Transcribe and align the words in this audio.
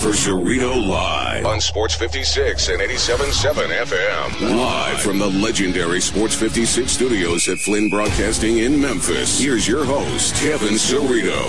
for 0.00 0.12
Cerrito 0.12 0.88
Live 0.88 1.44
on 1.44 1.60
Sports 1.60 1.94
56 1.94 2.70
and 2.70 2.80
87.7 2.80 3.68
FM. 3.84 4.56
Live 4.56 5.02
from 5.02 5.18
the 5.18 5.28
legendary 5.28 6.00
Sports 6.00 6.34
56 6.34 6.90
studios 6.90 7.46
at 7.50 7.58
Flinn 7.58 7.90
Broadcasting 7.90 8.58
in 8.58 8.80
Memphis. 8.80 9.38
Here's 9.38 9.68
your 9.68 9.84
host, 9.84 10.34
Kevin 10.36 10.74
Cerrito. 10.74 11.44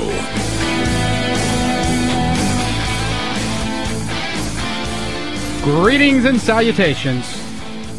Greetings 5.64 6.26
and 6.26 6.38
salutations. 6.38 7.26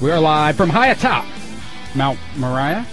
We 0.03 0.11
are 0.11 0.21
live 0.21 0.57
from 0.57 0.69
high 0.69 0.89
atop 0.89 1.25
Mount 1.95 2.19
Moriah. 2.37 2.87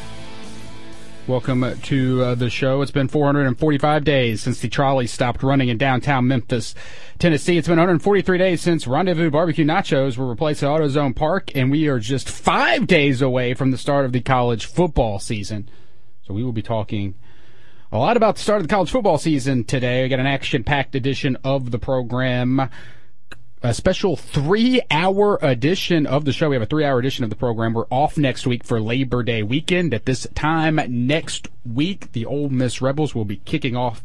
Welcome 1.30 1.80
to 1.80 2.24
uh, 2.24 2.34
the 2.34 2.50
show. 2.50 2.82
It's 2.82 2.90
been 2.90 3.08
445 3.08 4.04
days 4.04 4.42
since 4.42 4.62
the 4.62 4.68
trolley 4.68 5.06
stopped 5.06 5.44
running 5.44 5.70
in 5.70 5.78
downtown 5.78 6.28
Memphis, 6.28 6.74
Tennessee. 7.20 7.56
It's 7.56 7.68
been 7.68 7.78
143 7.78 8.40
days 8.40 8.62
since 8.62 8.88
Rendezvous 8.88 9.30
Barbecue 9.30 9.64
Nachos 9.64 10.18
were 10.18 10.28
replaced 10.28 10.64
at 10.64 10.70
AutoZone 10.70 11.16
Park, 11.16 11.52
and 11.54 11.70
we 11.70 11.88
are 11.88 12.00
just 12.00 12.28
five 12.28 12.88
days 12.88 13.22
away 13.22 13.54
from 13.54 13.70
the 13.70 13.78
start 13.78 14.06
of 14.06 14.12
the 14.12 14.22
college 14.22 14.66
football 14.66 15.20
season. 15.20 15.70
So 16.24 16.34
we 16.34 16.44
will 16.44 16.52
be 16.52 16.64
talking 16.64 17.14
a 17.92 18.00
lot 18.00 18.18
about 18.18 18.38
the 18.38 18.42
start 18.42 18.62
of 18.62 18.68
the 18.68 18.74
college 18.74 18.90
football 18.90 19.20
season 19.20 19.66
today. 19.66 20.02
We 20.02 20.10
got 20.10 20.20
an 20.20 20.26
action-packed 20.26 20.96
edition 20.96 21.38
of 21.44 21.70
the 21.70 21.78
program 21.78 22.72
a 23.62 23.74
special 23.74 24.16
three 24.16 24.82
hour 24.90 25.38
edition 25.42 26.06
of 26.06 26.24
the 26.26 26.32
show. 26.32 26.50
We 26.50 26.56
have 26.56 26.64
a 26.64 26.68
three 26.68 26.86
hour 26.86 27.00
edition 27.00 27.24
of 27.24 27.30
the 27.30 27.36
program. 27.36 27.74
We're 27.74 27.88
off 27.92 28.18
next 28.18 28.48
week 28.48 28.64
for 28.64 28.80
Labor 28.80 29.24
Day 29.24 29.44
weekend. 29.44 29.94
At 29.94 30.06
this 30.06 30.28
time 30.34 30.80
next 30.88 31.50
week, 31.66 32.12
the 32.14 32.26
Ole 32.26 32.50
Miss 32.50 32.82
Rebels 32.82 33.14
will 33.14 33.26
be 33.26 33.38
kicking 33.38 33.76
off 33.76 34.02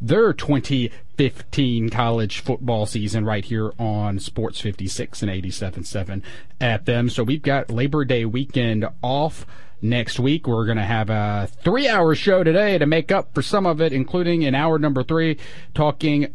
their 0.00 0.32
2015 0.32 1.90
college 1.90 2.40
football 2.40 2.86
season 2.86 3.24
right 3.24 3.44
here 3.44 3.72
on 3.78 4.18
Sports 4.18 4.60
56 4.60 5.22
and 5.22 5.30
87.7 5.30 6.22
FM. 6.60 7.10
So 7.10 7.22
we've 7.24 7.42
got 7.42 7.70
Labor 7.70 8.04
Day 8.04 8.24
weekend 8.24 8.86
off 9.02 9.46
next 9.80 10.20
week. 10.20 10.46
We're 10.46 10.64
going 10.64 10.78
to 10.78 10.84
have 10.84 11.10
a 11.10 11.48
three 11.62 11.88
hour 11.88 12.14
show 12.14 12.44
today 12.44 12.78
to 12.78 12.86
make 12.86 13.10
up 13.10 13.34
for 13.34 13.42
some 13.42 13.66
of 13.66 13.80
it, 13.80 13.92
including 13.92 14.42
in 14.42 14.54
hour 14.54 14.78
number 14.78 15.02
three, 15.02 15.38
talking 15.74 16.32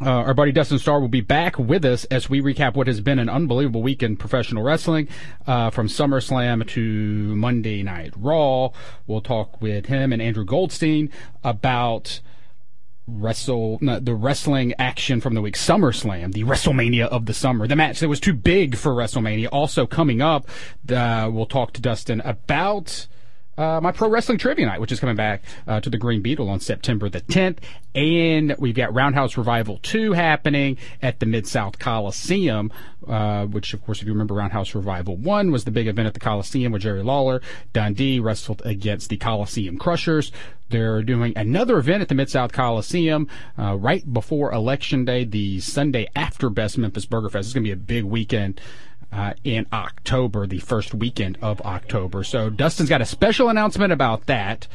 uh, 0.00 0.08
our 0.08 0.34
buddy 0.34 0.52
Dustin 0.52 0.78
Starr 0.78 1.00
will 1.00 1.08
be 1.08 1.20
back 1.20 1.58
with 1.58 1.84
us 1.84 2.04
as 2.06 2.30
we 2.30 2.40
recap 2.40 2.74
what 2.74 2.86
has 2.86 3.00
been 3.00 3.18
an 3.18 3.28
unbelievable 3.28 3.82
week 3.82 4.02
in 4.02 4.16
professional 4.16 4.62
wrestling, 4.62 5.08
uh, 5.46 5.70
from 5.70 5.88
SummerSlam 5.88 6.66
to 6.68 7.36
Monday 7.36 7.82
Night 7.82 8.14
Raw. 8.16 8.70
We'll 9.06 9.20
talk 9.20 9.60
with 9.60 9.86
him 9.86 10.12
and 10.12 10.22
Andrew 10.22 10.44
Goldstein 10.44 11.10
about 11.44 12.20
wrestle 13.06 13.78
no, 13.80 13.98
the 13.98 14.14
wrestling 14.14 14.72
action 14.78 15.20
from 15.20 15.34
the 15.34 15.42
week 15.42 15.56
SummerSlam, 15.56 16.32
the 16.32 16.44
WrestleMania 16.44 17.06
of 17.06 17.26
the 17.26 17.34
summer, 17.34 17.66
the 17.66 17.76
match 17.76 18.00
that 18.00 18.08
was 18.08 18.20
too 18.20 18.34
big 18.34 18.76
for 18.76 18.92
WrestleMania. 18.92 19.48
Also 19.52 19.86
coming 19.86 20.22
up, 20.22 20.48
uh, 20.90 21.28
we'll 21.30 21.46
talk 21.46 21.72
to 21.72 21.80
Dustin 21.80 22.20
about 22.22 23.06
uh, 23.58 23.80
my 23.82 23.92
pro 23.92 24.08
wrestling 24.08 24.38
trivia 24.38 24.64
night, 24.64 24.80
which 24.80 24.92
is 24.92 25.00
coming 25.00 25.16
back 25.16 25.42
uh, 25.66 25.80
to 25.80 25.90
the 25.90 25.98
Green 25.98 26.22
Beetle 26.22 26.48
on 26.48 26.60
September 26.60 27.08
the 27.08 27.20
10th. 27.20 27.58
And 27.94 28.54
we've 28.58 28.74
got 28.74 28.94
Roundhouse 28.94 29.36
Revival 29.36 29.78
2 29.82 30.12
happening 30.12 30.76
at 31.02 31.18
the 31.18 31.26
Mid 31.26 31.46
South 31.46 31.78
Coliseum, 31.78 32.72
uh, 33.08 33.46
which, 33.46 33.74
of 33.74 33.84
course, 33.84 34.00
if 34.00 34.06
you 34.06 34.12
remember, 34.12 34.34
Roundhouse 34.34 34.74
Revival 34.74 35.16
1 35.16 35.50
was 35.50 35.64
the 35.64 35.70
big 35.70 35.88
event 35.88 36.06
at 36.06 36.14
the 36.14 36.20
Coliseum 36.20 36.72
where 36.72 36.78
Jerry 36.78 37.02
Lawler, 37.02 37.42
Dundee 37.72 38.20
wrestled 38.20 38.62
against 38.64 39.08
the 39.08 39.16
Coliseum 39.16 39.76
Crushers. 39.76 40.30
They're 40.68 41.02
doing 41.02 41.32
another 41.34 41.78
event 41.78 42.02
at 42.02 42.08
the 42.08 42.14
Mid 42.14 42.30
South 42.30 42.52
Coliseum 42.52 43.28
uh, 43.58 43.76
right 43.76 44.10
before 44.12 44.52
Election 44.52 45.04
Day, 45.04 45.24
the 45.24 45.58
Sunday 45.58 46.08
after 46.14 46.48
Best 46.48 46.78
Memphis 46.78 47.06
Burger 47.06 47.28
Fest. 47.28 47.48
It's 47.48 47.54
going 47.54 47.64
to 47.64 47.68
be 47.68 47.72
a 47.72 47.76
big 47.76 48.04
weekend 48.04 48.60
uh, 49.12 49.34
in 49.42 49.66
October, 49.72 50.46
the 50.46 50.60
first 50.60 50.94
weekend 50.94 51.38
of 51.42 51.60
October. 51.62 52.22
So 52.22 52.50
Dustin's 52.50 52.88
got 52.88 53.00
a 53.00 53.06
special 53.06 53.48
announcement 53.48 53.92
about 53.92 54.26
that. 54.26 54.68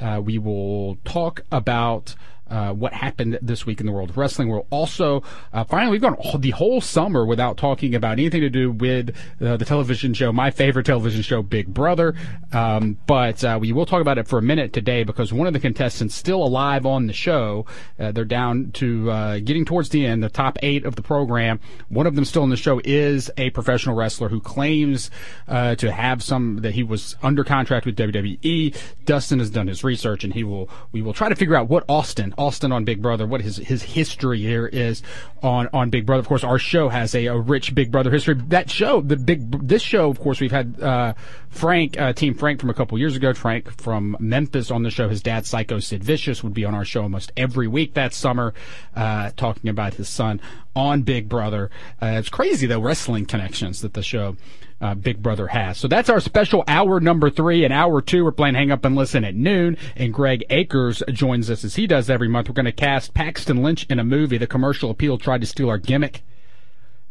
Uh, 0.00 0.20
we 0.24 0.38
will 0.38 0.96
talk 1.04 1.42
about 1.52 2.14
uh, 2.50 2.72
what 2.72 2.92
happened 2.92 3.38
this 3.40 3.64
week 3.64 3.80
in 3.80 3.86
the 3.86 3.92
world 3.92 4.10
of 4.10 4.16
wrestling. 4.16 4.48
We'll 4.48 4.66
also, 4.70 5.22
uh, 5.52 5.64
finally, 5.64 5.92
we've 5.92 6.00
gone 6.00 6.16
the 6.38 6.50
whole 6.50 6.80
summer 6.80 7.24
without 7.24 7.56
talking 7.56 7.94
about 7.94 8.12
anything 8.12 8.42
to 8.42 8.50
do 8.50 8.70
with 8.70 9.14
uh, 9.40 9.56
the 9.56 9.64
television 9.64 10.14
show, 10.14 10.32
my 10.32 10.50
favorite 10.50 10.86
television 10.86 11.22
show, 11.22 11.42
Big 11.42 11.72
Brother. 11.72 12.14
Um, 12.52 12.98
but 13.06 13.42
uh, 13.42 13.58
we 13.60 13.72
will 13.72 13.86
talk 13.86 14.00
about 14.00 14.18
it 14.18 14.28
for 14.28 14.38
a 14.38 14.42
minute 14.42 14.72
today 14.72 15.04
because 15.04 15.32
one 15.32 15.46
of 15.46 15.52
the 15.52 15.60
contestants 15.60 16.14
still 16.14 16.42
alive 16.44 16.84
on 16.86 17.06
the 17.06 17.12
show. 17.12 17.66
Uh, 17.98 18.12
they're 18.12 18.24
down 18.24 18.72
to 18.72 19.40
getting 19.40 19.64
towards 19.64 19.88
the 19.88 20.04
end, 20.04 20.22
the 20.22 20.28
top 20.28 20.58
eight 20.62 20.84
of 20.84 20.96
the 20.96 21.02
program. 21.02 21.60
One 21.88 22.06
of 22.06 22.14
them 22.14 22.24
still 22.24 22.44
in 22.44 22.50
the 22.50 22.56
show 22.56 22.80
is 22.84 23.30
a 23.36 23.50
professional 23.50 23.94
wrestler 23.94 24.28
who 24.28 24.40
claims 24.40 25.10
to 25.48 25.90
have 25.90 26.22
some 26.22 26.58
that 26.58 26.74
he 26.74 26.82
was 26.82 27.16
under 27.22 27.44
contract 27.44 27.86
with 27.86 27.96
WWE. 27.96 28.76
Dustin 29.04 29.38
has 29.38 29.50
done 29.50 29.66
his 29.66 29.84
research, 29.84 30.24
and 30.24 30.34
he 30.34 30.44
will. 30.44 30.68
We 30.92 31.02
will 31.02 31.12
try 31.12 31.28
to 31.28 31.36
figure 31.36 31.56
out 31.56 31.68
what 31.68 31.84
Austin 31.88 32.33
Austin 32.38 32.72
on 32.72 32.84
Big 32.84 33.02
Brother, 33.02 33.26
what 33.26 33.40
his 33.40 33.56
his 33.56 33.82
history 33.82 34.40
here 34.40 34.66
is 34.66 35.02
on 35.42 35.68
on 35.72 35.90
Big 35.90 36.06
Brother. 36.06 36.20
Of 36.20 36.28
course, 36.28 36.44
our 36.44 36.58
show 36.58 36.88
has 36.88 37.14
a, 37.14 37.26
a 37.26 37.38
rich 37.38 37.74
Big 37.74 37.90
Brother 37.90 38.10
history. 38.10 38.34
That 38.34 38.70
show, 38.70 39.00
the 39.00 39.16
big 39.16 39.66
this 39.66 39.82
show, 39.82 40.10
of 40.10 40.20
course, 40.20 40.40
we've 40.40 40.52
had 40.52 40.80
uh, 40.80 41.14
Frank, 41.48 41.98
uh, 41.98 42.12
Team 42.12 42.34
Frank 42.34 42.60
from 42.60 42.70
a 42.70 42.74
couple 42.74 42.98
years 42.98 43.16
ago. 43.16 43.32
Frank 43.34 43.80
from 43.80 44.16
Memphis 44.20 44.70
on 44.70 44.82
the 44.82 44.90
show. 44.90 45.08
His 45.08 45.22
dad, 45.22 45.46
Psycho 45.46 45.78
Sid 45.78 46.02
Vicious, 46.02 46.42
would 46.42 46.54
be 46.54 46.64
on 46.64 46.74
our 46.74 46.84
show 46.84 47.02
almost 47.02 47.32
every 47.36 47.68
week 47.68 47.94
that 47.94 48.14
summer, 48.14 48.54
uh, 48.94 49.30
talking 49.36 49.70
about 49.70 49.94
his 49.94 50.08
son 50.08 50.40
on 50.76 51.02
Big 51.02 51.28
Brother. 51.28 51.70
Uh, 52.02 52.06
it's 52.18 52.28
crazy 52.28 52.66
though, 52.66 52.80
wrestling 52.80 53.26
connections 53.26 53.80
that 53.82 53.94
the 53.94 54.02
show 54.02 54.36
uh, 54.80 54.94
Big 54.94 55.22
Brother 55.22 55.48
has. 55.48 55.78
So 55.78 55.88
that's 55.88 56.10
our 56.10 56.20
special 56.20 56.64
hour 56.68 57.00
number 57.00 57.30
three. 57.30 57.64
And 57.64 57.72
hour 57.72 58.00
two, 58.00 58.24
we're 58.24 58.32
playing 58.32 58.54
Hang 58.54 58.70
Up 58.70 58.84
and 58.84 58.96
Listen 58.96 59.24
at 59.24 59.34
noon. 59.34 59.76
And 59.96 60.12
Greg 60.12 60.44
Akers 60.50 61.02
joins 61.12 61.50
us 61.50 61.64
as 61.64 61.76
he 61.76 61.86
does 61.86 62.10
every 62.10 62.28
month. 62.28 62.48
We're 62.48 62.54
going 62.54 62.64
to 62.66 62.72
cast 62.72 63.14
Paxton 63.14 63.62
Lynch 63.62 63.86
in 63.88 63.98
a 63.98 64.04
movie. 64.04 64.38
The 64.38 64.46
commercial 64.46 64.90
appeal 64.90 65.18
tried 65.18 65.40
to 65.40 65.46
steal 65.46 65.68
our 65.68 65.78
gimmick. 65.78 66.22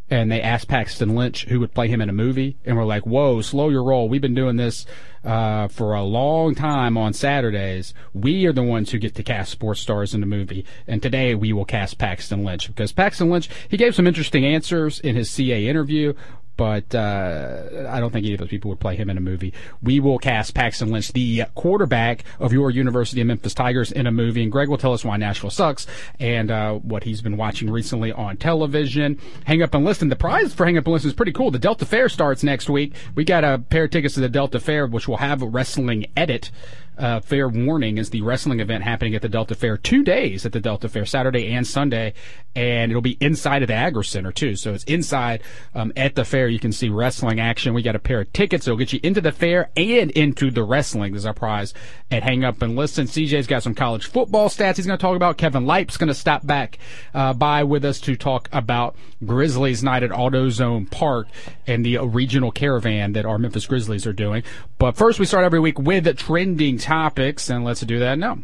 And 0.10 0.32
they 0.32 0.42
asked 0.42 0.68
Paxton 0.68 1.16
Lynch 1.16 1.46
who 1.46 1.60
would 1.62 1.74
play 1.74 1.88
him 1.88 2.02
in 2.02 2.10
a 2.10 2.14
movie. 2.14 2.58
And 2.66 2.78
we're 2.78 2.86
like, 2.86 3.06
whoa, 3.06 3.42
slow 3.42 3.70
your 3.70 3.84
roll. 3.84 4.10
We've 4.10 4.22
been 4.22 4.36
doing 4.36 4.58
this 4.58 4.86
uh, 5.24 5.70
for 5.70 5.94
a 5.94 6.04
long 6.04 6.54
time 6.54 6.98
on 6.98 7.14
Saturdays. 7.14 7.94
We 8.14 8.46
are 8.46 8.54
the 8.54 8.62
ones 8.62 8.92
who 8.92 9.00
get 9.00 9.16
to 9.16 9.24
cast 9.24 9.52
sports 9.52 9.80
stars 9.80 10.14
in 10.14 10.20
the 10.20 10.28
movie. 10.28 10.66
And 10.86 11.02
today 11.02 11.34
we 11.34 11.54
will 11.54 11.66
cast 11.66 11.98
Paxton 11.98 12.44
Lynch 12.44 12.68
because 12.68 12.92
Paxton 12.92 13.32
Lynch, 13.32 13.50
he 13.70 13.78
gave 13.78 13.96
some 13.96 14.06
interesting 14.06 14.46
answers 14.46 15.00
in 15.00 15.16
his 15.16 15.32
CA 15.32 15.66
interview 15.68 16.14
but 16.58 16.94
uh, 16.94 17.88
I 17.90 18.00
don't 18.00 18.12
think 18.12 18.26
any 18.26 18.34
of 18.34 18.40
those 18.40 18.50
people 18.50 18.70
would 18.70 18.80
play 18.80 18.96
him 18.96 19.10
in 19.10 19.18
a 19.18 19.22
movie. 19.22 19.54
We 19.82 20.00
will 20.00 20.18
cast 20.18 20.54
Paxton 20.54 20.92
Lynch, 20.92 21.14
the 21.14 21.46
quarterback 21.56 22.24
of 22.40 22.52
your 22.54 22.70
University 22.72 23.22
of 23.22 23.28
Memphis 23.28 23.54
Tigers, 23.54 23.92
in 23.92 24.08
a 24.08 24.12
movie, 24.12 24.44
and 24.44 24.52
Greg 24.52 24.70
will 24.70 24.78
tell 24.78 24.94
us 24.94 25.06
why 25.06 25.18
Nashville 25.18 25.50
sucks 25.50 25.88
and 26.20 26.52
uh, 26.52 26.74
what 26.74 27.04
he's 27.04 27.22
been 27.22 27.38
watching 27.38 27.70
recently 27.70 28.12
on 28.12 28.38
television. 28.38 29.20
Hang 29.46 29.62
up 29.62 29.74
and 29.74 29.86
listen. 29.86 30.10
The 30.10 30.16
prize 30.16 30.54
for 30.54 30.66
Hang 30.66 30.78
up 30.78 30.86
and 30.86 30.94
listen 30.94 31.10
is 31.10 31.16
pretty 31.16 31.34
cool. 31.34 31.52
The 31.52 31.60
Delta 31.60 31.86
Fair 31.86 32.10
starts 32.10 32.44
next 32.44 32.70
week. 32.70 32.96
We 33.16 33.26
got 33.26 33.44
a 33.44 33.60
pair 33.60 33.86
of 33.86 33.92
tickets 33.92 34.14
to 34.16 34.22
the 34.22 34.30
Delta 34.30 34.60
Fair, 34.60 34.88
which 34.88 35.08
will 35.08 35.18
have 35.18 35.42
a 35.42 35.48
wrestling 35.48 36.06
edit 36.16 36.52
uh, 36.98 37.20
fair 37.20 37.48
warning 37.48 37.98
is 37.98 38.10
the 38.10 38.22
wrestling 38.22 38.60
event 38.60 38.84
happening 38.84 39.16
at 39.16 39.22
the 39.22 39.30
Delta 39.30 39.56
Fair 39.56 39.78
two 39.78 40.04
days 40.04 40.46
at 40.46 40.52
the 40.52 40.60
Delta 40.60 40.88
Fair, 40.88 41.06
Saturday 41.06 41.52
and 41.54 41.66
Sunday, 41.66 42.14
and 42.56 42.92
it'll 42.92 43.02
be 43.02 43.18
inside 43.20 43.64
of 43.64 43.68
the 43.68 43.74
Agricenter 43.74 44.34
too. 44.34 44.56
So 44.56 44.74
it's 44.74 44.84
inside 44.84 45.42
um, 45.74 45.92
at 45.96 46.16
the 46.16 46.24
fair. 46.24 46.48
You 46.48 46.60
can 46.60 46.72
see 46.72 46.90
wrestling 46.90 47.40
action. 47.40 47.74
We 47.74 47.82
got 47.82 47.96
a 47.96 48.00
pair 48.00 48.22
of 48.22 48.32
tickets 48.34 48.66
that'll 48.66 48.78
get 48.78 48.94
you 48.94 49.00
into 49.02 49.22
the 49.22 49.32
fair 49.32 49.70
and 49.76 50.12
into 50.12 50.52
the 50.52 50.64
wrestling. 50.64 51.14
There's 51.14 51.26
our 51.26 51.34
prize 51.34 51.74
at 52.12 52.24
Hang 52.24 52.44
Up 52.44 52.62
and 52.62 52.76
Listen. 52.76 53.08
CJ's 53.08 53.48
got 53.48 53.64
some 53.64 53.74
college 53.74 54.06
football 54.06 54.50
stats 54.50 54.78
he's 54.78 54.86
going 54.86 54.98
to 54.98 55.02
talk 55.02 55.16
about. 55.16 55.38
Kevin 55.38 55.66
Lipe's 55.66 55.98
going 55.98 56.10
to 56.10 56.14
stop 56.14 56.46
back 56.46 56.78
uh, 57.14 57.34
by 57.34 57.64
with 57.64 57.84
us 57.86 58.00
to 58.02 58.16
talk 58.16 58.50
about 58.52 58.96
Grizzlies 59.26 59.84
night 59.84 60.04
at 60.04 60.12
AutoZone 60.12 60.92
Park 60.92 61.28
and 61.66 61.86
the 61.86 61.98
regional 62.00 62.52
caravan 62.52 63.14
that 63.14 63.26
our 63.26 63.38
Memphis 63.38 63.66
Grizzlies 63.66 64.06
are 64.06 64.14
doing. 64.14 64.44
But 64.78 64.96
first, 64.96 65.20
we 65.20 65.26
start 65.26 65.46
every 65.46 65.60
week 65.60 65.80
with 65.80 66.18
trending 66.18 66.78
topics, 66.84 67.50
and 67.50 67.64
let's 67.64 67.82
do 67.82 68.00
that 68.00 68.20
now. 68.20 68.40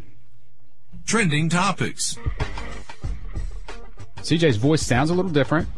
Trending 1.06 1.48
topics. 1.48 2.18
CJ's 4.16 4.56
voice 4.56 4.82
sounds 4.82 5.10
a 5.10 5.14
little 5.14 5.30
different. 5.30 5.68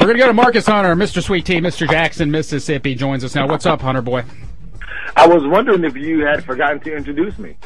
We're 0.00 0.06
going 0.06 0.16
to 0.16 0.22
go 0.22 0.26
to 0.28 0.32
Marcus 0.32 0.66
Hunter, 0.66 0.94
Mr. 0.94 1.22
Sweet 1.22 1.44
Tea, 1.44 1.60
Mr. 1.60 1.88
Jackson, 1.88 2.30
Mississippi 2.30 2.94
joins 2.94 3.24
us 3.24 3.34
now. 3.34 3.48
What's 3.48 3.66
up, 3.66 3.80
Hunter 3.80 4.00
boy? 4.00 4.24
I 5.16 5.26
was 5.26 5.42
wondering 5.44 5.84
if 5.84 5.96
you 5.96 6.24
had 6.24 6.44
forgotten 6.44 6.80
to 6.80 6.96
introduce 6.96 7.36
me. 7.38 7.56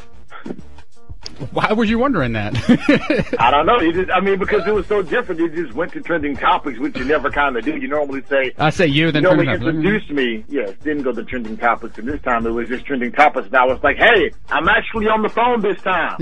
Why 1.52 1.72
were 1.72 1.84
you 1.84 1.98
wondering 1.98 2.32
that? 2.32 2.56
I 3.38 3.50
don't 3.50 3.66
know. 3.66 3.80
You 3.80 3.92
just, 3.92 4.10
I 4.10 4.20
mean, 4.20 4.38
because 4.38 4.66
it 4.66 4.74
was 4.74 4.86
so 4.86 5.02
different. 5.02 5.40
You 5.40 5.48
just 5.48 5.74
went 5.74 5.92
to 5.92 6.00
trending 6.00 6.36
topics, 6.36 6.78
which 6.78 6.96
you 6.96 7.04
never 7.04 7.30
kind 7.30 7.56
of 7.56 7.64
do. 7.64 7.76
You 7.76 7.88
normally 7.88 8.22
say, 8.28 8.52
I 8.58 8.70
say 8.70 8.86
you, 8.86 9.10
then 9.12 9.22
you 9.22 9.28
trending 9.30 9.48
introduced 9.50 10.10
me. 10.10 10.44
Yes, 10.48 10.70
didn't 10.82 11.02
go 11.02 11.12
to 11.12 11.24
trending 11.24 11.56
topics. 11.56 11.98
And 11.98 12.08
this 12.08 12.20
time 12.22 12.46
it 12.46 12.50
was 12.50 12.68
just 12.68 12.86
trending 12.86 13.12
topics. 13.12 13.46
And 13.46 13.56
I 13.56 13.64
was 13.64 13.82
like, 13.82 13.96
hey, 13.96 14.30
I'm 14.48 14.68
actually 14.68 15.06
on 15.06 15.22
the 15.22 15.28
phone 15.28 15.60
this 15.60 15.80
time. 15.82 16.18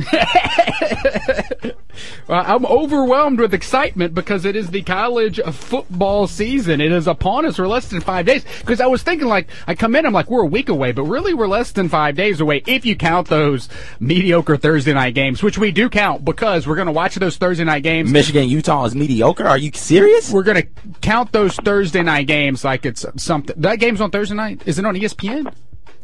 Uh, 2.29 2.45
I'm 2.47 2.65
overwhelmed 2.65 3.41
with 3.41 3.53
excitement 3.53 4.15
because 4.15 4.45
it 4.45 4.55
is 4.55 4.71
the 4.71 4.83
college 4.83 5.41
football 5.53 6.27
season. 6.27 6.81
It 6.81 6.93
is 6.93 7.07
upon 7.07 7.45
us. 7.45 7.59
We're 7.59 7.67
less 7.67 7.89
than 7.89 8.01
five 8.01 8.27
days. 8.27 8.45
Because 8.61 8.81
I 8.81 8.87
was 8.87 9.03
thinking, 9.03 9.27
like, 9.27 9.49
I 9.67 9.75
come 9.75 9.97
in, 9.97 10.07
I'm 10.07 10.12
like, 10.12 10.31
we're 10.31 10.43
a 10.43 10.47
week 10.47 10.69
away, 10.69 10.93
but 10.93 11.05
really 11.05 11.35
we're 11.35 11.49
less 11.49 11.73
than 11.73 11.89
five 11.89 12.15
days 12.15 12.41
away 12.41 12.62
if 12.67 12.87
you 12.87 12.95
count 12.97 13.29
those 13.29 13.69
mediocre 13.99 14.57
Thursday 14.57 14.93
night 14.93 15.00
games, 15.08 15.43
which 15.43 15.58
we 15.58 15.73
do 15.73 15.88
count 15.88 16.25
because 16.25 16.67
we're 16.67 16.76
going 16.76 16.87
to 16.87 16.93
watch 16.93 17.14
those 17.14 17.37
Thursday 17.37 17.64
night 17.64 17.82
games. 17.82 18.12
Michigan, 18.12 18.49
Utah 18.49 18.85
is 18.85 18.94
mediocre. 18.94 19.47
Are 19.47 19.58
you 19.58 19.73
serious? 19.73 20.31
We're 20.31 20.43
going 20.43 20.62
to 20.62 20.69
count 21.00 21.32
those 21.32 21.56
Thursday 21.56 22.02
night 22.02 22.26
games 22.26 22.64
like 22.64 22.85
it's 22.85 23.06
something. 23.17 23.56
That 23.58 23.76
game's 23.76 24.00
on 24.00 24.11
Thursday 24.11 24.35
night? 24.35 24.62
Is 24.67 24.79
it 24.79 24.85
on 24.85 24.94
ESPN? 24.94 25.52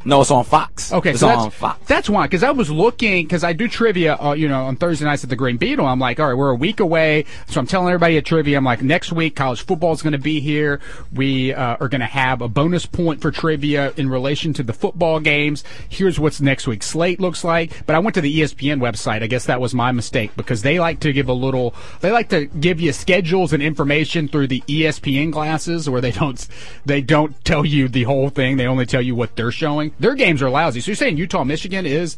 No, 0.06 0.20
it's 0.20 0.30
on 0.30 0.44
Fox. 0.44 0.92
Okay, 0.92 1.10
it's 1.10 1.20
so 1.20 1.26
that's, 1.26 1.40
on 1.40 1.50
Fox. 1.50 1.88
That's 1.88 2.08
why, 2.08 2.26
because 2.26 2.44
I 2.44 2.52
was 2.52 2.70
looking, 2.70 3.24
because 3.24 3.42
I 3.42 3.52
do 3.52 3.66
trivia, 3.66 4.14
uh, 4.14 4.34
you 4.34 4.46
know, 4.46 4.66
on 4.66 4.76
Thursday 4.76 5.04
nights 5.04 5.24
at 5.24 5.30
the 5.30 5.36
Green 5.36 5.56
Beetle. 5.56 5.84
I'm 5.84 5.98
like, 5.98 6.20
all 6.20 6.28
right, 6.28 6.36
we're 6.36 6.50
a 6.50 6.54
week 6.54 6.78
away, 6.78 7.24
so 7.48 7.58
I'm 7.58 7.66
telling 7.66 7.88
everybody 7.88 8.16
at 8.16 8.24
trivia. 8.24 8.56
I'm 8.56 8.64
like, 8.64 8.82
next 8.82 9.10
week 9.10 9.34
college 9.34 9.62
football 9.62 9.92
is 9.92 10.02
going 10.02 10.12
to 10.12 10.18
be 10.18 10.38
here. 10.38 10.80
We 11.12 11.52
uh, 11.52 11.78
are 11.80 11.88
going 11.88 12.02
to 12.02 12.06
have 12.06 12.40
a 12.40 12.46
bonus 12.46 12.86
point 12.86 13.20
for 13.20 13.32
trivia 13.32 13.92
in 13.96 14.08
relation 14.08 14.52
to 14.54 14.62
the 14.62 14.72
football 14.72 15.18
games. 15.18 15.64
Here's 15.88 16.20
what's 16.20 16.40
next 16.40 16.68
week's 16.68 16.86
slate 16.86 17.18
looks 17.18 17.42
like. 17.42 17.84
But 17.84 17.96
I 17.96 17.98
went 17.98 18.14
to 18.14 18.20
the 18.20 18.42
ESPN 18.42 18.78
website. 18.78 19.24
I 19.24 19.26
guess 19.26 19.46
that 19.46 19.60
was 19.60 19.74
my 19.74 19.90
mistake 19.90 20.30
because 20.36 20.62
they 20.62 20.78
like 20.78 21.00
to 21.00 21.12
give 21.12 21.28
a 21.28 21.32
little, 21.32 21.74
they 22.00 22.12
like 22.12 22.28
to 22.28 22.46
give 22.46 22.80
you 22.80 22.92
schedules 22.92 23.52
and 23.52 23.60
information 23.60 24.28
through 24.28 24.46
the 24.46 24.60
ESPN 24.68 25.32
glasses, 25.32 25.90
where 25.90 26.00
they 26.00 26.12
don't, 26.12 26.46
they 26.84 27.00
don't 27.00 27.44
tell 27.44 27.64
you 27.64 27.88
the 27.88 28.04
whole 28.04 28.28
thing. 28.28 28.56
They 28.56 28.68
only 28.68 28.86
tell 28.86 29.02
you 29.02 29.16
what 29.16 29.34
they're 29.34 29.50
showing. 29.50 29.94
Their 29.98 30.14
games 30.14 30.42
are 30.42 30.50
lousy. 30.50 30.80
So 30.80 30.88
you're 30.90 30.96
saying 30.96 31.16
Utah 31.16 31.44
Michigan 31.44 31.86
is? 31.86 32.16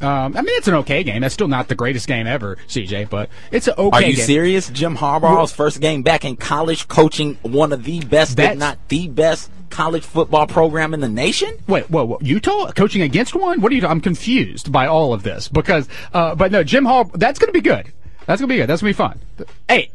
Um, 0.00 0.36
I 0.36 0.42
mean, 0.42 0.56
it's 0.56 0.68
an 0.68 0.74
okay 0.74 1.02
game. 1.04 1.22
That's 1.22 1.34
still 1.34 1.48
not 1.48 1.68
the 1.68 1.74
greatest 1.74 2.06
game 2.08 2.26
ever, 2.26 2.56
CJ, 2.68 3.08
but 3.08 3.30
it's 3.50 3.68
an 3.68 3.74
okay. 3.78 3.96
Are 3.96 4.02
you 4.02 4.16
game. 4.16 4.26
serious? 4.26 4.68
Jim 4.68 4.96
Harbaugh's 4.96 5.52
first 5.52 5.80
game 5.80 6.02
back 6.02 6.24
in 6.24 6.36
college, 6.36 6.88
coaching 6.88 7.38
one 7.42 7.72
of 7.72 7.84
the 7.84 8.00
best, 8.00 8.36
That's- 8.36 8.54
if 8.54 8.58
not 8.58 8.78
the 8.88 9.08
best, 9.08 9.50
college 9.70 10.04
football 10.04 10.46
program 10.46 10.94
in 10.94 11.00
the 11.00 11.08
nation. 11.08 11.56
Wait, 11.66 11.88
whoa, 11.90 12.04
whoa, 12.04 12.18
Utah 12.22 12.70
coaching 12.72 13.02
against 13.02 13.34
one? 13.34 13.60
What 13.60 13.72
are 13.72 13.74
you? 13.74 13.86
I'm 13.86 14.00
confused 14.00 14.70
by 14.70 14.86
all 14.86 15.14
of 15.14 15.22
this 15.22 15.48
because, 15.48 15.88
uh, 16.12 16.34
but 16.34 16.52
no, 16.52 16.62
Jim 16.64 16.84
Hall. 16.84 17.04
That's 17.14 17.38
going 17.38 17.48
to 17.48 17.52
be 17.52 17.60
good. 17.62 17.92
That's 18.26 18.40
going 18.40 18.48
to 18.48 18.54
be 18.54 18.58
good. 18.58 18.68
That's 18.68 18.82
going 18.82 18.92
to 18.92 18.96
be 18.96 19.02
fun. 19.02 19.20
Hey, 19.68 19.90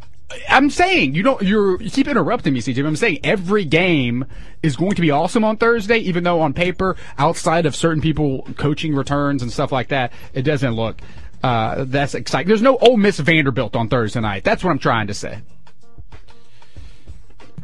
I'm 0.47 0.69
saying 0.69 1.15
you 1.15 1.23
don't. 1.23 1.41
You're 1.41 1.81
you 1.81 1.89
keep 1.89 2.07
interrupting 2.07 2.53
me, 2.53 2.61
CJ. 2.61 2.85
I'm 2.85 2.95
saying 2.95 3.19
every 3.23 3.65
game 3.65 4.25
is 4.61 4.75
going 4.75 4.91
to 4.91 5.01
be 5.01 5.11
awesome 5.11 5.43
on 5.43 5.57
Thursday, 5.57 5.97
even 5.97 6.23
though 6.23 6.41
on 6.41 6.53
paper, 6.53 6.95
outside 7.17 7.65
of 7.65 7.75
certain 7.75 8.01
people 8.01 8.47
coaching 8.57 8.93
returns 8.93 9.41
and 9.41 9.51
stuff 9.51 9.71
like 9.71 9.87
that, 9.87 10.13
it 10.33 10.43
doesn't 10.43 10.73
look. 10.73 11.01
Uh, 11.41 11.85
that's 11.87 12.15
exciting. 12.15 12.47
There's 12.47 12.61
no 12.61 12.77
Ole 12.77 12.97
Miss 12.97 13.19
Vanderbilt 13.19 13.75
on 13.75 13.87
Thursday 13.87 14.19
night. 14.19 14.43
That's 14.43 14.63
what 14.63 14.71
I'm 14.71 14.79
trying 14.79 15.07
to 15.07 15.13
say. 15.13 15.41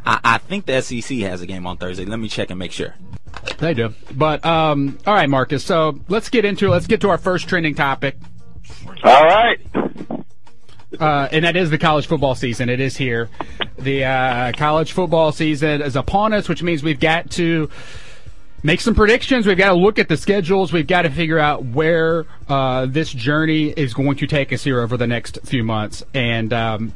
I, 0.05 0.19
I 0.23 0.37
think 0.37 0.65
the 0.65 0.81
SEC 0.81 1.17
has 1.19 1.41
a 1.41 1.45
game 1.45 1.67
on 1.67 1.77
Thursday. 1.77 2.05
Let 2.05 2.19
me 2.19 2.29
check 2.29 2.49
and 2.49 2.59
make 2.59 2.71
sure. 2.71 2.95
They 3.59 3.73
do. 3.73 3.93
But 4.13 4.45
um, 4.45 4.97
all 5.05 5.13
right, 5.13 5.29
Marcus. 5.29 5.63
So 5.63 5.99
let's 6.07 6.29
get 6.29 6.45
into 6.45 6.67
it. 6.67 6.69
Let's 6.69 6.87
get 6.87 7.01
to 7.01 7.09
our 7.09 7.17
first 7.17 7.47
trending 7.47 7.75
topic. 7.75 8.17
All 9.03 9.23
right. 9.23 9.59
Uh, 10.99 11.27
and 11.31 11.45
that 11.45 11.55
is 11.55 11.69
the 11.69 11.77
college 11.77 12.07
football 12.07 12.35
season. 12.35 12.69
It 12.69 12.79
is 12.79 12.97
here. 12.97 13.29
The 13.77 14.05
uh, 14.05 14.51
college 14.53 14.91
football 14.91 15.31
season 15.31 15.81
is 15.81 15.95
upon 15.95 16.33
us, 16.33 16.47
which 16.47 16.63
means 16.63 16.83
we've 16.83 16.99
got 16.99 17.31
to 17.31 17.69
make 18.63 18.81
some 18.81 18.95
predictions. 18.95 19.45
We've 19.45 19.57
got 19.57 19.69
to 19.69 19.75
look 19.75 19.99
at 19.99 20.07
the 20.07 20.17
schedules. 20.17 20.73
We've 20.73 20.87
got 20.87 21.03
to 21.03 21.09
figure 21.09 21.39
out 21.39 21.63
where 21.65 22.25
uh, 22.49 22.87
this 22.87 23.11
journey 23.11 23.69
is 23.69 23.93
going 23.93 24.17
to 24.17 24.27
take 24.27 24.51
us 24.51 24.63
here 24.63 24.81
over 24.81 24.97
the 24.97 25.07
next 25.07 25.39
few 25.43 25.63
months. 25.63 26.03
And 26.13 26.51
um, 26.51 26.93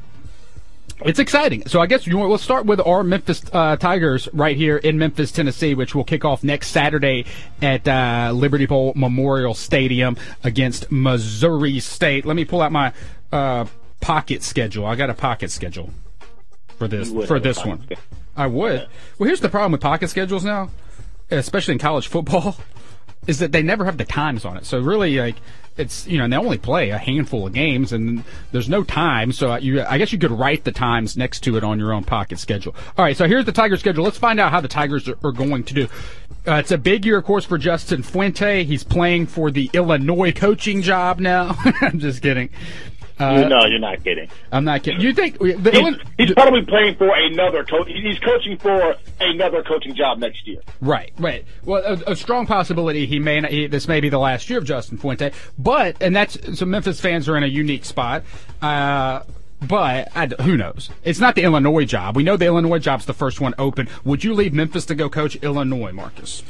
it's 1.02 1.20
exciting. 1.20 1.66
So 1.68 1.80
I 1.80 1.86
guess 1.86 2.08
you 2.08 2.20
let's 2.20 2.44
start 2.44 2.66
with 2.66 2.82
our 2.82 3.04
Memphis 3.04 3.42
uh, 3.54 3.78
Tigers 3.78 4.28
right 4.34 4.58
here 4.58 4.78
in 4.78 4.98
Memphis, 4.98 5.32
Tennessee, 5.32 5.74
which 5.74 5.96
will 5.96 6.04
kick 6.04 6.26
off 6.26 6.44
next 6.44 6.70
Saturday 6.70 7.26
at 7.62 7.88
uh, 7.88 8.32
Liberty 8.34 8.66
Bowl 8.66 8.94
Memorial 8.96 9.54
Stadium 9.54 10.18
against 10.44 10.92
Missouri 10.92 11.80
State. 11.80 12.26
Let 12.26 12.36
me 12.36 12.46
pull 12.46 12.62
out 12.62 12.72
my 12.72 12.92
uh, 13.32 13.66
pocket 14.00 14.44
schedule. 14.44 14.86
I 14.86 14.96
got 14.96 15.10
a 15.10 15.14
pocket 15.14 15.52
schedule 15.52 15.90
for 16.78 16.88
this 16.88 17.12
for 17.28 17.40
this 17.40 17.64
one. 17.66 17.84
schedule. 17.84 18.04
I 18.36 18.48
would. 18.48 18.88
Well, 19.18 19.28
here's 19.28 19.42
the 19.42 19.50
problem 19.50 19.74
with 19.74 19.82
pocket 19.82 20.10
schedules 20.10 20.46
now, 20.46 20.70
especially 21.30 21.74
in 21.74 21.80
college 21.80 22.08
football, 22.08 22.58
is 23.28 23.40
that 23.40 23.52
they 23.52 23.62
never 23.62 23.86
have 23.86 23.98
the 23.98 24.06
times 24.06 24.46
on 24.46 24.58
it. 24.58 24.66
So 24.66 24.80
really, 24.80 25.20
like 25.20 25.36
it's 25.78 26.06
you 26.08 26.18
know 26.18 26.26
and 26.26 26.34
they 26.34 26.38
only 26.38 26.58
play 26.58 26.90
a 26.90 26.98
handful 26.98 27.48
of 27.48 27.54
games 27.54 27.94
and 27.94 28.24
there's 28.52 28.70
no 28.70 28.84
time. 28.84 29.32
So 29.32 29.56
you 29.56 29.82
I 29.84 29.98
guess 29.98 30.12
you 30.12 30.20
could 30.20 30.32
write 30.32 30.64
the 30.64 30.72
times 30.72 31.18
next 31.18 31.42
to 31.42 31.58
it 31.58 31.64
on 31.64 31.80
your 31.80 31.94
own 31.94 32.04
pocket 32.04 32.40
schedule. 32.40 32.76
All 32.98 33.06
right, 33.06 33.16
so 33.18 33.28
here's 33.28 33.46
the 33.46 33.52
tiger 33.52 33.78
schedule. 33.78 34.04
Let's 34.04 34.18
find 34.18 34.40
out 34.40 34.52
how 34.52 34.62
the 34.62 34.68
Tigers 34.68 35.08
are, 35.08 35.18
are 35.24 35.32
going 35.32 35.64
to 35.66 35.74
do. 35.74 35.88
Uh, 36.48 36.56
it's 36.56 36.72
a 36.72 36.78
big 36.78 37.06
year, 37.06 37.18
of 37.18 37.26
course, 37.26 37.46
for 37.46 37.58
Justin 37.58 38.02
Fuente. 38.02 38.64
He's 38.64 38.84
playing 38.84 39.28
for 39.28 39.52
the 39.52 39.70
Illinois 39.74 40.32
coaching 40.32 40.82
job 40.82 41.20
now. 41.20 41.56
I'm 41.82 42.00
just 42.00 42.22
kidding. 42.22 42.50
Uh, 43.20 43.48
no, 43.50 43.66
you're 43.66 43.80
not 43.80 44.02
kidding. 44.04 44.30
I'm 44.52 44.64
not 44.64 44.82
kidding. 44.82 45.02
You 45.02 45.14
think 45.14 45.42
He's, 45.42 45.56
Illinois, 45.56 46.00
he's 46.18 46.32
probably 46.34 46.64
playing 46.66 46.96
for 46.96 47.14
another 47.14 47.66
coach. 47.66 47.90
He's 47.90 48.18
coaching 48.20 48.58
for 48.58 48.96
another 49.20 49.62
coaching 49.62 49.94
job 49.94 50.20
next 50.20 50.48
year. 50.48 50.62
Right, 50.80 51.12
right. 51.20 51.46
Well, 51.66 51.84
a, 51.84 52.12
a 52.12 52.16
strong 52.16 52.46
possibility 52.46 53.06
he 53.06 53.20
may 53.20 53.42
not, 53.42 53.52
he, 53.52 53.68
this 53.68 53.88
may 53.90 54.00
be 54.00 54.08
the 54.08 54.20
last 54.20 54.50
year 54.50 54.60
of 54.60 54.66
Justin 54.66 54.98
Fuente, 54.98 55.32
but 55.58 56.02
and 56.02 56.16
that's 56.16 56.58
so 56.58 56.66
Memphis 56.66 57.02
fans 57.02 57.28
are 57.28 57.36
in 57.36 57.44
a 57.44 57.48
unique 57.48 57.84
spot. 57.84 58.24
Uh, 58.62 59.24
but 59.62 60.08
I 60.16 60.28
who 60.42 60.56
knows? 60.56 60.90
It's 61.04 61.20
not 61.20 61.36
the 61.36 61.44
Illinois 61.44 61.84
job. 61.84 62.16
We 62.16 62.24
know 62.24 62.38
the 62.38 62.46
Illinois 62.46 62.80
job's 62.80 63.06
the 63.06 63.14
first 63.14 63.42
one 63.42 63.54
open. 63.58 63.90
Would 64.06 64.24
you 64.24 64.34
leave 64.34 64.54
Memphis 64.54 64.86
to 64.86 64.96
go 64.96 65.10
coach 65.10 65.36
Illinois, 65.38 65.92
Marcus? 65.92 66.44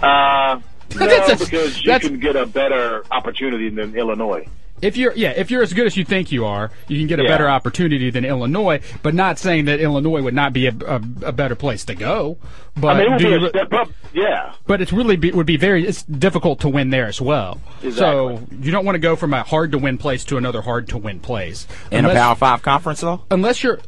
Uh, 0.00 0.60
no, 0.96 1.36
because 1.36 1.84
you 1.84 1.98
can 1.98 2.20
get 2.20 2.36
a 2.36 2.46
better 2.46 3.04
opportunity 3.10 3.68
than 3.70 3.96
Illinois. 3.96 4.46
If 4.82 4.96
you're, 4.96 5.12
yeah, 5.14 5.30
if 5.30 5.50
you're 5.50 5.62
as 5.62 5.72
good 5.72 5.86
as 5.86 5.96
you 5.96 6.04
think 6.04 6.32
you 6.32 6.46
are, 6.46 6.70
you 6.88 6.98
can 6.98 7.06
get 7.06 7.18
a 7.20 7.22
Yeah. 7.24 7.28
better 7.28 7.48
opportunity 7.48 8.10
than 8.10 8.24
Illinois. 8.24 8.80
But 9.02 9.14
not 9.14 9.38
saying 9.38 9.66
that 9.66 9.80
Illinois 9.80 10.22
would 10.22 10.34
not 10.34 10.52
be 10.52 10.66
a, 10.66 10.74
a, 10.86 11.00
a 11.26 11.32
better 11.32 11.54
place 11.54 11.84
to 11.86 11.94
go. 11.94 12.38
But 12.76 12.96
I 12.96 12.98
mean, 12.98 13.06
it 13.06 13.10
would 13.10 13.18
do 13.18 13.24
be 13.24 13.30
you, 13.40 13.46
a 13.46 13.48
step 13.50 13.72
up. 13.72 13.88
Yeah. 14.12 14.54
But 14.66 14.80
it's 14.80 14.92
really 14.92 15.16
be, 15.16 15.30
would 15.32 15.46
be 15.46 15.56
very 15.56 15.86
it's 15.86 16.02
difficult 16.04 16.60
to 16.60 16.68
win 16.68 16.90
there 16.90 17.06
as 17.06 17.20
well. 17.20 17.60
Exactly. 17.82 17.92
So 18.38 18.42
you 18.60 18.70
don't 18.70 18.84
want 18.84 18.94
to 18.94 19.00
go 19.00 19.16
from 19.16 19.34
a 19.34 19.42
hard 19.42 19.72
to 19.72 19.78
win 19.78 19.98
place 19.98 20.24
to 20.26 20.36
another 20.36 20.62
hard 20.62 20.88
to 20.88 20.98
win 20.98 21.20
place. 21.20 21.66
In 21.90 22.04
a 22.04 22.08
Unless- 22.08 22.16
Power 22.22 22.34
Five 22.36 22.62
conference, 22.62 23.00
though. 23.00 23.22
unless 23.30 23.62
you're 23.62 23.80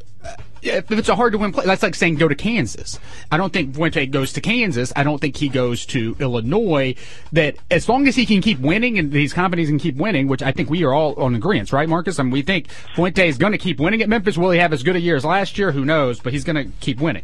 if 0.63 0.91
it's 0.91 1.09
a 1.09 1.15
hard 1.15 1.33
to 1.33 1.37
win 1.37 1.51
place, 1.51 1.67
that's 1.67 1.83
like 1.83 1.95
saying 1.95 2.15
go 2.15 2.27
to 2.27 2.35
Kansas. 2.35 2.99
I 3.31 3.37
don't 3.37 3.51
think 3.51 3.75
Fuente 3.75 4.05
goes 4.05 4.33
to 4.33 4.41
Kansas. 4.41 4.93
I 4.95 5.03
don't 5.03 5.19
think 5.19 5.37
he 5.37 5.49
goes 5.49 5.85
to 5.87 6.15
Illinois. 6.19 6.95
That 7.31 7.57
as 7.69 7.89
long 7.89 8.07
as 8.07 8.15
he 8.15 8.25
can 8.25 8.41
keep 8.41 8.59
winning 8.59 8.97
and 8.97 9.11
these 9.11 9.33
companies 9.33 9.69
can 9.69 9.79
keep 9.79 9.95
winning, 9.95 10.27
which 10.27 10.41
I 10.41 10.51
think 10.51 10.69
we 10.69 10.83
are 10.83 10.93
all 10.93 11.15
on 11.21 11.35
agreement, 11.35 11.71
right, 11.73 11.87
Marcus? 11.87 12.19
I 12.19 12.23
mean, 12.23 12.31
we 12.31 12.41
think 12.41 12.69
Fuente 12.95 13.27
is 13.27 13.37
going 13.37 13.51
to 13.51 13.57
keep 13.57 13.79
winning 13.79 14.01
at 14.01 14.09
Memphis. 14.09 14.37
Will 14.37 14.51
he 14.51 14.59
have 14.59 14.73
as 14.73 14.83
good 14.83 14.95
a 14.95 15.01
year 15.01 15.15
as 15.15 15.25
last 15.25 15.57
year? 15.57 15.71
Who 15.71 15.85
knows? 15.85 16.19
But 16.19 16.33
he's 16.33 16.43
going 16.43 16.55
to 16.55 16.71
keep 16.79 16.99
winning. 16.99 17.23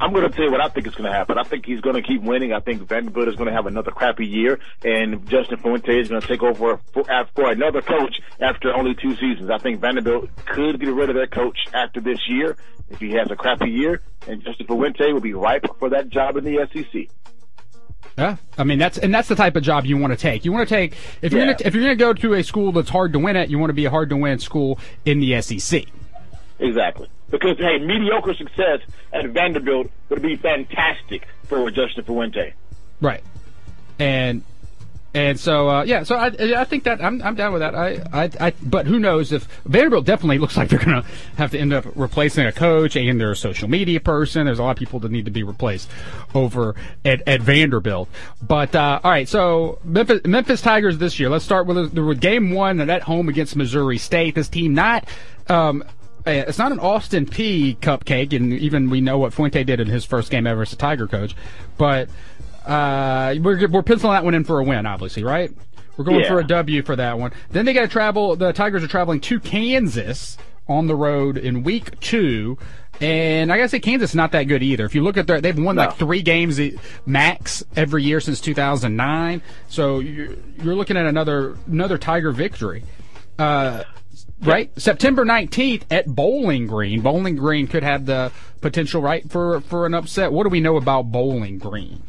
I'm 0.00 0.12
going 0.12 0.28
to 0.28 0.34
tell 0.34 0.44
you 0.44 0.50
what 0.50 0.60
I 0.60 0.68
think 0.68 0.86
is 0.86 0.94
going 0.94 1.10
to 1.10 1.16
happen. 1.16 1.38
I 1.38 1.44
think 1.44 1.66
he's 1.66 1.80
going 1.80 1.96
to 1.96 2.02
keep 2.02 2.22
winning. 2.22 2.52
I 2.52 2.60
think 2.60 2.82
Vanderbilt 2.88 3.28
is 3.28 3.36
going 3.36 3.48
to 3.48 3.52
have 3.54 3.66
another 3.66 3.90
crappy 3.90 4.26
year, 4.26 4.58
and 4.84 5.28
Justin 5.28 5.58
Fuente 5.58 5.98
is 6.00 6.08
going 6.08 6.20
to 6.20 6.26
take 6.26 6.42
over 6.42 6.80
for, 6.92 7.04
for 7.34 7.50
another 7.50 7.80
coach 7.82 8.20
after 8.40 8.74
only 8.74 8.94
two 8.94 9.14
seasons. 9.16 9.50
I 9.50 9.58
think 9.58 9.80
Vanderbilt 9.80 10.28
could 10.46 10.80
get 10.80 10.92
rid 10.92 11.10
of 11.10 11.14
their 11.16 11.26
coach 11.26 11.58
after 11.72 12.00
this 12.00 12.18
year 12.28 12.56
if 12.90 12.98
he 13.00 13.12
has 13.12 13.30
a 13.30 13.36
crappy 13.36 13.70
year, 13.70 14.02
and 14.28 14.42
Justin 14.42 14.66
Fuente 14.66 15.12
will 15.12 15.20
be 15.20 15.32
ripe 15.34 15.64
for 15.78 15.88
that 15.90 16.08
job 16.10 16.36
in 16.36 16.44
the 16.44 16.66
SEC. 16.72 17.08
Yeah, 18.16 18.36
I 18.56 18.62
mean 18.62 18.78
that's 18.78 18.96
and 18.98 19.12
that's 19.12 19.26
the 19.26 19.34
type 19.34 19.56
of 19.56 19.64
job 19.64 19.86
you 19.86 19.96
want 19.96 20.12
to 20.12 20.16
take. 20.16 20.44
You 20.44 20.52
want 20.52 20.68
to 20.68 20.72
take 20.72 20.94
if 21.20 21.32
you're 21.32 21.40
Yeah. 21.40 21.54
gonna, 21.54 21.66
if 21.66 21.74
you're 21.74 21.82
going 21.82 21.98
to 21.98 22.04
go 22.04 22.12
to 22.12 22.34
a 22.34 22.44
school 22.44 22.70
that's 22.70 22.88
hard 22.90 23.12
to 23.14 23.18
win 23.18 23.34
at, 23.36 23.50
you 23.50 23.58
want 23.58 23.70
to 23.70 23.74
be 23.74 23.86
a 23.86 23.90
hard 23.90 24.10
to 24.10 24.16
win 24.16 24.38
school 24.38 24.78
in 25.04 25.18
the 25.18 25.40
SEC. 25.42 25.84
Exactly. 26.60 27.08
Because, 27.34 27.58
hey, 27.58 27.78
mediocre 27.78 28.32
success 28.34 28.78
at 29.12 29.26
Vanderbilt 29.26 29.90
would 30.08 30.22
be 30.22 30.36
fantastic 30.36 31.26
for 31.42 31.68
Justin 31.68 32.04
Fuente. 32.04 32.54
Right. 33.00 33.24
And 33.98 34.44
and 35.14 35.38
so 35.38 35.68
uh, 35.68 35.82
yeah, 35.84 36.04
so 36.04 36.14
I 36.14 36.26
I 36.60 36.64
think 36.64 36.84
that 36.84 37.02
I'm 37.02 37.20
I'm 37.22 37.34
down 37.34 37.52
with 37.52 37.60
that. 37.60 37.74
I 37.74 38.02
I, 38.12 38.30
I 38.40 38.52
but 38.62 38.86
who 38.86 39.00
knows 39.00 39.32
if 39.32 39.48
Vanderbilt 39.64 40.04
definitely 40.04 40.38
looks 40.44 40.56
like 40.56 40.68
they're 40.68 40.78
going 40.78 41.02
to 41.02 41.08
have 41.36 41.50
to 41.50 41.58
end 41.58 41.72
up 41.72 41.86
replacing 41.96 42.46
a 42.46 42.52
coach 42.52 42.94
and 42.94 43.20
their 43.20 43.34
social 43.34 43.68
media 43.68 43.98
person. 43.98 44.46
There's 44.46 44.60
a 44.60 44.62
lot 44.62 44.72
of 44.72 44.76
people 44.76 45.00
that 45.00 45.10
need 45.10 45.24
to 45.24 45.32
be 45.32 45.42
replaced 45.42 45.90
over 46.34 46.76
at, 47.04 47.26
at 47.28 47.42
Vanderbilt. 47.42 48.08
But 48.42 48.76
uh, 48.76 49.00
all 49.02 49.10
right, 49.10 49.28
so 49.28 49.80
Memphis, 49.82 50.20
Memphis 50.24 50.60
Tigers 50.60 50.98
this 50.98 51.18
year. 51.18 51.30
Let's 51.30 51.44
start 51.44 51.66
with 51.66 51.98
with 51.98 52.20
game 52.20 52.52
one 52.52 52.78
and 52.78 52.92
at 52.92 53.02
home 53.02 53.28
against 53.28 53.56
Missouri 53.56 53.98
State. 53.98 54.36
This 54.36 54.48
team 54.48 54.74
not. 54.74 55.08
Um, 55.48 55.82
it's 56.26 56.58
not 56.58 56.72
an 56.72 56.80
Austin 56.80 57.26
Peay 57.26 57.76
cupcake, 57.78 58.34
and 58.34 58.52
even 58.52 58.90
we 58.90 59.00
know 59.00 59.18
what 59.18 59.32
Fuente 59.34 59.62
did 59.64 59.80
in 59.80 59.88
his 59.88 60.04
first 60.04 60.30
game 60.30 60.46
ever 60.46 60.62
as 60.62 60.72
a 60.72 60.76
Tiger 60.76 61.06
coach. 61.06 61.34
But 61.76 62.08
uh, 62.64 63.34
we're 63.40 63.68
we're 63.68 63.82
penciling 63.82 64.14
that 64.14 64.24
one 64.24 64.34
in 64.34 64.44
for 64.44 64.58
a 64.58 64.64
win, 64.64 64.86
obviously, 64.86 65.24
right? 65.24 65.50
We're 65.96 66.04
going 66.04 66.20
Yeah. 66.20 66.28
for 66.28 66.40
a 66.40 66.46
W 66.46 66.82
for 66.82 66.96
that 66.96 67.18
one. 67.18 67.32
Then 67.50 67.66
they 67.66 67.72
got 67.72 67.82
to 67.82 67.88
travel. 67.88 68.34
The 68.36 68.52
Tigers 68.52 68.82
are 68.82 68.88
traveling 68.88 69.20
to 69.20 69.38
Kansas 69.38 70.36
on 70.66 70.86
the 70.86 70.94
road 70.96 71.36
in 71.36 71.62
week 71.62 72.00
two. 72.00 72.58
And 73.00 73.52
I 73.52 73.56
gotta 73.56 73.68
say, 73.68 73.80
Kansas 73.80 74.10
is 74.10 74.14
not 74.16 74.30
that 74.32 74.44
good 74.44 74.62
either. 74.62 74.84
If 74.84 74.94
you 74.94 75.02
look 75.02 75.16
at 75.16 75.26
their, 75.26 75.40
they've 75.40 75.58
won 75.58 75.74
No. 75.76 75.82
like 75.86 75.96
three 75.96 76.22
games 76.22 76.60
max 77.06 77.64
every 77.76 78.04
year 78.04 78.20
since 78.20 78.40
2009. 78.40 79.42
So 79.68 79.98
you're, 79.98 80.28
you're 80.62 80.76
looking 80.76 80.96
at 80.96 81.04
another 81.04 81.56
another 81.66 81.98
Tiger 81.98 82.30
victory. 82.32 82.84
Uh, 83.38 83.82
right, 84.40 84.70
September 84.80 85.24
19th 85.24 85.82
at 85.90 86.06
Bowling 86.06 86.66
Green. 86.66 87.00
Bowling 87.00 87.36
Green 87.36 87.66
could 87.66 87.82
have 87.82 88.06
the 88.06 88.32
potential, 88.60 89.02
right, 89.02 89.28
for 89.30 89.60
for 89.62 89.86
an 89.86 89.94
upset. 89.94 90.32
What 90.32 90.44
do 90.44 90.50
we 90.50 90.60
know 90.60 90.76
about 90.76 91.10
Bowling 91.12 91.58
Green? 91.58 92.02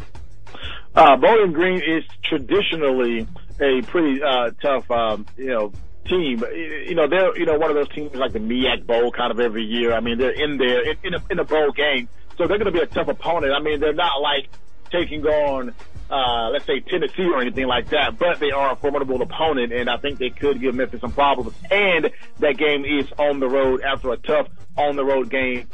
Uh, 0.95 1.17
Bowling 1.17 1.51
Green 1.51 1.81
is 1.81 2.03
traditionally 2.23 3.27
a 3.59 3.81
pretty 3.83 4.21
uh, 4.23 4.51
tough, 4.61 4.89
um, 4.89 5.25
you 5.37 5.47
know, 5.47 5.73
team. 6.05 6.43
You 6.51 6.95
know, 6.95 7.07
they're 7.07 7.37
you 7.37 7.45
know 7.45 7.57
one 7.57 7.69
of 7.69 7.75
those 7.75 7.89
teams 7.89 8.15
like 8.15 8.33
the 8.33 8.39
MEAC 8.39 8.85
Bowl 8.85 9.11
kind 9.11 9.31
of 9.31 9.39
every 9.39 9.63
year. 9.63 9.93
I 9.93 9.99
mean, 9.99 10.17
they're 10.17 10.31
in 10.31 10.57
there 10.57 10.91
in, 10.91 10.97
in, 11.03 11.13
a, 11.15 11.23
in 11.29 11.39
a 11.39 11.43
bowl 11.43 11.71
game, 11.71 12.07
so 12.37 12.47
they're 12.47 12.57
going 12.57 12.71
to 12.71 12.71
be 12.71 12.79
a 12.79 12.85
tough 12.85 13.07
opponent. 13.07 13.53
I 13.53 13.61
mean, 13.61 13.79
they're 13.79 13.93
not 13.93 14.21
like 14.21 14.49
taking 14.91 15.25
on. 15.25 15.73
Uh, 16.09 16.49
let's 16.51 16.65
say 16.65 16.79
Tennessee 16.81 17.25
or 17.25 17.41
anything 17.41 17.65
like 17.65 17.89
that, 17.89 18.19
but 18.19 18.39
they 18.39 18.51
are 18.51 18.73
a 18.73 18.75
formidable 18.75 19.21
opponent, 19.23 19.73
and 19.73 19.89
I 19.89 19.97
think 19.97 20.19
they 20.19 20.29
could 20.29 20.61
give 20.61 20.75
Memphis 20.75 21.01
some 21.01 21.11
problems. 21.11 21.53
And 21.71 22.11
that 22.39 22.57
game 22.57 22.85
is 22.85 23.11
on 23.17 23.39
the 23.39 23.47
road 23.49 23.81
after 23.81 24.11
a 24.11 24.17
tough 24.17 24.47
on 24.77 24.95
the 24.95 25.03
road 25.03 25.31
game 25.31 25.67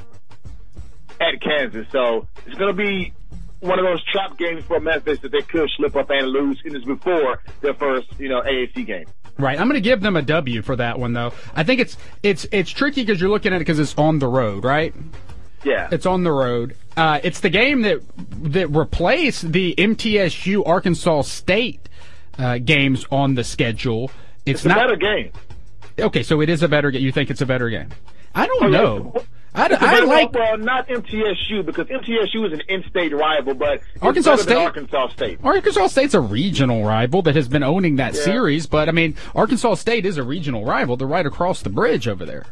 at 1.20 1.42
Kansas. 1.42 1.86
So 1.92 2.28
it's 2.46 2.58
going 2.58 2.76
to 2.76 2.82
be 2.82 3.14
one 3.60 3.78
of 3.78 3.86
those 3.86 4.04
trap 4.06 4.38
games 4.38 4.64
for 4.64 4.80
Memphis 4.80 5.20
that 5.20 5.32
they 5.32 5.42
could 5.42 5.70
slip 5.78 5.96
up 5.96 6.10
and 6.10 6.28
lose. 6.28 6.62
And 6.64 6.76
it's 6.76 6.86
before 6.86 7.42
their 7.62 7.74
first, 7.74 8.08
you 8.20 8.30
know, 8.30 8.42
AAC 8.42 8.86
game. 8.86 9.06
Right. 9.38 9.60
I'm 9.60 9.68
going 9.68 9.76
to 9.76 9.82
give 9.82 10.02
them 10.02 10.16
a 10.16 10.22
W 10.22 10.62
for 10.62 10.76
that 10.76 11.00
one, 11.00 11.14
though. 11.14 11.34
I 11.56 11.64
think 11.64 11.80
it's 11.80 11.98
it's 12.22 12.46
it's 12.52 12.70
tricky 12.70 13.04
because 13.04 13.20
you're 13.20 13.30
looking 13.30 13.54
at 13.54 13.58
it 13.58 13.60
because 13.60 13.80
it's 13.80 13.96
on 13.98 14.20
the 14.20 14.28
road, 14.28 14.64
right? 14.64 14.94
Yeah. 15.64 15.90
It's 15.92 16.06
on 16.06 16.24
the 16.24 16.32
road. 16.32 16.76
Uh, 16.98 17.20
it's 17.24 17.40
the 17.40 17.50
game 17.50 17.82
that 17.84 18.02
that 18.54 18.68
replaced 18.70 19.52
the 19.52 19.74
MTSU 19.78 20.68
Arkansas 20.68 21.22
State 21.24 21.88
uh, 22.38 22.58
games 22.58 23.06
on 23.12 23.36
the 23.36 23.44
schedule. 23.44 24.12
It's, 24.46 24.66
it's 24.66 24.66
a 24.66 24.70
better 24.78 24.96
game. 24.96 25.32
okay. 26.00 26.24
So 26.24 26.42
it 26.42 26.50
is 26.50 26.64
a 26.64 26.68
better 26.68 26.92
game. 26.92 27.02
You 27.02 27.12
think 27.12 27.30
it's 27.30 27.42
a 27.42 27.46
better 27.46 27.70
game? 27.70 27.90
I 28.36 28.46
don't 28.48 28.64
Oh, 28.64 28.68
know. 28.70 29.24
I, 29.54 29.66
It's 29.66 29.82
a 29.82 29.86
I 29.86 30.00
like 30.00 30.32
well, 30.34 30.58
not 30.58 30.88
MTSU 30.88 31.66
because 31.66 31.88
MTSU 31.88 32.48
is 32.48 32.54
an 32.54 32.62
in-state 32.70 33.14
rival, 33.14 33.54
but 33.54 33.82
it's 33.96 34.02
Arkansas 34.04 34.38
State? 34.38 34.56
Arkansas 34.56 35.10
State. 35.10 35.40
Arkansas 35.44 35.88
State's 35.88 36.14
a 36.14 36.22
regional 36.22 36.86
rival 36.86 37.22
that 37.24 37.36
has 37.36 37.50
been 37.50 37.62
owning 37.64 37.98
that 37.98 38.14
Yeah. 38.16 38.22
series, 38.22 38.66
but 38.66 38.88
I 38.88 38.94
mean 38.94 39.16
Arkansas 39.36 39.74
State 39.76 40.06
is 40.06 40.18
a 40.18 40.24
regional 40.24 40.64
rival. 40.64 40.96
They're 40.96 41.06
right 41.08 41.26
across 41.26 41.62
the 41.62 41.70
bridge 41.70 42.08
over 42.08 42.26
there. 42.26 42.46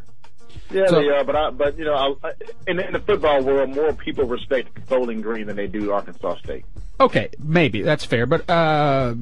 Yeah, 0.72 0.88
So- 0.88 1.02
they 1.02 1.10
are, 1.10 1.24
but 1.24 1.36
I, 1.36 1.50
but 1.50 1.78
you 1.78 1.86
know, 1.86 2.18
I, 2.24 2.32
in, 2.68 2.80
in 2.80 2.94
the 2.94 3.00
football 3.00 3.44
world, 3.44 3.70
more 3.70 3.94
people 3.94 4.26
respect 4.26 4.88
Bowling 4.88 5.22
Green 5.22 5.48
than 5.48 5.56
they 5.56 5.68
do 5.68 5.92
Arkansas 5.92 6.36
State. 6.38 6.66
Okay, 7.00 7.30
maybe 7.42 7.82
that's 7.82 8.04
fair, 8.04 8.26
but 8.26 8.48
uh, 8.50 9.16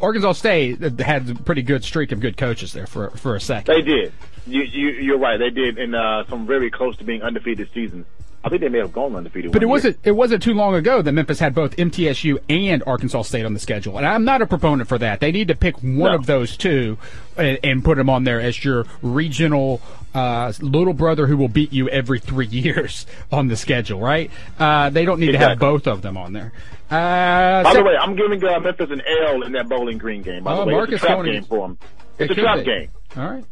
Arkansas 0.00 0.32
State 0.32 0.80
had 1.00 1.28
a 1.28 1.34
pretty 1.34 1.62
good 1.62 1.82
streak 1.82 2.12
of 2.12 2.20
good 2.20 2.36
coaches 2.36 2.72
there 2.72 2.86
for 2.86 3.10
for 3.10 3.34
a 3.34 3.40
second. 3.40 3.74
They 3.74 3.82
did. 3.82 4.12
You, 4.46 4.62
you, 4.62 4.88
you're 4.90 5.18
right. 5.18 5.36
They 5.36 5.50
did 5.50 5.76
in 5.76 5.92
uh, 5.94 6.24
some 6.28 6.46
very 6.46 6.70
close 6.70 6.96
to 6.98 7.04
being 7.04 7.22
undefeated 7.22 7.68
seasons. 7.72 8.06
I 8.46 8.48
think 8.48 8.60
they 8.62 8.68
may 8.68 8.78
have 8.78 8.92
gone 8.92 9.16
undefeated. 9.16 9.50
But 9.50 9.62
it 9.62 9.66
year. 9.66 9.70
wasn't 9.70 9.98
it 10.04 10.12
wasn't 10.12 10.40
too 10.40 10.54
long 10.54 10.76
ago 10.76 11.02
that 11.02 11.10
Memphis 11.10 11.40
had 11.40 11.52
both 11.52 11.74
MTSU 11.76 12.38
and 12.48 12.80
Arkansas 12.86 13.22
State 13.22 13.44
on 13.44 13.54
the 13.54 13.58
schedule, 13.58 13.96
and 13.98 14.06
I'm 14.06 14.24
not 14.24 14.40
a 14.40 14.46
proponent 14.46 14.88
for 14.88 14.98
that. 14.98 15.18
They 15.18 15.32
need 15.32 15.48
to 15.48 15.56
pick 15.56 15.76
one 15.82 15.96
No. 15.98 16.14
of 16.14 16.26
those 16.26 16.56
two 16.56 16.96
and, 17.36 17.58
and 17.64 17.84
put 17.84 17.98
them 17.98 18.08
on 18.08 18.22
there 18.22 18.40
as 18.40 18.64
your 18.64 18.86
regional 19.02 19.82
uh, 20.14 20.52
little 20.60 20.94
brother 20.94 21.26
who 21.26 21.36
will 21.36 21.48
beat 21.48 21.72
you 21.72 21.88
every 21.88 22.20
three 22.20 22.46
years 22.50 23.04
on 23.32 23.48
the 23.48 23.56
schedule, 23.56 23.98
right? 24.00 24.30
Uh, 24.60 24.90
they 24.90 25.04
don't 25.04 25.18
need 25.18 25.32
to 25.32 25.38
have 25.38 25.58
both 25.58 25.88
of 25.88 26.00
them 26.02 26.16
on 26.16 26.32
there. 26.32 26.52
Uh, 26.88 27.64
By 27.64 27.72
so- 27.72 27.78
the 27.78 27.84
way, 27.84 27.96
I'm 28.00 28.14
giving 28.14 28.42
uh, 28.44 28.60
Memphis 28.60 28.90
an 28.92 29.02
L 29.26 29.42
in 29.42 29.52
that 29.52 29.68
Bowling 29.68 29.98
Green 29.98 30.22
game. 30.22 30.44
By 30.44 30.52
Oh, 30.52 30.60
the 30.60 30.66
way, 30.66 30.72
Marcus 30.74 30.94
it's 30.94 31.02
a 31.02 31.06
trap 31.06 31.18
Tony. 31.18 31.32
game 31.32 31.42
for 31.44 31.66
them. 31.68 31.78
It 32.18 32.22
It's 32.22 32.30
a 32.30 32.34
could 32.36 32.42
trap 32.42 32.58
be. 32.58 32.64
game. 32.64 32.88
All 33.16 33.24
right. 33.28 33.44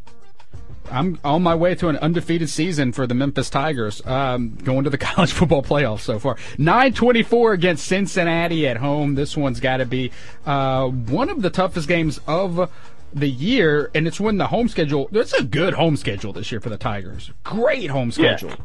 I'm 0.90 1.18
on 1.24 1.42
my 1.42 1.54
way 1.54 1.74
to 1.76 1.88
an 1.88 1.96
undefeated 1.96 2.50
season 2.50 2.92
for 2.92 3.06
the 3.06 3.14
Memphis 3.14 3.48
Tigers, 3.50 4.04
um, 4.06 4.50
going 4.56 4.84
to 4.84 4.90
the 4.90 4.98
college 5.10 5.32
football 5.32 5.62
playoffs 5.62 6.00
so 6.00 6.18
far. 6.18 6.36
924 6.58 7.52
against 7.54 7.86
Cincinnati 7.86 8.66
at 8.68 8.76
home. 8.76 9.14
This 9.14 9.36
one's 9.36 9.60
got 9.60 9.78
to 9.78 9.86
be 9.86 10.10
uh, 10.46 10.88
one 10.88 11.30
of 11.30 11.42
the 11.42 11.50
toughest 11.50 11.88
games 11.88 12.20
of 12.26 12.70
the 13.14 13.28
year, 13.28 13.90
and 13.94 14.06
it's 14.06 14.20
when 14.20 14.36
the 14.38 14.48
home 14.48 14.68
schedule. 14.68 15.08
It's 15.12 15.32
a 15.32 15.42
good 15.44 15.74
home 15.74 15.96
schedule 15.96 16.32
this 16.32 16.50
year 16.52 16.60
for 16.60 16.68
the 16.68 16.76
Tigers. 16.76 17.30
Great 17.44 17.90
home 17.90 18.08
Yeah. 18.16 18.36
schedule, 18.36 18.56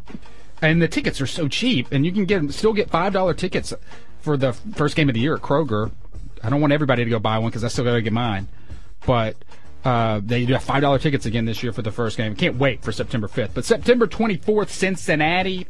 and 0.61 0.81
the 0.81 0.87
tickets 0.87 1.21
are 1.21 1.27
so 1.27 1.47
cheap, 1.47 1.87
and 1.91 2.05
you 2.05 2.11
can 2.11 2.25
get 2.25 2.51
still 2.53 2.73
get 2.73 2.89
five 2.89 3.13
dollar 3.13 3.33
tickets 3.33 3.73
for 4.21 4.35
the 4.37 4.53
first 4.53 4.95
game 4.95 5.07
of 5.07 5.13
the 5.15 5.21
year 5.21 5.35
at 5.35 5.41
Kroger. 5.41 5.91
I 6.43 6.49
don't 6.49 6.61
want 6.61 6.73
everybody 6.73 7.03
to 7.03 7.09
go 7.09 7.19
buy 7.19 7.37
one 7.37 7.49
because 7.49 7.63
I 7.63 7.67
still 7.69 7.85
got 7.85 7.93
to 7.93 8.01
get 8.01 8.11
mine, 8.13 8.47
but. 9.05 9.35
Uh, 9.83 10.19
they 10.23 10.45
do 10.45 10.53
have 10.53 10.63
five 10.63 10.81
dollar 10.81 10.99
tickets 10.99 11.25
again 11.25 11.45
this 11.45 11.63
year 11.63 11.71
for 11.71 11.81
the 11.81 11.91
first 11.91 12.17
game. 12.17 12.35
Can't 12.35 12.57
wait 12.57 12.83
for 12.83 12.91
September 12.91 13.27
fifth. 13.27 13.53
But 13.53 13.65
September 13.65 14.07
twenty 14.07 14.37
fourth, 14.37 14.71
Cincinnati. 14.71 15.67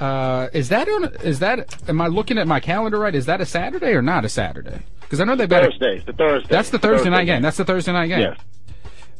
Uh, 0.00 0.48
is 0.52 0.68
that 0.68 0.88
on? 0.88 1.04
Is 1.22 1.40
that? 1.40 1.88
Am 1.88 2.00
I 2.00 2.06
looking 2.06 2.38
at 2.38 2.46
my 2.46 2.60
calendar 2.60 2.98
right? 2.98 3.14
Is 3.14 3.26
that 3.26 3.40
a 3.40 3.46
Saturday 3.46 3.92
or 3.92 4.02
not 4.02 4.24
a 4.24 4.28
Saturday? 4.28 4.80
Because 5.00 5.20
I 5.20 5.24
know 5.24 5.36
they've 5.36 5.48
got. 5.48 5.64
Thursday. 5.64 5.96
It's 5.96 6.06
the 6.06 6.12
Thursday. 6.12 6.48
that's 6.48 6.70
the 6.70 6.78
Thursday 6.78 7.10
night 7.10 7.24
game. 7.24 7.42
That's 7.42 7.56
the 7.56 7.64
Thursday 7.64 7.92
night 7.92 8.06
game. 8.08 8.20
Yes. 8.20 8.38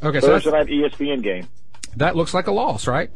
Okay, 0.02 0.20
so 0.20 0.28
Thursday 0.28 0.50
that's, 0.50 0.68
night 0.68 0.92
ESPN 0.92 1.22
game. 1.22 1.48
that 1.96 2.16
looks 2.16 2.34
like 2.34 2.46
a 2.46 2.52
loss, 2.52 2.86
right? 2.86 3.10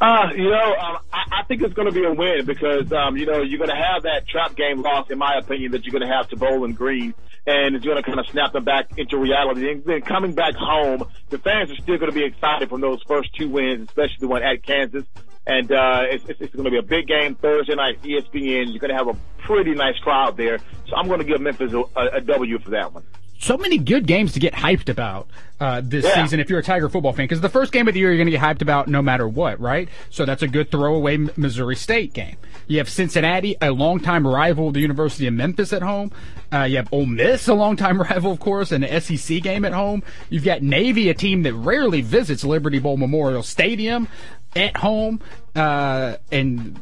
Uh, 0.00 0.28
you 0.34 0.48
know, 0.48 0.74
um, 0.76 0.98
I, 1.12 1.40
I 1.40 1.42
think 1.46 1.62
it's 1.62 1.74
going 1.74 1.88
to 1.88 1.92
be 1.92 2.04
a 2.04 2.12
win 2.12 2.46
because, 2.46 2.90
um, 2.92 3.16
you 3.16 3.26
know, 3.26 3.42
you're 3.42 3.58
going 3.58 3.70
to 3.70 3.76
have 3.76 4.04
that 4.04 4.26
trap 4.26 4.56
game 4.56 4.80
loss, 4.80 5.10
in 5.10 5.18
my 5.18 5.34
opinion, 5.34 5.72
that 5.72 5.84
you're 5.84 5.92
going 5.92 6.08
to 6.08 6.14
have 6.14 6.28
to 6.28 6.36
Bowling 6.36 6.72
Green, 6.72 7.12
and 7.46 7.74
it's 7.74 7.84
going 7.84 7.96
to 7.96 8.02
kind 8.02 8.18
of 8.18 8.26
snap 8.26 8.52
them 8.52 8.64
back 8.64 8.98
into 8.98 9.18
reality. 9.18 9.70
And 9.70 9.84
then 9.84 10.02
coming 10.02 10.34
back 10.34 10.54
home, 10.54 11.04
the 11.30 11.38
fans 11.38 11.70
are 11.70 11.76
still 11.76 11.98
going 11.98 12.10
to 12.10 12.14
be 12.18 12.24
excited 12.24 12.68
from 12.68 12.80
those 12.80 13.02
first 13.06 13.34
two 13.34 13.48
wins, 13.48 13.88
especially 13.88 14.16
the 14.20 14.28
one 14.28 14.42
at 14.42 14.62
Kansas. 14.64 15.04
And 15.46 15.72
uh, 15.72 16.02
it's, 16.10 16.24
it's, 16.28 16.54
going 16.54 16.66
to 16.66 16.70
be 16.70 16.78
a 16.78 16.82
big 16.82 17.06
game 17.06 17.34
Thursday 17.34 17.74
night, 17.74 18.02
ESPN. 18.02 18.70
You're 18.70 18.78
going 18.78 18.90
to 18.90 18.96
have 18.96 19.08
a 19.08 19.16
pretty 19.38 19.74
nice 19.74 19.98
crowd 19.98 20.36
there. 20.36 20.58
So 20.88 20.96
I'm 20.96 21.08
going 21.08 21.20
to 21.20 21.24
give 21.24 21.40
Memphis 21.40 21.72
a, 21.72 22.00
a 22.16 22.20
W 22.20 22.58
for 22.58 22.70
that 22.70 22.92
one. 22.92 23.04
So 23.40 23.56
many 23.56 23.78
good 23.78 24.06
games 24.06 24.32
to 24.34 24.38
get 24.40 24.52
hyped 24.52 24.88
about 24.88 25.26
uh, 25.58 25.80
this 25.82 26.04
Yeah. 26.04 26.22
season 26.22 26.40
if 26.40 26.48
you're 26.48 26.58
a 26.60 26.62
Tiger 26.62 26.88
football 26.88 27.12
fan. 27.12 27.24
Because 27.24 27.40
the 27.40 27.48
first 27.48 27.72
game 27.72 27.88
of 27.88 27.94
the 27.94 28.00
year 28.00 28.10
you're 28.10 28.16
going 28.18 28.26
to 28.26 28.30
get 28.30 28.40
hyped 28.40 28.62
about 28.62 28.86
no 28.86 29.02
matter 29.02 29.26
what, 29.26 29.58
right? 29.60 29.88
So 30.10 30.24
that's 30.24 30.42
a 30.42 30.48
good 30.48 30.70
throwaway 30.70 31.16
Missouri 31.36 31.74
State 31.76 32.12
game. 32.12 32.36
You 32.66 32.78
have 32.78 32.88
Cincinnati, 32.88 33.56
a 33.60 33.70
longtime 33.70 34.26
rival 34.26 34.68
of 34.68 34.74
the 34.74 34.80
University 34.80 35.26
of 35.26 35.34
Memphis 35.34 35.72
at 35.72 35.82
home. 35.82 36.12
Uh, 36.52 36.64
you 36.64 36.76
have 36.76 36.88
Ole 36.92 37.06
Miss, 37.06 37.48
a 37.48 37.54
longtime 37.54 38.00
rival, 38.10 38.32
of 38.32 38.40
course, 38.40 38.72
and 38.72 38.84
an 38.84 39.00
SEC 39.00 39.42
game 39.42 39.64
at 39.64 39.72
home. 39.72 40.02
You've 40.28 40.44
got 40.44 40.62
Navy, 40.62 41.08
a 41.08 41.14
team 41.14 41.42
that 41.42 41.54
rarely 41.54 42.00
visits 42.02 42.44
Liberty 42.44 42.78
Bowl 42.78 42.96
Memorial 42.96 43.42
Stadium 43.42 44.06
at 44.54 44.76
home, 44.76 45.20
uh, 45.56 46.16
and 46.32 46.80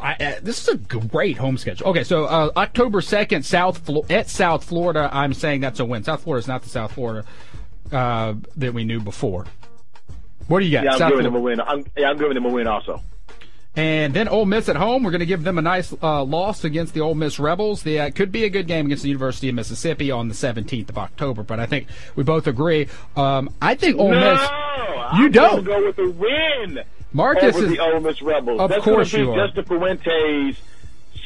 I, 0.00 0.12
uh, 0.14 0.32
this 0.42 0.62
is 0.62 0.68
a 0.68 0.76
great 0.76 1.38
home 1.38 1.58
schedule. 1.58 1.88
Okay, 1.88 2.04
so 2.04 2.24
uh, 2.24 2.50
October 2.56 3.00
second, 3.00 3.44
South 3.44 3.78
Flo- 3.78 4.04
at 4.08 4.28
South 4.28 4.64
Florida. 4.64 5.08
I'm 5.12 5.34
saying 5.34 5.60
that's 5.60 5.80
a 5.80 5.84
win. 5.84 6.04
South 6.04 6.22
Florida 6.22 6.40
is 6.40 6.48
not 6.48 6.62
the 6.62 6.68
South 6.68 6.92
Florida 6.92 7.26
uh, 7.92 8.34
that 8.56 8.74
we 8.74 8.84
knew 8.84 9.00
before. 9.00 9.46
What 10.48 10.60
do 10.60 10.66
you 10.66 10.72
got? 10.72 10.84
Yeah, 10.84 10.92
I'm 10.92 10.98
South 10.98 11.10
giving 11.10 11.24
them 11.24 11.34
a 11.34 11.40
win. 11.40 11.60
I'm, 11.60 11.84
yeah, 11.96 12.10
I'm 12.10 12.18
giving 12.18 12.34
them 12.34 12.44
a 12.44 12.50
win 12.50 12.66
also. 12.66 13.02
And 13.74 14.14
then 14.14 14.26
Ole 14.28 14.46
Miss 14.46 14.70
at 14.70 14.76
home. 14.76 15.02
We're 15.02 15.10
going 15.10 15.20
to 15.20 15.26
give 15.26 15.42
them 15.42 15.58
a 15.58 15.62
nice 15.62 15.92
uh, 16.02 16.24
loss 16.24 16.64
against 16.64 16.94
the 16.94 17.00
Ole 17.00 17.14
Miss 17.14 17.38
Rebels. 17.38 17.82
The 17.82 18.00
uh, 18.00 18.10
could 18.10 18.32
be 18.32 18.44
a 18.44 18.48
good 18.48 18.66
game 18.66 18.86
against 18.86 19.02
the 19.02 19.10
University 19.10 19.50
of 19.50 19.54
Mississippi 19.54 20.10
on 20.10 20.28
the 20.28 20.34
17th 20.34 20.88
of 20.88 20.96
October. 20.96 21.42
But 21.42 21.60
I 21.60 21.66
think 21.66 21.88
we 22.14 22.22
both 22.22 22.46
agree. 22.46 22.88
Um, 23.16 23.50
I 23.60 23.74
think 23.74 23.98
Ole 23.98 24.12
no, 24.12 24.32
Miss. 24.32 24.48
I'm 24.48 25.22
You 25.22 25.28
don't. 25.28 25.64
go 25.64 25.84
with 25.84 25.98
a 25.98 26.08
win. 26.10 26.84
Marcus 27.12 27.56
is- 27.56 27.70
the 27.70 27.78
Ole 27.80 28.00
Miss 28.00 28.20
Rebels. 28.22 28.60
Of 28.60 28.70
that's 28.70 28.84
course 28.84 29.12
be 29.12 29.18
you 29.20 29.32
are. 29.32 29.46
Justin 29.46 29.64
Fuente's 29.64 30.56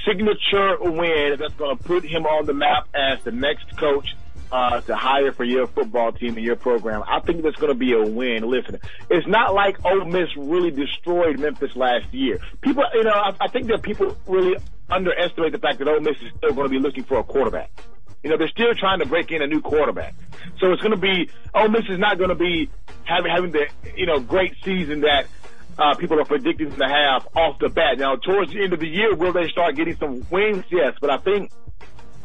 signature 0.07 0.77
win. 0.81 1.37
That's 1.39 1.55
going 1.55 1.77
to 1.77 1.83
put 1.83 2.05
him 2.05 2.27
on 2.27 2.47
the 2.47 2.55
map 2.55 2.89
as 2.95 3.23
the 3.23 3.33
next 3.33 3.77
coach 3.77 4.15
uh, 4.53 4.81
to 4.83 4.97
hire 4.97 5.33
for 5.33 5.45
your 5.45 5.67
football 5.67 6.13
team 6.13 6.37
and 6.37 6.45
your 6.45 6.57
program. 6.57 7.03
I 7.07 7.21
think 7.21 7.43
that's 7.43 7.57
going 7.57 7.73
to 7.73 7.79
be 7.79 7.93
a 7.93 8.03
win. 8.03 8.49
Listen, 8.49 8.79
it's 9.09 9.27
not 9.27 9.55
like 9.55 9.85
Ole 9.85 10.05
Miss 10.07 10.29
really 10.37 10.71
destroyed 10.71 11.39
Memphis 11.39 11.77
last 11.77 12.13
year. 12.13 12.39
People, 12.61 12.85
you 12.95 13.05
know, 13.05 13.11
I, 13.13 13.35
I 13.41 13.49
think 13.49 13.69
that 13.69 13.83
people 13.83 14.17
really 14.27 14.57
underestimate 14.89 15.53
the 15.53 15.59
fact 15.59 15.79
that 15.79 15.89
Ole 15.89 16.01
Miss 16.01 16.17
is 16.21 16.33
still 16.37 16.53
going 16.53 16.65
to 16.67 16.71
be 16.71 16.79
looking 16.81 17.05
for 17.05 17.19
a 17.19 17.25
quarterback. 17.25 17.71
You 18.23 18.31
know, 18.31 18.37
they're 18.37 18.49
still 18.49 18.75
trying 18.75 18.99
to 18.99 19.07
break 19.07 19.31
in 19.31 19.41
a 19.41 19.47
new 19.47 19.61
quarterback. 19.61 20.15
So 20.59 20.73
it's 20.73 20.83
going 20.83 20.95
to 20.95 21.01
be, 21.01 21.31
Ole 21.55 21.69
Miss 21.69 21.89
is 21.89 21.99
not 21.99 22.19
going 22.19 22.29
to 22.29 22.35
be 22.35 22.69
having, 23.05 23.31
having 23.31 23.53
the, 23.53 23.67
you 23.97 24.07
know, 24.07 24.19
great 24.21 24.55
season 24.65 25.03
that 25.03 25.27
uh, 25.81 25.95
people 25.95 26.21
are 26.21 26.25
predicting 26.25 26.71
to 26.77 26.85
have 26.85 27.27
off 27.35 27.59
the 27.59 27.69
bat. 27.69 27.99
Now, 27.99 28.17
towards 28.17 28.53
the 28.53 28.63
end 28.63 28.73
of 28.73 28.81
the 28.81 28.89
year, 28.89 29.15
will 29.15 29.33
they 29.33 29.49
start 29.49 29.77
getting 29.77 29.97
some 29.97 30.25
wins? 30.31 30.65
Yes, 30.71 30.95
but 31.01 31.11
I 31.11 31.19
think 31.19 31.51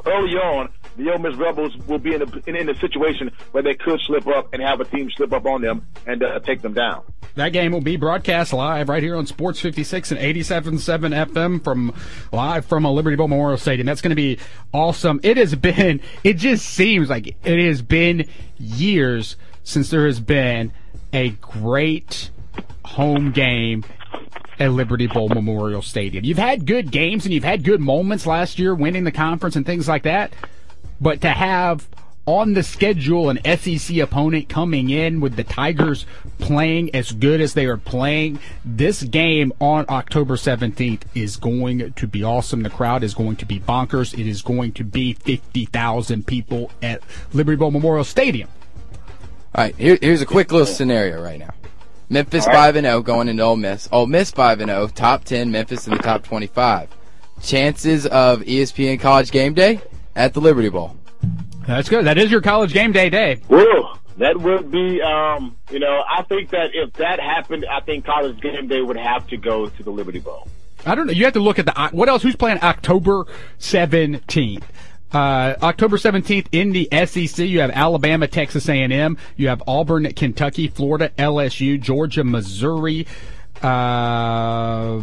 early 0.06 0.34
on, 0.36 0.70
the 0.98 1.12
Ole 1.12 1.20
Miss 1.20 1.36
Rebels 1.36 1.76
will 1.88 2.00
be 2.00 2.14
in 2.14 2.22
a, 2.22 2.26
in, 2.48 2.56
in 2.56 2.70
a 2.70 2.76
situation 2.76 3.32
where 3.52 3.64
they 3.64 3.74
could 3.74 4.00
slip 4.02 4.28
up 4.28 4.54
and 4.54 4.62
have 4.62 4.80
a 4.80 4.86
team 4.86 5.10
slip 5.16 5.34
up 5.34 5.46
on 5.46 5.62
them 5.62 5.88
and 6.06 6.24
uh, 6.24 6.40
take 6.40 6.62
them 6.62 6.74
down. 6.74 7.04
That 7.36 7.50
game 7.50 7.74
will 7.74 7.82
be 7.82 7.98
broadcast 7.98 8.54
live 8.54 8.88
right 8.88 9.04
here 9.04 9.18
on 9.18 9.26
Sports 9.26 9.60
56 9.60 10.12
and 10.12 10.20
87.7 10.20 11.28
FM 11.28 11.64
from 11.64 11.94
live 12.32 12.66
from 12.66 12.86
a 12.86 12.92
Liberty 12.92 13.18
Bowl 13.18 13.28
Memorial 13.28 13.58
Stadium. 13.58 13.86
That's 13.86 14.02
going 14.02 14.12
to 14.12 14.16
be 14.16 14.40
awesome. 14.74 15.20
It 15.22 15.36
has 15.36 15.54
been, 15.56 16.00
it 16.24 16.36
just 16.36 16.66
seems 16.66 17.10
like 17.10 17.36
it 17.44 17.66
has 17.66 17.82
been 17.82 18.30
years 18.58 19.36
since 19.64 19.90
there 19.90 20.06
has 20.06 20.22
been 20.22 20.72
a 21.12 21.32
great 21.32 22.30
home 22.86 23.32
game 23.32 23.84
at 24.60 24.72
Liberty 24.72 25.08
Bowl 25.08 25.30
Memorial 25.30 25.82
Stadium. 25.82 26.24
You've 26.24 26.38
had 26.38 26.66
good 26.66 26.92
games 26.92 27.26
and 27.26 27.34
you've 27.34 27.44
had 27.44 27.64
good 27.64 27.82
moments 27.82 28.26
last 28.26 28.60
year 28.60 28.74
winning 28.74 29.04
the 29.04 29.12
conference 29.12 29.56
and 29.56 29.66
things 29.66 29.88
like 29.88 30.04
that. 30.04 30.34
But 31.02 31.22
to 31.22 31.30
have 31.30 31.88
on 32.26 32.54
the 32.54 32.64
schedule 32.64 33.30
an 33.30 33.40
SEC 33.58 33.98
opponent 33.98 34.50
coming 34.50 34.90
in 34.90 35.20
with 35.20 35.36
the 35.36 35.44
Tigers 35.44 36.06
playing 36.40 36.94
as 36.96 37.12
good 37.12 37.40
as 37.40 37.54
they 37.54 37.66
are 37.66 37.78
playing, 37.78 38.40
this 38.64 39.04
game 39.04 39.54
on 39.60 39.86
October 39.90 40.36
17th 40.36 41.02
is 41.14 41.38
going 41.38 41.94
to 41.94 42.08
be 42.08 42.24
awesome. 42.24 42.64
The 42.64 42.70
crowd 42.70 43.04
is 43.04 43.14
going 43.14 43.36
to 43.38 43.46
be 43.46 43.60
bonkers. 43.60 44.18
It 44.18 44.28
is 44.28 44.42
going 44.42 44.74
to 44.74 44.84
be 44.84 45.14
50,000 45.14 46.26
people 46.26 46.72
at 46.82 47.04
Liberty 47.34 47.58
Bowl 47.58 47.72
Memorial 47.72 48.04
Stadium. 48.04 48.50
All 49.54 49.64
right, 49.64 49.76
here, 49.76 49.98
here's 50.02 50.22
a 50.22 50.26
quick 50.26 50.52
little 50.52 50.68
scenario 50.68 51.22
right 51.22 51.40
now. 51.40 51.54
Memphis 52.10 52.46
five 52.46 52.76
and 52.76 52.86
zero 52.86 53.02
going 53.02 53.28
into 53.28 53.44
Ole 53.44 53.56
Miss. 53.56 53.90
Ole 53.92 54.08
Miss 54.08 54.32
five 54.32 54.60
and 54.62 54.70
zero, 54.70 54.88
top 54.88 55.24
ten. 55.24 55.52
Memphis 55.52 55.88
in 55.88 55.94
the 55.96 56.04
top 56.04 56.24
twenty-five. 56.24 56.90
Chances 57.42 58.06
of 58.08 58.42
ESPN 58.42 59.00
College 59.00 59.32
Game 59.32 59.54
Day 59.54 59.82
at 60.16 60.34
the 60.34 60.42
Liberty 60.42 60.70
Bowl. 60.70 60.96
That's 61.68 61.90
good. 61.90 62.06
That 62.06 62.18
is 62.18 62.32
your 62.32 62.42
college 62.42 62.74
game 62.74 62.92
day 62.92 63.10
day. 63.10 63.42
Woo! 63.50 63.88
That 64.18 64.40
would 64.40 64.72
be, 64.72 65.02
um, 65.02 65.58
you 65.70 65.80
know, 65.80 66.04
I 66.08 66.22
think 66.24 66.52
that 66.52 66.70
if 66.74 66.94
that 66.94 67.20
happened, 67.20 67.66
I 67.70 67.82
think 67.82 68.06
College 68.06 68.40
Game 68.40 68.68
Day 68.68 68.82
would 68.82 68.96
have 68.98 69.28
to 69.28 69.38
go 69.38 69.68
to 69.68 69.84
the 69.84 69.90
Liberty 69.90 70.20
Bowl. 70.20 70.48
I 70.86 70.96
don't 70.96 71.08
know. 71.08 71.14
You 71.14 71.26
have 71.26 71.34
to 71.34 71.40
look 71.40 71.60
at 71.60 71.66
the 71.66 71.90
what 71.92 72.08
else? 72.08 72.22
Who's 72.24 72.36
playing 72.36 72.60
October 72.62 73.26
seventeenth? 73.58 74.72
Uh, 75.16 75.56
October 75.64 75.96
17th 75.96 76.48
in 76.52 76.74
the 76.74 76.90
SEC, 77.06 77.48
you 77.48 77.62
have 77.62 77.72
Alabama, 77.72 78.28
Texas 78.28 78.68
A&M. 78.68 79.18
You 79.38 79.48
have 79.48 79.64
Auburn, 79.66 80.12
Kentucky, 80.12 80.68
Florida, 80.68 81.10
LSU, 81.18 81.80
Georgia, 81.80 82.26
Missouri. 82.26 83.08
Uh, 83.62 85.02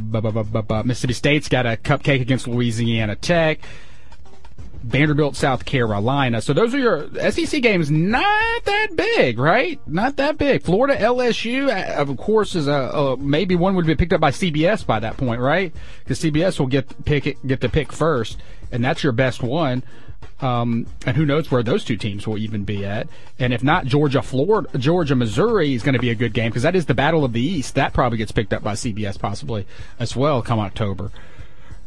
Mississippi 0.84 1.14
State's 1.14 1.48
got 1.48 1.64
a 1.64 1.78
cupcake 1.78 2.20
against 2.20 2.46
Louisiana 2.46 3.16
Tech. 3.16 3.60
Vanderbilt, 4.82 5.34
South 5.34 5.64
Carolina. 5.64 6.42
So 6.42 6.52
those 6.52 6.74
are 6.74 6.78
your 6.78 7.30
SEC 7.30 7.62
games. 7.62 7.90
Not 7.90 8.64
that 8.66 8.88
big, 8.94 9.38
right? 9.38 9.80
Not 9.86 10.16
that 10.16 10.36
big. 10.36 10.62
Florida, 10.62 10.94
LSU, 10.96 11.68
uh, 11.68 11.94
of 12.02 12.14
course, 12.18 12.54
is 12.54 12.66
a, 12.66 12.72
a 12.72 13.16
maybe 13.16 13.54
one 13.54 13.76
would 13.76 13.86
be 13.86 13.94
picked 13.94 14.12
up 14.12 14.20
by 14.20 14.30
CBS 14.30 14.84
by 14.84 15.00
that 15.00 15.16
point, 15.16 15.40
right? 15.40 15.72
Because 16.00 16.20
CBS 16.20 16.58
will 16.58 16.66
get 16.66 17.04
pick 17.06 17.38
get 17.46 17.60
the 17.60 17.68
pick 17.70 17.92
first, 17.92 18.38
and 18.70 18.84
that's 18.84 19.02
your 19.02 19.12
best 19.12 19.42
one. 19.42 19.82
Um, 20.42 20.88
and 21.06 21.16
who 21.16 21.24
knows 21.24 21.52
where 21.52 21.62
those 21.62 21.84
two 21.84 21.96
teams 21.96 22.26
will 22.26 22.36
even 22.36 22.64
be 22.64 22.84
at? 22.84 23.06
And 23.38 23.52
if 23.54 23.62
not, 23.62 23.86
Georgia, 23.86 24.22
Florida, 24.22 24.76
Georgia, 24.76 25.14
Missouri 25.14 25.72
is 25.72 25.84
going 25.84 25.92
to 25.92 26.00
be 26.00 26.10
a 26.10 26.16
good 26.16 26.34
game 26.34 26.50
because 26.50 26.64
that 26.64 26.74
is 26.74 26.86
the 26.86 26.94
battle 26.94 27.24
of 27.24 27.32
the 27.32 27.40
East. 27.40 27.76
That 27.76 27.92
probably 27.92 28.18
gets 28.18 28.32
picked 28.32 28.52
up 28.52 28.62
by 28.62 28.72
CBS 28.72 29.18
possibly 29.18 29.66
as 30.00 30.16
well 30.16 30.42
come 30.42 30.58
October. 30.58 31.12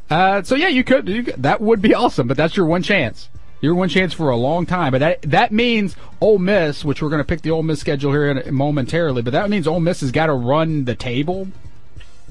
Uh, 0.09 0.41
so 0.43 0.55
yeah, 0.55 0.69
you 0.69 0.85
could, 0.85 1.09
you 1.09 1.23
could. 1.23 1.43
That 1.43 1.59
would 1.59 1.81
be 1.81 1.93
awesome, 1.95 2.27
but 2.27 2.37
that's 2.37 2.55
your 2.55 2.65
one 2.65 2.81
chance. 2.81 3.29
Your 3.59 3.75
one 3.75 3.89
chance 3.89 4.13
for 4.13 4.29
a 4.29 4.37
long 4.37 4.65
time. 4.65 4.91
But 4.91 4.99
that 4.99 5.21
that 5.23 5.51
means 5.51 5.95
Ole 6.21 6.37
Miss, 6.37 6.85
which 6.85 7.01
we're 7.01 7.09
going 7.09 7.21
to 7.21 7.27
pick 7.27 7.41
the 7.41 7.51
Ole 7.51 7.63
Miss 7.63 7.79
schedule 7.81 8.11
here 8.11 8.29
in, 8.29 8.55
momentarily. 8.55 9.21
But 9.21 9.33
that 9.33 9.49
means 9.49 9.67
Ole 9.67 9.79
Miss 9.79 10.01
has 10.01 10.11
got 10.11 10.27
to 10.27 10.33
run 10.33 10.85
the 10.85 10.95
table. 10.95 11.47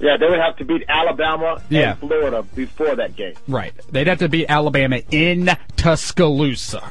Yeah, 0.01 0.17
they 0.17 0.27
would 0.27 0.41
have 0.41 0.57
to 0.57 0.65
beat 0.65 0.85
Alabama 0.89 1.63
Yeah. 1.69 1.91
and 1.93 2.01
Florida 2.01 2.43
before 2.55 2.97
that 2.97 3.15
game. 3.17 3.35
Right. 3.49 3.73
They'd 3.93 4.07
have 4.09 4.19
to 4.19 4.29
beat 4.29 4.47
Alabama 4.49 5.01
in 5.11 5.51
Tuscaloosa. 5.77 6.83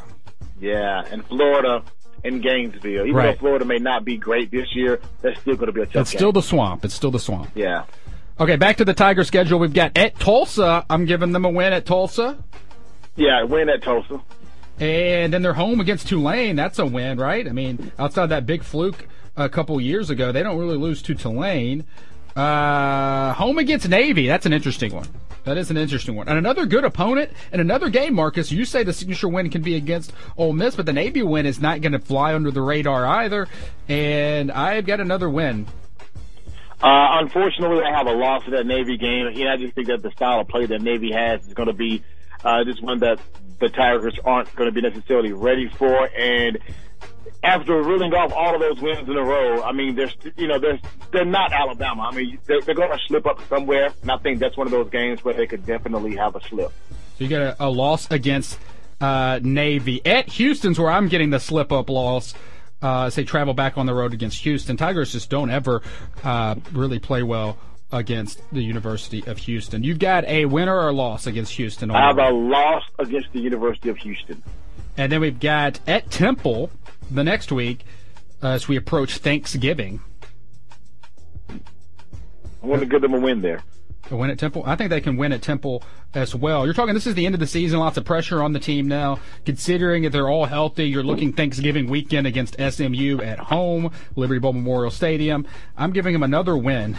Yeah, 0.59 1.03
and 1.11 1.25
Florida 1.25 1.83
in 2.23 2.39
Gainesville. 2.39 3.03
Even 3.05 3.13
Right. 3.13 3.25
though 3.35 3.39
Florida 3.39 3.65
may 3.65 3.79
not 3.79 4.05
be 4.05 4.15
great 4.17 4.49
this 4.51 4.73
year, 4.75 4.99
that's 5.21 5.39
still 5.41 5.55
going 5.55 5.67
to 5.67 5.73
be 5.73 5.81
a 5.81 5.85
tough 5.85 6.03
It's 6.03 6.11
game. 6.11 6.19
still 6.19 6.31
the 6.31 6.41
swamp. 6.41 6.85
It's 6.85 6.93
still 6.93 7.11
the 7.11 7.19
swamp. 7.19 7.49
yeah. 7.55 7.83
Okay, 8.39 8.55
back 8.55 8.77
to 8.77 8.85
the 8.85 8.93
Tiger 8.95 9.23
schedule. 9.23 9.59
We've 9.59 9.73
got 9.73 9.95
at 9.95 10.17
Tulsa. 10.17 10.85
I'm 10.89 11.05
giving 11.05 11.33
them 11.33 11.45
a 11.45 11.49
win 11.49 11.71
at 11.71 11.85
Tulsa. 11.85 12.37
Yeah, 13.15 13.43
win 13.43 13.69
at 13.69 13.83
Tulsa. 13.83 14.21
And 14.79 15.31
then 15.31 15.43
they're 15.43 15.53
home 15.53 15.79
against 15.79 16.07
Tulane. 16.07 16.55
That's 16.55 16.79
a 16.79 16.85
win, 16.85 17.19
right? 17.19 17.47
I 17.47 17.51
mean, 17.51 17.91
outside 17.99 18.27
that 18.27 18.47
big 18.47 18.63
fluke 18.63 19.07
a 19.37 19.49
couple 19.49 19.79
years 19.79 20.09
ago, 20.09 20.31
they 20.31 20.41
don't 20.41 20.57
really 20.57 20.77
lose 20.77 21.03
to 21.03 21.13
Tulane. 21.13 21.83
Uh, 22.35 23.33
home 23.33 23.57
against 23.57 23.87
Navy. 23.87 24.27
That's 24.27 24.45
an 24.45 24.53
interesting 24.53 24.93
one. 24.93 25.07
That 25.43 25.57
is 25.57 25.69
an 25.69 25.77
interesting 25.77 26.15
one. 26.15 26.29
And 26.29 26.37
another 26.37 26.65
good 26.65 26.85
opponent 26.85 27.31
and 27.51 27.59
another 27.59 27.89
game, 27.89 28.13
Marcus. 28.13 28.51
You 28.51 28.65
say 28.65 28.83
the 28.83 28.93
signature 28.93 29.27
win 29.27 29.49
can 29.49 29.61
be 29.61 29.75
against 29.75 30.13
Ole 30.37 30.53
Miss, 30.53 30.75
but 30.75 30.85
the 30.85 30.93
Navy 30.93 31.21
win 31.21 31.45
is 31.45 31.59
not 31.59 31.81
going 31.81 31.91
to 31.91 31.99
fly 31.99 32.33
under 32.33 32.49
the 32.49 32.61
radar 32.61 33.05
either. 33.05 33.47
And 33.89 34.51
I've 34.51 34.85
got 34.85 34.99
another 34.99 35.29
win. 35.29 35.67
Uh, 36.81 37.19
unfortunately, 37.21 37.83
I 37.83 37.95
have 37.95 38.07
a 38.07 38.11
loss 38.11 38.45
to 38.45 38.51
that 38.51 38.65
Navy 38.65 38.97
game. 38.97 39.33
Know, 39.33 39.51
I 39.51 39.57
just 39.57 39.73
think 39.73 39.87
that 39.87 40.01
the 40.01 40.11
style 40.11 40.39
of 40.39 40.47
play 40.47 40.65
that 40.65 40.81
Navy 40.81 41.11
has 41.11 41.45
is 41.47 41.53
going 41.53 41.67
to 41.67 41.73
be 41.73 42.03
uh, 42.43 42.63
just 42.63 42.81
one 42.81 42.99
that 42.99 43.19
the 43.59 43.69
Tigers 43.69 44.17
aren't 44.25 44.53
going 44.55 44.67
to 44.67 44.73
be 44.73 44.81
necessarily 44.81 45.33
ready 45.33 45.69
for. 45.69 46.09
And 46.17 46.57
after 47.43 47.81
reeling 47.81 48.13
off 48.13 48.31
all 48.33 48.55
of 48.55 48.61
those 48.61 48.79
wins 48.81 49.07
in 49.07 49.17
a 49.17 49.23
row, 49.23 49.61
I 49.63 49.71
mean, 49.71 49.95
they're 49.95 50.11
you 50.37 50.47
know 50.47 50.59
they're 50.59 50.79
they're 51.11 51.25
not 51.25 51.51
Alabama. 51.51 52.09
I 52.11 52.15
mean, 52.15 52.39
they're, 52.45 52.61
they're 52.61 52.75
going 52.75 52.91
to 52.91 52.99
slip 53.07 53.25
up 53.25 53.39
somewhere, 53.49 53.93
and 54.01 54.11
I 54.11 54.17
think 54.17 54.39
that's 54.39 54.57
one 54.57 54.67
of 54.67 54.71
those 54.71 54.89
games 54.89 55.23
where 55.23 55.33
they 55.33 55.47
could 55.47 55.65
definitely 55.65 56.15
have 56.15 56.35
a 56.35 56.41
slip. 56.41 56.71
So 56.89 57.23
you 57.23 57.27
get 57.27 57.41
a, 57.41 57.55
a 57.59 57.69
loss 57.69 58.09
against 58.09 58.57
uh, 59.01 59.39
Navy 59.43 60.05
at 60.05 60.29
Houston's 60.29 60.79
where 60.79 60.91
I'm 60.91 61.07
getting 61.07 61.29
the 61.29 61.39
slip 61.39 61.71
up 61.71 61.89
loss. 61.89 62.33
Uh, 62.81 63.09
say 63.09 63.23
travel 63.23 63.53
back 63.53 63.77
on 63.77 63.85
the 63.85 63.93
road 63.93 64.13
against 64.13 64.43
Houston. 64.43 64.75
Tigers 64.75 65.13
just 65.13 65.29
don't 65.29 65.49
ever 65.49 65.81
uh, 66.23 66.55
really 66.73 66.99
play 66.99 67.23
well 67.23 67.57
against 67.93 68.41
the 68.51 68.61
University 68.61 69.23
of 69.25 69.37
Houston. 69.37 69.83
You've 69.83 69.99
got 69.99 70.25
a 70.25 70.45
winner 70.45 70.75
or 70.75 70.89
a 70.89 70.91
loss 70.91 71.27
against 71.27 71.53
Houston. 71.53 71.91
on 71.91 71.95
I 71.95 72.07
have 72.07 72.17
a 72.17 72.35
loss 72.35 72.83
against 72.99 73.31
the 73.31 73.39
University 73.39 73.89
of 73.89 73.97
Houston. 73.97 74.43
And 74.97 75.11
then 75.11 75.21
we've 75.21 75.39
got 75.39 75.79
at 75.87 76.09
Temple 76.11 76.71
the 77.09 77.23
next 77.23 77.51
week 77.51 77.85
uh, 78.41 78.49
as 78.49 78.67
we 78.67 78.75
approach 78.75 79.17
Thanksgiving. 79.17 80.01
I 81.49 82.65
want 82.65 82.81
to 82.81 82.85
give 82.85 83.01
them 83.01 83.13
a 83.13 83.19
win 83.19 83.41
there. 83.41 83.61
A 84.11 84.15
win 84.15 84.29
at 84.29 84.39
Temple? 84.39 84.63
I 84.65 84.75
think 84.75 84.89
they 84.89 85.01
can 85.01 85.17
win 85.17 85.31
at 85.31 85.41
Temple 85.41 85.83
as 86.13 86.35
well. 86.35 86.65
You're 86.65 86.73
talking, 86.73 86.93
this 86.93 87.07
is 87.07 87.15
the 87.15 87.25
end 87.25 87.35
of 87.35 87.39
the 87.39 87.47
season, 87.47 87.79
lots 87.79 87.97
of 87.97 88.05
pressure 88.05 88.43
on 88.43 88.53
the 88.53 88.59
team 88.59 88.87
now. 88.87 89.19
Considering 89.45 90.03
that 90.03 90.11
they're 90.11 90.29
all 90.29 90.45
healthy, 90.45 90.85
you're 90.85 91.03
looking 91.03 91.33
Thanksgiving 91.33 91.89
weekend 91.89 92.27
against 92.27 92.55
SMU 92.59 93.19
at 93.21 93.39
home, 93.39 93.91
Liberty 94.15 94.39
Bowl 94.39 94.53
Memorial 94.53 94.91
Stadium. 94.91 95.47
I'm 95.77 95.91
giving 95.91 96.13
them 96.13 96.23
another 96.23 96.57
win. 96.57 96.97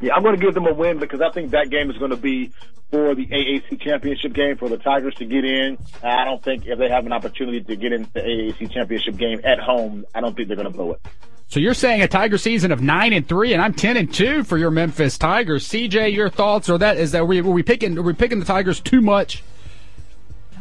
Yeah, 0.00 0.14
I'm 0.14 0.22
going 0.22 0.38
to 0.38 0.44
give 0.44 0.54
them 0.54 0.66
a 0.66 0.72
win 0.72 0.98
because 0.98 1.20
I 1.20 1.30
think 1.30 1.50
that 1.50 1.68
game 1.70 1.90
is 1.90 1.98
going 1.98 2.10
to 2.10 2.16
be 2.16 2.52
for 2.90 3.14
the 3.14 3.26
AAC 3.26 3.80
championship 3.80 4.32
game 4.32 4.56
for 4.56 4.68
the 4.68 4.76
Tigers 4.76 5.14
to 5.16 5.24
get 5.24 5.44
in. 5.44 5.78
I 6.02 6.24
don't 6.24 6.42
think 6.42 6.66
if 6.66 6.78
they 6.78 6.88
have 6.88 7.06
an 7.06 7.12
opportunity 7.12 7.60
to 7.62 7.76
get 7.76 7.92
into 7.92 8.12
the 8.12 8.20
AAC 8.20 8.72
championship 8.72 9.16
game 9.16 9.40
at 9.44 9.60
home, 9.60 10.04
I 10.14 10.20
don't 10.20 10.36
think 10.36 10.48
they're 10.48 10.56
going 10.56 10.70
to 10.70 10.76
blow 10.76 10.92
it. 10.92 11.00
So 11.48 11.58
you're 11.58 11.74
saying 11.74 12.00
a 12.00 12.08
Tiger 12.08 12.38
season 12.38 12.70
of 12.70 12.80
nine 12.80 13.12
and 13.12 13.26
three, 13.26 13.52
and 13.52 13.60
I'm 13.60 13.74
ten 13.74 13.96
and 13.96 14.12
two 14.12 14.44
for 14.44 14.56
your 14.56 14.70
Memphis 14.70 15.18
Tigers. 15.18 15.66
CJ, 15.66 16.14
your 16.14 16.30
thoughts? 16.30 16.68
Or 16.68 16.78
that 16.78 16.96
is 16.96 17.10
that 17.12 17.26
we 17.26 17.40
were 17.40 17.50
we 17.50 17.64
picking 17.64 17.98
are 17.98 18.02
we 18.02 18.12
picking 18.12 18.38
the 18.38 18.44
Tigers 18.44 18.78
too 18.78 19.00
much? 19.00 19.42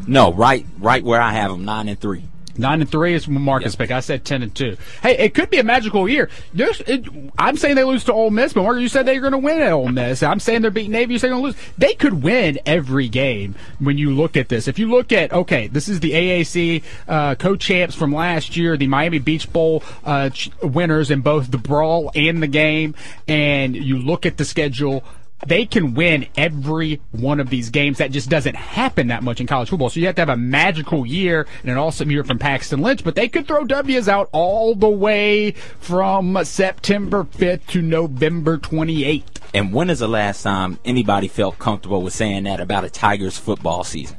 No, 0.07 0.33
right, 0.33 0.65
right 0.79 1.03
where 1.03 1.21
I 1.21 1.33
have 1.33 1.51
them, 1.51 1.63
nine 1.65 1.89
and 1.89 1.99
three. 1.99 2.23
Nine 2.59 2.81
and 2.81 2.89
three 2.89 3.13
is 3.13 3.27
Marcus 3.27 3.75
pick. 3.75 3.89
I 3.89 4.01
said 4.01 4.25
ten 4.25 4.43
and 4.43 4.53
two. 4.53 4.75
Hey, 5.01 5.17
it 5.17 5.33
could 5.33 5.49
be 5.49 5.59
a 5.59 5.63
magical 5.63 6.09
year. 6.09 6.29
It, 6.53 7.07
I'm 7.37 7.55
saying 7.55 7.75
they 7.75 7.85
lose 7.85 8.03
to 8.05 8.13
Ole 8.13 8.31
Miss, 8.31 8.51
but 8.51 8.63
Marcus, 8.63 8.81
you 8.81 8.89
said 8.89 9.05
they're 9.05 9.21
going 9.21 9.31
to 9.31 9.37
win 9.37 9.61
at 9.61 9.71
Ole 9.71 9.87
Miss. 9.87 10.21
I'm 10.21 10.41
saying 10.41 10.61
they're 10.61 10.71
beating 10.71 10.91
Navy. 10.91 11.13
You 11.13 11.19
say 11.19 11.29
they're 11.29 11.37
going 11.37 11.53
to 11.53 11.57
lose. 11.57 11.73
They 11.77 11.93
could 11.93 12.21
win 12.21 12.59
every 12.65 13.07
game 13.07 13.55
when 13.79 13.97
you 13.97 14.11
look 14.11 14.35
at 14.35 14.49
this. 14.49 14.67
If 14.67 14.77
you 14.77 14.89
look 14.89 15.11
at 15.13 15.31
okay, 15.31 15.67
this 15.67 15.87
is 15.87 16.01
the 16.01 16.11
AAC 16.11 16.83
uh, 17.07 17.35
co-champs 17.35 17.95
from 17.95 18.13
last 18.13 18.57
year, 18.57 18.75
the 18.75 18.87
Miami 18.87 19.19
Beach 19.19 19.51
Bowl 19.51 19.81
uh, 20.03 20.29
winners 20.61 21.09
in 21.09 21.21
both 21.21 21.51
the 21.51 21.57
brawl 21.57 22.11
and 22.13 22.43
the 22.43 22.47
game, 22.47 22.93
and 23.27 23.75
you 23.75 23.97
look 23.97 24.25
at 24.25 24.37
the 24.37 24.45
schedule 24.45 25.03
they 25.45 25.65
can 25.65 25.93
win 25.93 26.27
every 26.35 27.01
one 27.11 27.39
of 27.39 27.49
these 27.49 27.69
games. 27.69 27.97
That 27.97 28.11
just 28.11 28.29
doesn't 28.29 28.55
happen 28.55 29.07
that 29.07 29.23
much 29.23 29.39
in 29.39 29.47
college 29.47 29.69
football. 29.69 29.89
So 29.89 29.99
you 29.99 30.05
have 30.05 30.15
to 30.15 30.21
have 30.21 30.29
a 30.29 30.37
magical 30.37 31.05
year 31.05 31.47
and 31.61 31.71
an 31.71 31.77
awesome 31.77 32.11
year 32.11 32.23
from 32.23 32.39
Paxton 32.39 32.81
Lynch, 32.81 33.03
but 33.03 33.15
they 33.15 33.27
could 33.27 33.47
throw 33.47 33.65
W's 33.65 34.07
out 34.07 34.29
all 34.31 34.75
the 34.75 34.89
way 34.89 35.51
from 35.51 36.37
September 36.43 37.23
5th 37.23 37.67
to 37.67 37.81
November 37.81 38.57
28th. 38.57 39.23
And 39.53 39.73
when 39.73 39.89
is 39.89 39.99
the 39.99 40.07
last 40.07 40.43
time 40.43 40.79
anybody 40.85 41.27
felt 41.27 41.57
comfortable 41.57 42.01
with 42.01 42.13
saying 42.13 42.43
that 42.43 42.59
about 42.59 42.83
a 42.83 42.89
Tigers 42.89 43.37
football 43.37 43.83
season? 43.83 44.17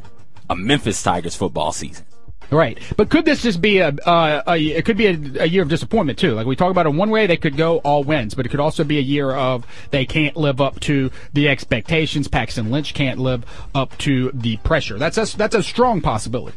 a 0.51 0.57
Memphis 0.57 1.01
Tigers 1.01 1.37
football 1.37 1.71
season. 1.71 2.05
Right, 2.51 2.79
but 2.97 3.11
could 3.11 3.25
this 3.25 3.43
just 3.43 3.61
be 3.61 3.79
a, 3.79 3.89
uh, 3.89 4.43
a 4.47 4.57
it 4.59 4.85
could 4.85 4.97
be 4.97 5.07
a, 5.07 5.43
a, 5.43 5.47
year 5.47 5.63
of 5.63 5.69
disappointment 5.69 6.19
too? 6.19 6.33
Like 6.33 6.47
we 6.47 6.57
talk 6.57 6.71
about 6.71 6.87
it 6.87 6.91
one 6.91 7.11
way, 7.11 7.27
they 7.27 7.37
could 7.37 7.57
go 7.57 7.79
all 7.79 8.03
wins, 8.03 8.35
but 8.35 8.45
it 8.45 8.49
could 8.49 8.61
also 8.61 8.83
be 8.83 8.99
a 8.99 9.03
year 9.03 9.31
of 9.31 9.65
they 9.91 10.05
can't 10.05 10.37
live 10.37 10.61
up 10.61 10.81
to 10.81 11.11
the 11.33 11.49
expectations. 11.49 12.27
Paxton 12.27 12.71
Lynch 12.71 12.93
can't 12.93 13.21
live 13.21 13.45
up 13.75 13.97
to 13.99 14.33
the 14.35 14.57
pressure. 14.59 14.99
That's 14.99 15.17
a 15.17 15.37
that's 15.37 15.55
a 15.55 15.63
strong 15.63 16.01
possibility. 16.01 16.57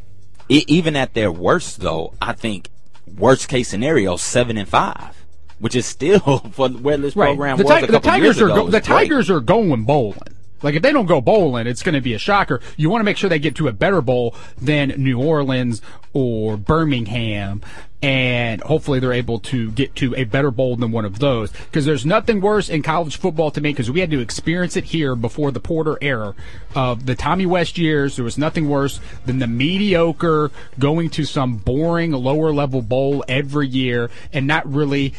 It, 0.49 0.67
even 0.67 0.95
at 0.95 1.13
their 1.13 1.31
worst, 1.31 1.79
though, 1.81 2.13
I 2.21 2.33
think 2.33 2.69
worst 3.17 3.47
case 3.47 3.69
scenario 3.69 4.15
seven 4.17 4.57
and 4.57 4.67
five, 4.67 5.25
which 5.59 5.75
is 5.75 5.85
still 5.85 6.39
for 6.51 6.69
where 6.69 6.97
this 6.97 7.15
right. 7.15 7.27
program 7.27 7.57
the, 7.57 7.63
was 7.63 7.71
ti- 7.71 7.77
a 7.77 7.81
couple 7.81 7.99
the 7.99 8.07
Tigers 8.07 8.37
years 8.37 8.41
are 8.41 8.45
ago. 8.45 8.55
go- 8.55 8.65
the 8.65 8.71
great. 8.71 8.83
Tigers 8.83 9.29
are 9.29 9.39
going 9.39 9.83
bowling. 9.83 10.19
Like 10.63 10.75
if 10.75 10.81
they 10.81 10.91
don't 10.91 11.05
go 11.05 11.21
bowling, 11.21 11.67
it's 11.67 11.83
going 11.83 11.95
to 11.95 12.01
be 12.01 12.13
a 12.13 12.19
shocker. 12.19 12.61
You 12.77 12.89
want 12.89 13.01
to 13.01 13.05
make 13.05 13.17
sure 13.17 13.29
they 13.29 13.39
get 13.39 13.55
to 13.55 13.67
a 13.67 13.73
better 13.73 14.01
bowl 14.01 14.35
than 14.57 14.89
New 14.97 15.21
Orleans 15.21 15.81
or 16.13 16.57
Birmingham, 16.57 17.61
and 18.01 18.61
hopefully 18.61 18.99
they're 18.99 19.13
able 19.13 19.39
to 19.39 19.71
get 19.71 19.95
to 19.95 20.15
a 20.15 20.23
better 20.23 20.51
bowl 20.51 20.75
than 20.75 20.91
one 20.91 21.05
of 21.05 21.19
those. 21.19 21.51
Because 21.51 21.85
there's 21.85 22.05
nothing 22.05 22.41
worse 22.41 22.69
in 22.69 22.81
college 22.81 23.17
football 23.17 23.51
to 23.51 23.61
me 23.61 23.71
because 23.71 23.91
we 23.91 23.99
had 23.99 24.11
to 24.11 24.19
experience 24.19 24.75
it 24.77 24.85
here 24.85 25.15
before 25.15 25.51
the 25.51 25.59
Porter 25.59 25.97
era 26.01 26.35
of 26.75 27.05
the 27.05 27.15
Tommy 27.15 27.45
West 27.45 27.77
years. 27.77 28.15
There 28.15 28.25
was 28.25 28.37
nothing 28.37 28.69
worse 28.69 28.99
than 29.25 29.39
the 29.39 29.47
mediocre 29.47 30.51
going 30.79 31.09
to 31.11 31.25
some 31.25 31.57
boring 31.57 32.11
lower 32.11 32.53
level 32.53 32.81
bowl 32.81 33.23
every 33.27 33.67
year 33.67 34.09
and 34.31 34.47
not 34.47 34.71
really 34.71 35.13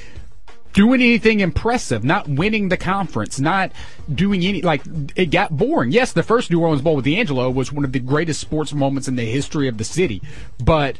doing 0.74 1.00
anything 1.00 1.40
impressive, 1.40 2.04
not 2.04 2.28
winning 2.28 2.68
the 2.68 2.76
conference, 2.76 3.40
not 3.40 3.72
doing 4.12 4.44
any 4.44 4.60
like 4.60 4.82
it 5.16 5.30
got 5.30 5.56
boring. 5.56 5.90
Yes, 5.90 6.12
the 6.12 6.22
first 6.22 6.50
New 6.50 6.60
Orleans 6.60 6.82
Bowl 6.82 6.96
with 6.96 7.06
DeAngelo 7.06 7.52
was 7.54 7.72
one 7.72 7.84
of 7.84 7.92
the 7.92 8.00
greatest 8.00 8.40
sports 8.40 8.74
moments 8.74 9.08
in 9.08 9.16
the 9.16 9.24
history 9.24 9.68
of 9.68 9.78
the 9.78 9.84
city, 9.84 10.20
but 10.62 10.98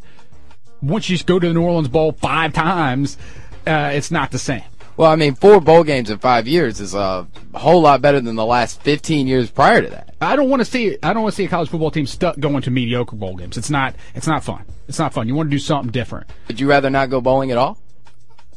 once 0.81 1.09
you 1.09 1.19
go 1.19 1.39
to 1.39 1.49
the 1.49 1.55
New 1.55 1.63
Orleans 1.63 1.89
Bowl 1.89 2.13
five 2.13 2.53
times, 2.53 3.19
uh, 3.67 3.91
it's 3.93 4.11
not 4.11 4.31
the 4.31 4.39
same. 4.39 4.63
Well, 4.97 5.11
I 5.11 5.17
mean, 5.17 5.35
four 5.35 5.61
bowl 5.61 5.83
games 5.83 6.09
in 6.09 6.19
five 6.19 6.47
years 6.47 6.79
is 6.79 6.95
a 6.95 7.27
whole 7.53 7.81
lot 7.81 8.01
better 8.01 8.21
than 8.21 8.37
the 8.37 8.47
last 8.47 8.81
15 8.83 9.27
years 9.27 9.51
prior 9.51 9.83
to 9.83 9.89
that. 9.89 10.15
I 10.21 10.37
don't 10.37 10.49
want 10.49 10.61
to 10.61 10.65
see 10.65 10.97
I 11.03 11.13
don't 11.13 11.25
want 11.25 11.33
to 11.33 11.37
see 11.37 11.45
a 11.45 11.49
college 11.49 11.69
football 11.69 11.91
team 11.91 12.07
stuck 12.07 12.39
going 12.39 12.63
to 12.63 12.71
mediocre 12.71 13.17
bowl 13.17 13.35
games. 13.35 13.57
It's 13.57 13.71
not 13.71 13.97
it's 14.15 14.29
not 14.29 14.45
fun. 14.45 14.65
It's 14.87 14.99
not 14.99 15.13
fun. 15.13 15.27
You 15.27 15.35
want 15.35 15.51
to 15.51 15.55
do 15.55 15.59
something 15.59 15.91
different. 15.91 16.29
Would 16.47 16.61
you 16.61 16.69
rather 16.69 16.91
not 16.91 17.11
go 17.11 17.21
bowling 17.21 17.51
at 17.51 17.59
all? 17.59 17.79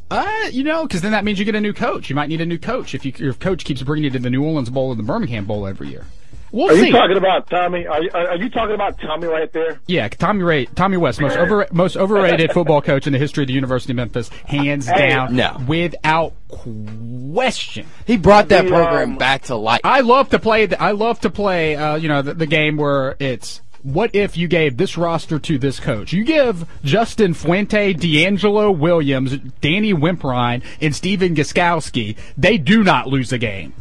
Uh, 0.09 0.25
you 0.51 0.63
know, 0.63 0.83
because 0.83 1.01
then 1.01 1.11
that 1.11 1.25
means 1.25 1.37
you 1.39 1.45
get 1.45 1.55
a 1.55 1.61
new 1.61 1.73
coach. 1.73 2.09
You 2.09 2.15
might 2.15 2.29
need 2.29 2.41
a 2.41 2.45
new 2.45 2.57
coach 2.59 2.95
if 2.95 3.03
you, 3.05 3.11
your 3.17 3.33
coach 3.33 3.65
keeps 3.65 3.81
bringing 3.83 4.05
you 4.05 4.09
to 4.11 4.19
the 4.19 4.29
New 4.29 4.43
Orleans 4.43 4.69
Bowl 4.69 4.91
and 4.91 4.99
the 4.99 5.03
Birmingham 5.03 5.45
Bowl 5.45 5.67
every 5.67 5.89
year. 5.89 6.05
We'll 6.49 6.71
Are 6.71 6.75
see. 6.75 6.87
you 6.87 6.93
talking 6.93 7.17
about 7.17 7.49
Tommy? 7.49 7.85
Are 7.85 8.01
you, 8.01 8.09
are 8.13 8.37
you 8.37 8.49
talking 8.49 8.73
about 8.73 8.97
Tommy 9.01 9.27
right 9.27 9.51
there? 9.51 9.81
Yeah, 9.85 10.07
Tommy 10.07 10.43
Ray, 10.43 10.65
Tommy 10.65 10.95
West, 10.95 11.19
most 11.19 11.35
over, 11.35 11.67
most 11.73 11.97
overrated 11.97 12.53
football 12.53 12.81
coach 12.81 13.05
in 13.05 13.11
the 13.11 13.19
history 13.19 13.43
of 13.43 13.47
the 13.47 13.53
University 13.53 13.91
of 13.91 13.97
Memphis, 13.97 14.29
hands 14.45 14.87
Hey, 14.87 15.09
down, 15.09 15.35
no. 15.35 15.61
without 15.67 16.33
question. 16.47 17.85
He 18.05 18.15
brought 18.17 18.47
that 18.49 18.63
The, 18.63 18.69
program 18.69 19.11
um, 19.11 19.17
back 19.17 19.43
to 19.43 19.55
life. 19.55 19.81
I 19.83 20.01
love 20.01 20.29
to 20.29 20.39
play. 20.39 20.67
The, 20.67 20.81
I 20.81 20.91
love 20.91 21.19
to 21.21 21.29
play. 21.29 21.75
Uh, 21.75 21.95
you 21.95 22.07
know, 22.07 22.21
the, 22.21 22.33
the 22.33 22.45
game 22.47 22.77
where 22.77 23.15
it's 23.19 23.61
what 23.83 24.13
if 24.13 24.37
you 24.37 24.47
gave 24.47 24.77
this 24.77 24.97
roster 24.97 25.39
to 25.39 25.57
this 25.57 25.79
coach? 25.79 26.13
You 26.13 26.23
give 26.23 26.67
Justin 26.83 27.33
Fuente, 27.33 27.93
DeAngelo 27.93 28.77
Williams, 28.77 29.37
Danny 29.61 29.93
Wimprine, 29.93 30.63
and 30.81 30.95
Stephen 30.95 31.35
Gostkowski. 31.35 32.17
They 32.37 32.57
do 32.57 32.83
not 32.83 33.07
lose 33.07 33.31
a 33.31 33.37
game. 33.37 33.73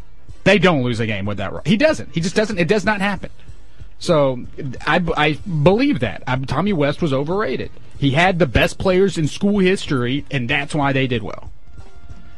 They 0.45 0.59
don't 0.59 0.83
lose 0.83 1.01
a 1.01 1.07
game 1.07 1.27
with 1.27 1.39
that. 1.39 1.67
He 1.67 1.77
doesn't. 1.77 2.15
He 2.15 2.21
just 2.21 2.37
doesn't. 2.37 2.59
It 2.59 2.69
does 2.69 2.85
not 2.85 3.01
happen. 3.01 3.31
So 3.99 4.45
I, 4.87 5.03
I 5.17 5.33
believe 5.63 6.01
that 6.01 6.23
I, 6.27 6.37
Tommy 6.37 6.73
West 6.73 7.01
was 7.01 7.13
overrated. 7.13 7.71
He 7.99 8.11
had 8.11 8.39
the 8.39 8.47
best 8.47 8.79
players 8.79 9.17
in 9.17 9.27
school 9.27 9.59
history, 9.59 10.25
and 10.31 10.49
that's 10.49 10.75
why 10.75 10.93
they 10.93 11.07
did 11.07 11.23
well. 11.23 11.51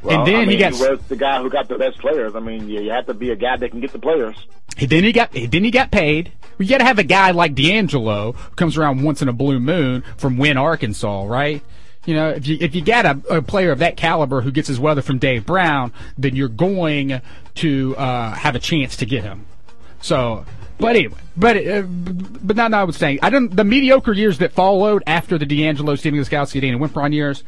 Well, 0.03 0.19
and 0.19 0.27
then 0.27 0.37
I 0.37 0.39
mean, 0.41 0.51
he 0.51 0.57
got 0.57 0.73
was 0.73 1.01
the 1.09 1.17
guy 1.17 1.43
who 1.43 1.51
got 1.51 1.69
the 1.69 1.77
best 1.77 1.99
players. 1.99 2.37
I 2.37 2.41
mean, 2.41 2.69
you, 2.69 2.81
you 2.81 2.91
have 2.93 3.07
to 3.07 3.15
be 3.15 3.31
a 3.31 3.37
guy 3.37 3.57
that 3.57 3.71
can 3.71 3.81
get 3.81 3.93
the 3.93 3.99
players. 3.99 4.37
Then 4.79 5.05
he 5.05 5.13
got 5.13 5.33
then 5.33 5.65
he 5.65 5.71
got 5.71 5.91
paid. 5.91 6.33
You 6.59 6.67
got 6.67 6.79
to 6.79 6.85
have 6.85 6.99
a 6.99 7.05
guy 7.05 7.31
like 7.31 7.55
DeAngelo 7.55 8.35
who 8.35 8.55
comes 8.57 8.77
around 8.77 9.03
once 9.03 9.23
in 9.23 9.29
a 9.29 9.33
blue 9.33 9.61
moon 9.61 10.03
from 10.17 10.39
Wynne, 10.39 10.57
Arkansas, 10.57 11.25
right? 11.25 11.63
You 12.05 12.15
know, 12.15 12.31
if 12.31 12.47
you 12.47 12.57
if 12.61 12.75
you 12.75 12.83
got 12.83 13.05
a, 13.05 13.37
a 13.37 13.43
player 13.43 13.71
of 13.71 13.81
that 13.81 13.97
caliber 13.97 14.41
who 14.41 14.51
gets 14.51 14.67
his 14.69 14.81
weather 14.81 15.03
from 15.03 15.19
Dave 15.19 15.47
Brown, 15.47 15.93
then 16.17 16.35
you're 16.35 16.49
going 16.49 17.21
to 17.57 17.97
uh, 17.97 18.33
have 18.33 18.55
a 18.55 18.59
chance 18.59 18.97
to 18.97 19.07
get 19.07 19.25
him. 19.25 19.47
So, 20.01 20.45
but 20.79 20.97
anyway, 20.97 21.17
but 21.37 21.57
uh, 21.57 21.83
but 21.83 22.57
not 22.57 22.71
notwithstanding, 22.71 23.21
I 23.23 23.31
don't 23.31 23.55
the 23.55 23.65
mediocre 23.65 24.13
years 24.13 24.39
that 24.39 24.53
followed 24.53 25.03
after 25.07 25.39
the 25.39 25.47
DeAngelo, 25.47 25.99
Stephen 25.99 26.19
Gostkowski, 26.21 26.61
Danny 26.61 26.79
Wimprine 26.79 27.13
years. 27.13 27.45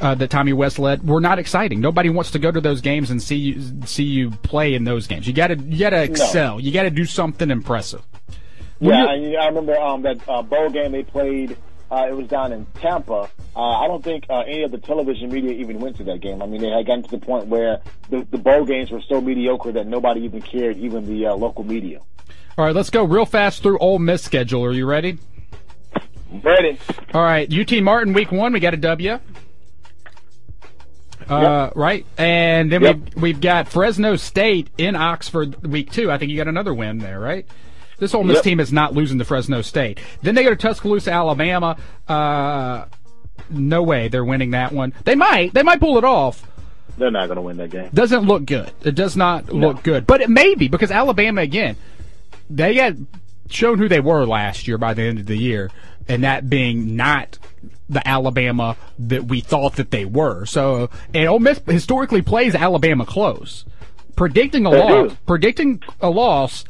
Uh, 0.00 0.12
that 0.12 0.28
Tommy 0.28 0.52
West 0.52 0.80
led 0.80 1.06
were 1.06 1.20
not 1.20 1.38
exciting. 1.38 1.80
Nobody 1.80 2.10
wants 2.10 2.32
to 2.32 2.40
go 2.40 2.50
to 2.50 2.60
those 2.60 2.80
games 2.80 3.12
and 3.12 3.22
see 3.22 3.36
you 3.36 3.62
see 3.86 4.02
you 4.02 4.30
play 4.30 4.74
in 4.74 4.82
those 4.82 5.06
games. 5.06 5.24
You 5.28 5.32
got 5.32 5.48
to 5.48 5.56
you 5.56 5.78
got 5.78 5.90
to 5.90 6.02
excel. 6.02 6.58
You 6.58 6.72
got 6.72 6.82
to 6.82 6.90
do 6.90 7.04
something 7.04 7.48
impressive. 7.48 8.02
When 8.80 8.92
Yeah, 8.92 9.14
you- 9.14 9.38
I 9.38 9.46
remember 9.46 9.78
um, 9.78 10.02
that 10.02 10.18
uh, 10.28 10.42
bowl 10.42 10.68
game 10.70 10.90
they 10.92 11.04
played. 11.04 11.56
Uh, 11.92 12.06
it 12.08 12.16
was 12.16 12.26
down 12.26 12.52
in 12.52 12.66
Tampa. 12.80 13.30
Uh, 13.54 13.60
I 13.60 13.86
don't 13.86 14.02
think 14.02 14.24
uh, 14.28 14.40
any 14.40 14.64
of 14.64 14.72
the 14.72 14.78
television 14.78 15.30
media 15.30 15.52
even 15.52 15.78
went 15.78 15.96
to 15.98 16.04
that 16.04 16.20
game. 16.20 16.42
I 16.42 16.46
mean, 16.46 16.60
they 16.60 16.70
had 16.70 16.86
gotten 16.86 17.04
to 17.04 17.10
the 17.10 17.24
point 17.24 17.46
where 17.46 17.80
the, 18.10 18.26
the 18.32 18.38
bowl 18.38 18.64
games 18.64 18.90
were 18.90 19.02
so 19.08 19.20
mediocre 19.20 19.70
that 19.70 19.86
nobody 19.86 20.22
even 20.22 20.42
cared, 20.42 20.76
even 20.78 21.06
the 21.06 21.26
uh, 21.26 21.34
local 21.36 21.62
media. 21.62 22.00
All 22.58 22.64
right, 22.64 22.74
let's 22.74 22.90
go 22.90 23.04
real 23.04 23.26
fast 23.26 23.62
through 23.62 23.78
Ole 23.78 24.00
Miss 24.00 24.22
schedule. 24.22 24.64
Are 24.64 24.72
you 24.72 24.86
ready? 24.86 25.18
Ready? 26.42 26.78
All 27.12 27.22
right, 27.22 27.52
UT 27.52 27.70
Martin 27.82 28.12
week 28.12 28.32
one, 28.32 28.52
we 28.52 28.58
got 28.60 28.74
a 28.74 28.78
W. 28.78 29.20
Uh, 31.28 31.70
right, 31.74 32.04
and 32.18 32.70
then 32.70 32.82
Yep. 32.82 32.96
we've 32.96 33.22
we've 33.22 33.40
got 33.40 33.68
Fresno 33.68 34.16
State 34.16 34.68
in 34.78 34.96
Oxford 34.96 35.64
week 35.66 35.90
two. 35.92 36.10
I 36.10 36.18
think 36.18 36.30
you 36.30 36.36
got 36.36 36.48
another 36.48 36.74
win 36.74 36.98
there, 36.98 37.18
right? 37.20 37.46
This 37.98 38.14
Ole 38.14 38.24
Miss 38.24 38.36
Yep. 38.36 38.44
team 38.44 38.60
is 38.60 38.72
not 38.72 38.92
losing 38.94 39.18
to 39.18 39.24
Fresno 39.24 39.62
State. 39.62 40.00
Then 40.22 40.34
they 40.34 40.42
go 40.42 40.50
to 40.50 40.56
Tuscaloosa, 40.56 41.12
Alabama. 41.12 41.76
Uh, 42.08 42.86
no 43.50 43.82
way 43.82 44.08
they're 44.08 44.24
winning 44.24 44.50
that 44.52 44.72
one. 44.72 44.92
They 45.04 45.14
might. 45.14 45.54
They 45.54 45.62
might 45.62 45.80
pull 45.80 45.98
it 45.98 46.04
off. 46.04 46.46
They're 46.96 47.10
not 47.10 47.26
going 47.26 47.36
to 47.36 47.42
win 47.42 47.56
that 47.56 47.70
game. 47.70 47.90
doesn't 47.92 48.22
look 48.24 48.44
good. 48.46 48.70
It 48.84 48.94
does 48.94 49.16
not 49.16 49.52
look 49.52 49.82
good, 49.82 50.06
but 50.06 50.20
it 50.20 50.30
may 50.30 50.54
be 50.54 50.68
because 50.68 50.90
Alabama 50.92 51.40
again, 51.42 51.76
they 52.48 52.74
had 52.76 53.06
shown 53.50 53.78
who 53.78 53.88
they 53.88 54.00
were 54.00 54.24
last 54.26 54.68
year 54.68 54.78
by 54.78 54.94
the 54.94 55.02
end 55.02 55.18
of 55.18 55.26
the 55.26 55.36
year, 55.36 55.70
and 56.08 56.22
that 56.22 56.48
being 56.48 56.94
not 56.96 57.38
the 57.88 58.06
Alabama 58.06 58.76
that 58.98 59.24
we 59.24 59.40
thought 59.40 59.76
that 59.76 59.90
they 59.90 60.04
were. 60.04 60.46
So, 60.46 60.88
and 61.12 61.28
Ole 61.28 61.38
Miss 61.40 61.60
historically 61.66 62.22
plays 62.22 62.54
Alabama 62.54 63.04
close. 63.04 63.64
Predicting 64.16 64.64
a 64.66 64.70
They 64.70 64.78
loss, 64.78 65.10
do. 65.10 65.16
predicting 65.26 65.82
a 66.00 66.08
loss. 66.08 66.64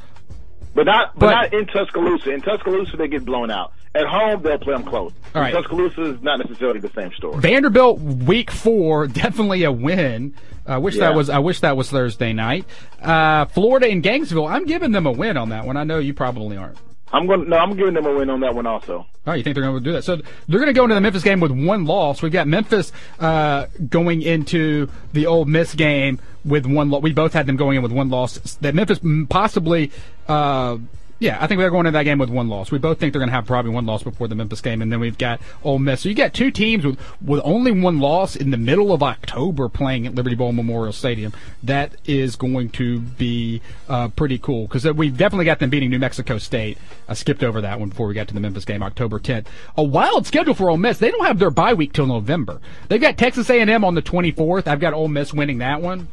But 0.74 0.86
not, 0.86 1.12
but, 1.18 1.26
But- 1.26 1.30
not 1.30 1.54
in 1.54 1.66
Tuscaloosa. 1.66 2.30
In 2.32 2.40
Tuscaloosa, 2.40 2.96
they 2.96 3.06
get 3.08 3.24
blown 3.24 3.50
out. 3.50 3.72
At 3.94 4.06
home, 4.06 4.42
they'll 4.42 4.58
play 4.58 4.74
them 4.74 4.82
close. 4.82 5.12
All 5.36 5.40
right. 5.42 5.54
Tuscaloosa 5.54 6.02
is 6.14 6.20
not 6.22 6.40
necessarily 6.40 6.80
the 6.80 6.90
same 6.96 7.12
story. 7.12 7.38
Vanderbilt 7.40 8.00
week 8.00 8.50
four, 8.50 9.06
definitely 9.22 9.62
a 9.62 9.70
win. 9.70 10.34
I 10.66 10.78
wish 10.78 10.94
Yeah. 10.96 11.08
that 11.10 11.14
was 11.14 11.30
I 11.30 11.38
wish 11.38 11.60
that 11.60 11.76
was 11.76 11.90
Thursday 11.90 12.32
night. 12.32 12.64
Uh, 13.00 13.44
Florida 13.44 13.86
and 13.88 14.02
Gainesville, 14.02 14.46
I'm 14.48 14.64
giving 14.64 14.90
them 14.90 15.06
a 15.06 15.12
win 15.12 15.36
on 15.36 15.50
that 15.50 15.64
one. 15.64 15.76
I 15.76 15.84
know 15.84 15.98
you 15.98 16.12
probably 16.12 16.56
aren't. 16.56 16.78
I'm 17.14 17.26
going. 17.28 17.48
No, 17.48 17.56
I'm 17.56 17.76
giving 17.76 17.94
them 17.94 18.06
a 18.06 18.12
win 18.12 18.28
on 18.28 18.40
that 18.40 18.54
one 18.54 18.66
also. 18.66 19.06
Oh, 19.24 19.32
you 19.32 19.44
think 19.44 19.54
they're 19.54 19.62
going 19.62 19.76
to 19.76 19.80
do 19.80 19.92
that? 19.92 20.02
So 20.02 20.16
they're 20.16 20.58
going 20.58 20.66
to 20.66 20.72
go 20.72 20.82
into 20.82 20.96
the 20.96 21.00
Memphis 21.00 21.22
game 21.22 21.38
with 21.38 21.52
one 21.52 21.84
loss. 21.84 22.20
We've 22.22 22.32
got 22.32 22.48
Memphis 22.48 22.90
uh, 23.20 23.66
going 23.88 24.20
into 24.20 24.88
the 25.12 25.26
Ole 25.26 25.44
Miss 25.44 25.74
game 25.74 26.18
with 26.44 26.66
one 26.66 26.90
loss. 26.90 27.02
We 27.02 27.12
both 27.12 27.32
had 27.32 27.46
them 27.46 27.56
going 27.56 27.76
in 27.76 27.82
with 27.82 27.92
one 27.92 28.10
loss. 28.10 28.56
That 28.56 28.74
Memphis 28.74 28.98
possibly, 29.28 29.92
uh, 30.26 30.78
yeah, 31.24 31.38
I 31.40 31.46
think 31.46 31.58
they're 31.58 31.70
going 31.70 31.86
into 31.86 31.96
that 31.96 32.02
game 32.02 32.18
with 32.18 32.28
one 32.28 32.50
loss. 32.50 32.70
We 32.70 32.76
both 32.76 33.00
think 33.00 33.14
they're 33.14 33.20
going 33.20 33.30
to 33.30 33.34
have 33.34 33.46
probably 33.46 33.70
one 33.70 33.86
loss 33.86 34.02
before 34.02 34.28
the 34.28 34.34
Memphis 34.34 34.60
game, 34.60 34.82
and 34.82 34.92
then 34.92 35.00
we've 35.00 35.16
got 35.16 35.40
Ole 35.62 35.78
Miss. 35.78 36.02
So 36.02 36.10
you 36.10 36.14
got 36.14 36.34
two 36.34 36.50
teams 36.50 36.84
with 36.84 37.00
with 37.22 37.40
only 37.44 37.72
one 37.72 37.98
loss 37.98 38.36
in 38.36 38.50
the 38.50 38.58
middle 38.58 38.92
of 38.92 39.02
October 39.02 39.70
playing 39.70 40.06
at 40.06 40.14
Liberty 40.14 40.36
Bowl 40.36 40.52
Memorial 40.52 40.92
Stadium. 40.92 41.32
That 41.62 41.94
is 42.04 42.36
going 42.36 42.68
to 42.70 43.00
be 43.00 43.62
uh, 43.88 44.08
pretty 44.08 44.38
cool 44.38 44.66
because 44.66 44.84
we've 44.92 45.16
definitely 45.16 45.46
got 45.46 45.60
them 45.60 45.70
beating 45.70 45.88
New 45.88 45.98
Mexico 45.98 46.36
State. 46.36 46.76
I 47.08 47.14
skipped 47.14 47.42
over 47.42 47.62
that 47.62 47.80
one 47.80 47.88
before 47.88 48.06
we 48.06 48.12
got 48.12 48.28
to 48.28 48.34
the 48.34 48.40
Memphis 48.40 48.66
game, 48.66 48.82
October 48.82 49.18
10th. 49.18 49.46
A 49.78 49.82
wild 49.82 50.26
schedule 50.26 50.52
for 50.52 50.68
Ole 50.68 50.76
Miss. 50.76 50.98
They 50.98 51.10
don't 51.10 51.24
have 51.24 51.38
their 51.38 51.50
bye 51.50 51.72
week 51.72 51.94
till 51.94 52.06
November. 52.06 52.60
They've 52.88 53.00
got 53.00 53.16
Texas 53.16 53.48
A&M 53.48 53.82
on 53.82 53.94
the 53.94 54.02
24th. 54.02 54.66
I've 54.66 54.80
got 54.80 54.92
Ole 54.92 55.08
Miss 55.08 55.32
winning 55.32 55.56
that 55.58 55.80
one. 55.80 56.08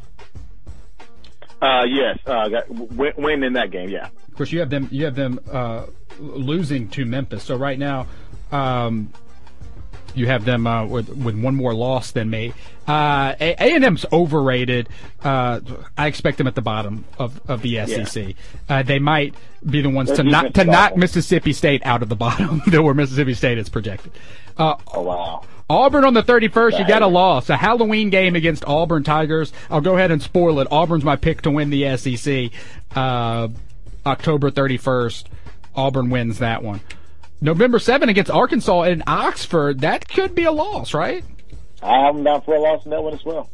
Uh, 1.62 1.84
yes, 1.84 2.18
uh, 2.26 2.48
got, 2.48 2.68
win, 2.68 3.12
win 3.16 3.42
in 3.44 3.52
that 3.52 3.70
game. 3.70 3.88
Yeah. 3.88 4.08
Of 4.28 4.34
course, 4.34 4.50
you 4.50 4.58
have 4.58 4.68
them. 4.70 4.88
You 4.90 5.04
have 5.04 5.14
them 5.14 5.38
uh, 5.50 5.86
losing 6.18 6.88
to 6.88 7.04
Memphis. 7.04 7.44
So 7.44 7.54
right 7.54 7.78
now, 7.78 8.08
um, 8.50 9.12
you 10.14 10.26
have 10.26 10.44
them 10.44 10.66
uh, 10.66 10.84
with 10.86 11.08
with 11.08 11.40
one 11.40 11.54
more 11.54 11.74
loss 11.74 12.10
than 12.10 12.30
me. 12.30 12.52
Uh, 12.86 13.34
A 13.40 13.74
and 13.74 13.84
M's 13.84 14.04
overrated. 14.12 14.88
Uh, 15.22 15.60
I 15.96 16.06
expect 16.08 16.38
them 16.38 16.46
at 16.46 16.54
the 16.54 16.62
bottom 16.62 17.04
of, 17.18 17.40
of 17.48 17.62
the 17.62 17.86
SEC. 17.86 18.34
Uh, 18.68 18.82
they 18.82 18.98
might 18.98 19.34
be 19.68 19.82
the 19.82 19.88
ones 19.90 20.08
Their 20.08 20.18
to 20.18 20.22
knock 20.24 20.52
to 20.54 20.64
knock. 20.64 20.96
Mississippi 20.96 21.52
State 21.52 21.84
out 21.86 22.02
of 22.02 22.08
the 22.08 22.16
bottom, 22.16 22.60
where 22.84 22.94
Mississippi 22.94 23.34
State 23.34 23.58
is 23.58 23.68
projected. 23.68 24.12
Uh, 24.56 24.76
Oh 24.92 25.02
wow. 25.02 25.42
Auburn 25.70 26.04
on 26.04 26.12
the 26.12 26.22
31st, 26.22 26.78
you 26.78 26.86
got 26.86 27.00
a 27.00 27.06
loss. 27.06 27.48
A 27.48 27.56
Halloween 27.56 28.10
game 28.10 28.36
against 28.36 28.62
Auburn 28.66 29.04
Tigers. 29.04 29.54
I'll 29.70 29.80
go 29.80 29.96
ahead 29.96 30.10
and 30.10 30.20
spoil 30.20 30.60
it. 30.60 30.68
Auburn's 30.70 31.02
my 31.04 31.16
pick 31.16 31.40
to 31.42 31.50
win 31.50 31.70
the 31.70 31.96
SEC. 31.96 32.50
Uh, 32.94 33.48
October 34.04 34.50
31st, 34.50 35.24
Auburn 35.74 36.10
wins 36.10 36.40
that 36.40 36.62
one. 36.62 36.80
November 37.42 37.80
7 37.80 38.08
against 38.08 38.30
Arkansas 38.30 38.82
in 38.84 39.02
Oxford. 39.06 39.80
That 39.80 40.08
could 40.08 40.34
be 40.34 40.44
a 40.44 40.52
loss, 40.52 40.94
right? 40.94 41.24
I 41.82 42.04
have 42.04 42.14
them 42.14 42.24
down 42.24 42.42
for 42.42 42.54
a 42.54 42.60
loss 42.60 42.84
in 42.84 42.92
that 42.92 43.02
one 43.02 43.14
as 43.14 43.24
well. 43.24 43.50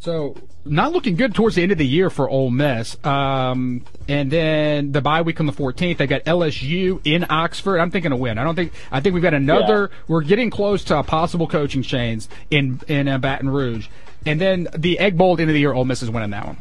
So 0.00 0.36
not 0.64 0.92
looking 0.92 1.16
good 1.16 1.34
towards 1.34 1.56
the 1.56 1.62
end 1.62 1.72
of 1.72 1.78
the 1.78 1.86
year 1.86 2.08
for 2.08 2.30
Ole 2.30 2.50
Miss. 2.50 2.96
Um, 3.04 3.84
and 4.08 4.30
then 4.30 4.92
the 4.92 5.02
bye 5.02 5.22
week 5.22 5.38
on 5.38 5.46
the 5.46 5.52
14th, 5.52 5.98
they 5.98 6.06
got 6.06 6.24
LSU 6.24 7.00
in 7.04 7.26
Oxford. 7.28 7.78
I'm 7.78 7.90
thinking 7.90 8.12
a 8.12 8.16
win. 8.16 8.38
I 8.38 8.44
don't 8.44 8.54
think. 8.54 8.72
I 8.90 9.00
think 9.00 9.14
we've 9.14 9.22
got 9.22 9.34
another. 9.34 9.90
We're 10.08 10.22
getting 10.22 10.48
close 10.48 10.84
to 10.84 10.98
a 10.98 11.02
possible 11.02 11.46
coaching 11.46 11.82
change 11.82 12.26
in 12.50 12.80
in 12.88 13.08
uh, 13.08 13.18
Baton 13.18 13.50
Rouge. 13.50 13.88
And 14.24 14.40
then 14.40 14.68
the 14.76 14.98
Egg 14.98 15.18
Bowl 15.18 15.32
at 15.32 15.36
the 15.36 15.42
end 15.42 15.50
of 15.50 15.54
the 15.54 15.60
year, 15.60 15.72
Ole 15.72 15.84
Miss 15.84 16.02
is 16.02 16.10
winning 16.10 16.30
that 16.30 16.46
one. 16.46 16.56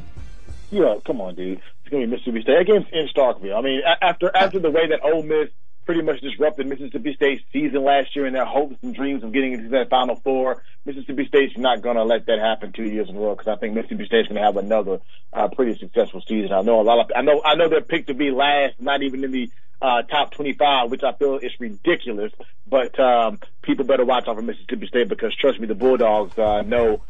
Yeah, 0.71 0.95
come 1.05 1.21
on, 1.21 1.35
dude. 1.35 1.61
It's 1.83 1.91
gonna 1.91 2.05
be 2.05 2.11
Mississippi 2.11 2.41
State 2.41 2.61
against 2.61 2.91
in 2.91 3.07
Starkville. 3.07 3.57
I 3.57 3.61
mean, 3.61 3.81
after 4.01 4.35
after 4.35 4.59
the 4.59 4.71
way 4.71 4.87
that 4.87 5.03
Ole 5.03 5.23
Miss 5.23 5.49
pretty 5.85 6.01
much 6.01 6.21
disrupted 6.21 6.67
Mississippi 6.67 7.13
State's 7.15 7.43
season 7.53 7.83
last 7.83 8.15
year 8.15 8.25
and 8.25 8.35
their 8.35 8.45
hopes 8.45 8.75
and 8.81 8.95
dreams 8.95 9.23
of 9.23 9.31
getting 9.31 9.53
into 9.53 9.69
that 9.69 9.89
Final 9.89 10.15
Four, 10.15 10.63
Mississippi 10.85 11.25
State's 11.27 11.57
not 11.57 11.81
gonna 11.81 12.03
let 12.03 12.25
that 12.25 12.39
happen 12.39 12.71
two 12.71 12.85
years 12.85 13.09
in 13.09 13.15
a 13.15 13.19
row 13.19 13.35
because 13.35 13.47
I 13.47 13.55
think 13.55 13.75
Mississippi 13.75 14.05
State's 14.05 14.27
gonna 14.27 14.43
have 14.43 14.57
another 14.57 14.99
uh, 15.31 15.47
pretty 15.49 15.77
successful 15.77 16.21
season. 16.27 16.51
I 16.51 16.61
know 16.61 16.81
a 16.81 16.83
lot 16.83 16.99
of 16.99 17.11
I 17.15 17.21
know 17.21 17.41
I 17.43 17.55
know 17.55 17.69
they're 17.69 17.81
picked 17.81 18.07
to 18.07 18.13
be 18.13 18.31
last, 18.31 18.81
not 18.81 19.03
even 19.03 19.23
in 19.23 19.31
the 19.31 19.49
uh, 19.81 20.01
top 20.03 20.31
25, 20.31 20.89
which 20.89 21.03
I 21.03 21.13
feel 21.13 21.37
is 21.37 21.51
ridiculous. 21.59 22.31
But 22.67 22.99
um, 22.99 23.39
people 23.61 23.85
better 23.85 24.05
watch 24.05 24.27
out 24.27 24.35
for 24.35 24.41
Mississippi 24.41 24.87
State 24.87 25.09
because 25.09 25.35
trust 25.35 25.59
me, 25.59 25.67
the 25.67 25.75
Bulldogs 25.75 26.37
uh, 26.37 26.61
know 26.61 27.01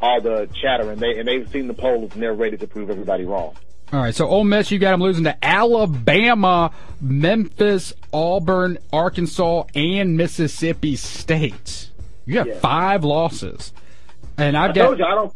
all 0.00 0.20
the 0.20 0.48
chatter 0.62 0.90
and 0.90 1.00
they 1.00 1.18
and 1.18 1.28
they've 1.28 1.48
seen 1.50 1.66
the 1.66 1.74
polls 1.74 2.12
and 2.14 2.22
they're 2.22 2.34
ready 2.34 2.56
to 2.56 2.66
prove 2.66 2.90
everybody 2.90 3.24
wrong. 3.24 3.54
All 3.92 4.00
right, 4.00 4.14
so 4.14 4.26
Ole 4.28 4.44
Miss, 4.44 4.70
you 4.70 4.78
got 4.78 4.92
them 4.92 5.00
losing 5.02 5.24
to 5.24 5.36
Alabama, 5.44 6.70
Memphis, 7.00 7.92
Auburn, 8.12 8.78
Arkansas, 8.92 9.64
and 9.74 10.16
Mississippi 10.16 10.94
State. 10.94 11.90
You 12.24 12.34
got 12.34 12.46
Yeah. 12.46 12.58
five 12.60 13.02
losses, 13.02 13.72
and 14.38 14.56
I've 14.56 14.70
I 14.70 14.74
got 14.74 14.84
told 14.86 14.98
you 15.00 15.04
I 15.04 15.14
don't. 15.16 15.32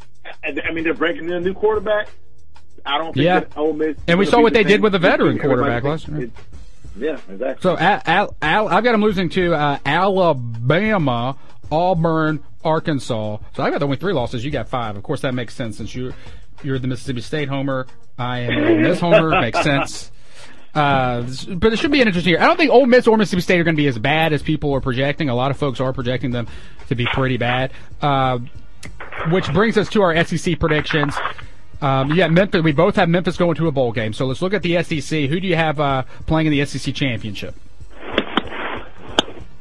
I 0.68 0.72
mean, 0.72 0.84
they're 0.84 0.94
breaking 0.94 1.24
in 1.24 1.32
a 1.32 1.40
new 1.40 1.52
quarterback. 1.54 2.08
I 2.86 2.98
don't 2.98 3.12
think 3.14 3.24
Yeah. 3.24 3.40
that 3.40 3.56
Ole 3.56 3.72
Miss. 3.72 3.96
And 4.06 4.18
we 4.18 4.26
saw 4.26 4.40
what 4.40 4.52
be 4.52 4.62
they 4.62 4.68
did 4.68 4.82
with 4.82 4.94
a 4.94 4.98
veteran 5.00 5.38
quarterback 5.38 5.82
last 5.82 6.06
year. 6.08 6.30
Yeah, 6.96 7.16
exactly. 7.28 7.56
So 7.60 7.76
Al, 7.76 8.02
Al, 8.06 8.36
Al, 8.40 8.68
I've 8.68 8.84
got 8.84 8.92
them 8.92 9.02
losing 9.02 9.28
to 9.30 9.52
uh, 9.54 9.78
Alabama, 9.84 11.36
Auburn, 11.72 12.40
Arkansas. 12.64 13.38
So 13.56 13.62
I've 13.62 13.72
got 13.72 13.82
only 13.82 13.96
three 13.96 14.12
losses. 14.12 14.44
You 14.44 14.50
got 14.52 14.68
five. 14.68 14.96
Of 14.96 15.02
course, 15.02 15.22
that 15.22 15.34
makes 15.34 15.54
sense 15.54 15.76
since 15.78 15.94
you 15.94 16.12
you're 16.64 16.78
the 16.78 16.88
Mississippi 16.88 17.20
State 17.20 17.48
homer. 17.48 17.86
I 18.18 18.40
am 18.40 18.82
Miss 18.82 19.00
homer. 19.00 19.28
makes 19.40 19.62
sense. 19.62 20.10
Uh, 20.74 21.22
but 21.54 21.72
it 21.72 21.78
should 21.78 21.92
be 21.92 22.00
an 22.00 22.08
interesting 22.08 22.32
year. 22.32 22.40
I 22.40 22.46
don't 22.46 22.56
think 22.56 22.72
Ole 22.72 22.86
Miss 22.86 23.06
or 23.06 23.16
Mississippi 23.16 23.42
State 23.42 23.60
are 23.60 23.64
going 23.64 23.76
to 23.76 23.82
be 23.82 23.86
as 23.86 23.98
bad 23.98 24.32
as 24.32 24.42
people 24.42 24.72
are 24.74 24.80
projecting. 24.80 25.28
A 25.28 25.34
lot 25.34 25.50
of 25.50 25.56
folks 25.56 25.78
are 25.78 25.92
projecting 25.92 26.32
them 26.32 26.48
to 26.88 26.94
be 26.94 27.06
pretty 27.06 27.36
bad. 27.36 27.72
Uh, 28.02 28.40
which 29.30 29.52
brings 29.52 29.78
us 29.78 29.88
to 29.90 30.02
our 30.02 30.24
SEC 30.24 30.58
predictions. 30.58 31.14
Um, 31.80 32.14
got 32.16 32.32
Memphis. 32.32 32.62
We 32.62 32.72
both 32.72 32.96
have 32.96 33.08
Memphis 33.08 33.36
going 33.36 33.54
to 33.56 33.68
a 33.68 33.72
bowl 33.72 33.92
game. 33.92 34.12
So 34.12 34.26
let's 34.26 34.42
look 34.42 34.54
at 34.54 34.62
the 34.62 34.82
SEC. 34.82 35.28
Who 35.28 35.38
do 35.38 35.46
you 35.46 35.56
have 35.56 35.78
uh, 35.78 36.04
playing 36.26 36.46
in 36.46 36.52
the 36.52 36.64
SEC 36.64 36.94
championship? 36.94 37.54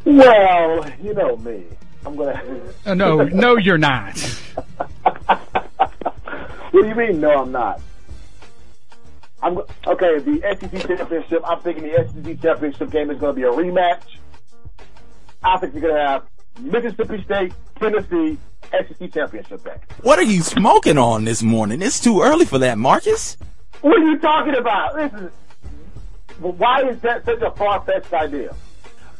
well, 0.05 0.89
you 1.01 1.13
know 1.13 1.37
me. 1.37 1.63
I'm 2.05 2.15
gonna. 2.15 2.61
Uh, 2.85 2.93
no, 2.93 3.23
no, 3.23 3.57
you're 3.57 3.77
not. 3.77 4.39
What 6.73 6.81
do 6.81 6.89
you 6.89 6.95
mean? 6.95 7.21
No, 7.21 7.43
I'm 7.43 7.51
not. 7.51 7.79
I'm 9.43 9.59
okay. 9.85 10.17
The 10.17 10.41
SEC 10.59 10.87
championship. 10.87 11.43
I'm 11.45 11.59
thinking 11.59 11.83
the 11.83 12.09
SEC 12.11 12.41
championship 12.41 12.89
game 12.89 13.11
is 13.11 13.19
going 13.19 13.35
to 13.35 13.39
be 13.39 13.43
a 13.43 13.51
rematch. 13.51 14.01
I 15.43 15.59
think 15.59 15.73
you're 15.73 15.83
going 15.83 15.93
to 15.93 16.01
have 16.01 16.23
Mississippi 16.59 17.23
State, 17.25 17.53
Tennessee, 17.79 18.39
SEC 18.71 19.13
championship 19.13 19.63
game. 19.63 19.75
What 20.01 20.17
are 20.17 20.23
you 20.23 20.41
smoking 20.41 20.97
on 20.97 21.25
this 21.25 21.43
morning? 21.43 21.83
It's 21.83 21.99
too 21.99 22.23
early 22.23 22.45
for 22.45 22.57
that, 22.57 22.79
Marcus. 22.79 23.37
What 23.81 24.01
are 24.01 24.05
you 24.05 24.17
talking 24.17 24.55
about? 24.55 24.99
Is. 24.99 25.31
Why 26.39 26.89
is 26.89 26.99
that 27.01 27.23
such 27.23 27.41
a 27.43 27.51
far 27.51 27.81
fetched 27.85 28.11
idea? 28.11 28.55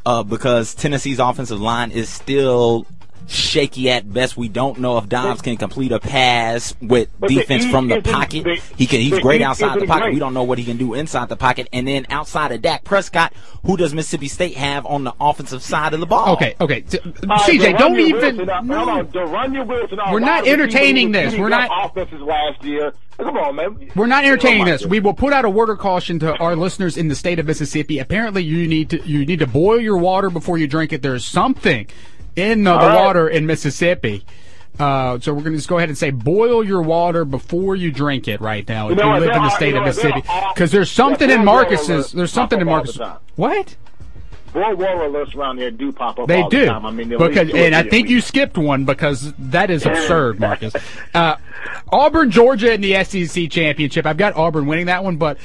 Uh, 0.07 0.23
because 0.23 0.73
Tennessee's 0.73 1.19
offensive 1.19 1.61
line 1.61 1.91
is 1.91 2.09
still 2.09 2.87
shaky 3.27 3.89
at 3.89 4.11
best. 4.11 4.35
We 4.37 4.47
don't 4.49 4.79
know 4.79 4.97
if 4.97 5.07
Dobbs 5.09 5.41
can 5.41 5.57
complete 5.57 5.91
a 5.91 5.99
pass 5.99 6.75
with 6.81 7.09
But 7.19 7.29
the 7.29 7.35
defense 7.35 7.65
from 7.65 7.87
the 7.87 8.01
pocket. 8.01 8.43
the- 8.43 8.61
He 8.77 8.85
can. 8.87 8.99
He's 9.01 9.19
great 9.19 9.41
outside 9.41 9.79
the 9.79 9.85
pocket. 9.87 10.03
great. 10.03 10.13
We 10.13 10.19
don't 10.19 10.33
know 10.33 10.43
what 10.43 10.57
he 10.57 10.63
can 10.65 10.77
do 10.77 10.93
inside 10.93 11.29
the 11.29 11.35
pocket. 11.37 11.67
And 11.73 11.87
then 11.87 12.05
outside 12.09 12.51
of 12.51 12.61
Dak 12.61 12.83
Prescott, 12.83 13.33
who 13.65 13.77
does 13.77 13.93
Mississippi 13.93 14.27
State 14.27 14.55
have 14.57 14.85
on 14.85 15.03
the 15.03 15.13
offensive 15.19 15.61
side 15.63 15.93
of 15.93 15.99
the 15.99 16.05
ball? 16.05 16.33
Okay, 16.33 16.55
okay. 16.61 16.81
T- 16.81 16.99
Uh, 16.99 17.39
CJ, 17.39 17.77
don't 17.77 17.99
even. 17.99 18.21
Wilson, 18.37 18.49
uh, 18.49 18.61
no. 18.61 18.77
Hold 18.77 18.89
on, 18.89 19.07
De'Runnya 19.07 19.65
Wilson. 19.67 19.99
uh, 19.99 20.09
We're 20.11 20.19
not 20.19 20.47
entertaining 20.47 21.11
this. 21.11 21.35
We're 21.35 21.49
not- 21.49 21.69
offenses 21.83 22.21
last 22.21 22.63
year. 22.63 22.93
Come 23.17 23.37
on, 23.37 23.55
man. 23.55 23.77
We're 23.95 24.07
not 24.07 24.25
entertaining 24.25 24.65
this. 24.65 24.85
We 24.85 24.99
will 24.99 25.13
put 25.13 25.33
out 25.33 25.45
a 25.45 25.49
word 25.49 25.69
of 25.69 25.77
caution 25.77 26.17
to 26.19 26.35
our 26.37 26.55
listeners 26.55 26.97
in 26.97 27.09
the 27.09 27.15
state 27.15 27.37
of 27.37 27.45
Mississippi. 27.45 27.99
Apparently, 27.99 28.43
you 28.43 28.67
need 28.67 28.89
to 28.89 29.07
you 29.07 29.23
need 29.25 29.39
to 29.39 29.47
boil 29.47 29.79
your 29.79 29.97
water 29.97 30.29
before 30.31 30.57
you 30.57 30.65
drink 30.67 30.91
it. 30.93 31.03
There's 31.03 31.23
something 31.23 31.85
in 32.35 32.65
uh, 32.65 32.77
the 32.77 32.87
right. 32.87 33.05
water 33.05 33.27
in 33.27 33.45
Mississippi. 33.45 34.25
Uh, 34.79 35.19
so 35.19 35.33
we're 35.33 35.41
going 35.41 35.53
to 35.53 35.59
just 35.59 35.69
go 35.69 35.77
ahead 35.77 35.89
and 35.89 35.97
say 35.97 36.09
boil 36.09 36.63
your 36.63 36.81
water 36.81 37.25
before 37.25 37.75
you 37.75 37.91
drink 37.91 38.27
it 38.27 38.41
right 38.41 38.67
now 38.67 38.87
if 38.89 38.97
You 38.97 39.03
know 39.03 39.13
you 39.13 39.19
live 39.19 39.35
in 39.35 39.43
the 39.43 39.49
state 39.51 39.67
you 39.67 39.73
know 39.75 39.81
of 39.81 39.85
Mississippi. 39.85 40.23
Because 40.53 40.71
there's 40.71 40.89
something 40.89 41.29
in 41.29 41.45
Marcus's. 41.45 42.11
There's 42.11 42.31
something 42.31 42.59
in 42.59 42.67
pop 42.67 42.85
up 42.85 42.87
all 42.87 42.93
the 42.93 42.99
Marcus's. 42.99 43.21
What? 43.35 43.75
Boy, 44.53 44.75
water 44.75 45.09
alerts 45.09 45.35
around 45.35 45.57
here 45.57 45.71
do 45.71 45.91
pop 45.91 46.19
up 46.19 46.27
They 46.27 46.41
all 46.41 46.49
do. 46.49 46.59
the 46.59 46.65
time. 46.67 46.85
I 46.85 46.91
mean, 46.91 47.09
because, 47.09 47.51
and 47.53 47.73
I 47.73 47.81
think 47.81 48.05
week. 48.05 48.09
you 48.09 48.21
skipped 48.21 48.55
one 48.55 48.85
because 48.85 49.33
that 49.39 49.71
is 49.71 49.83
absurd, 49.85 50.39
Marcus. 50.39 50.75
Uh, 51.13 51.37
Auburn, 51.91 52.29
Georgia 52.29 52.71
in 52.71 52.81
the 52.81 53.03
SEC 53.03 53.49
championship. 53.49 54.05
I've 54.05 54.17
got 54.17 54.35
Auburn 54.35 54.67
winning 54.67 54.85
that 54.87 55.03
one, 55.03 55.17
but 55.17 55.39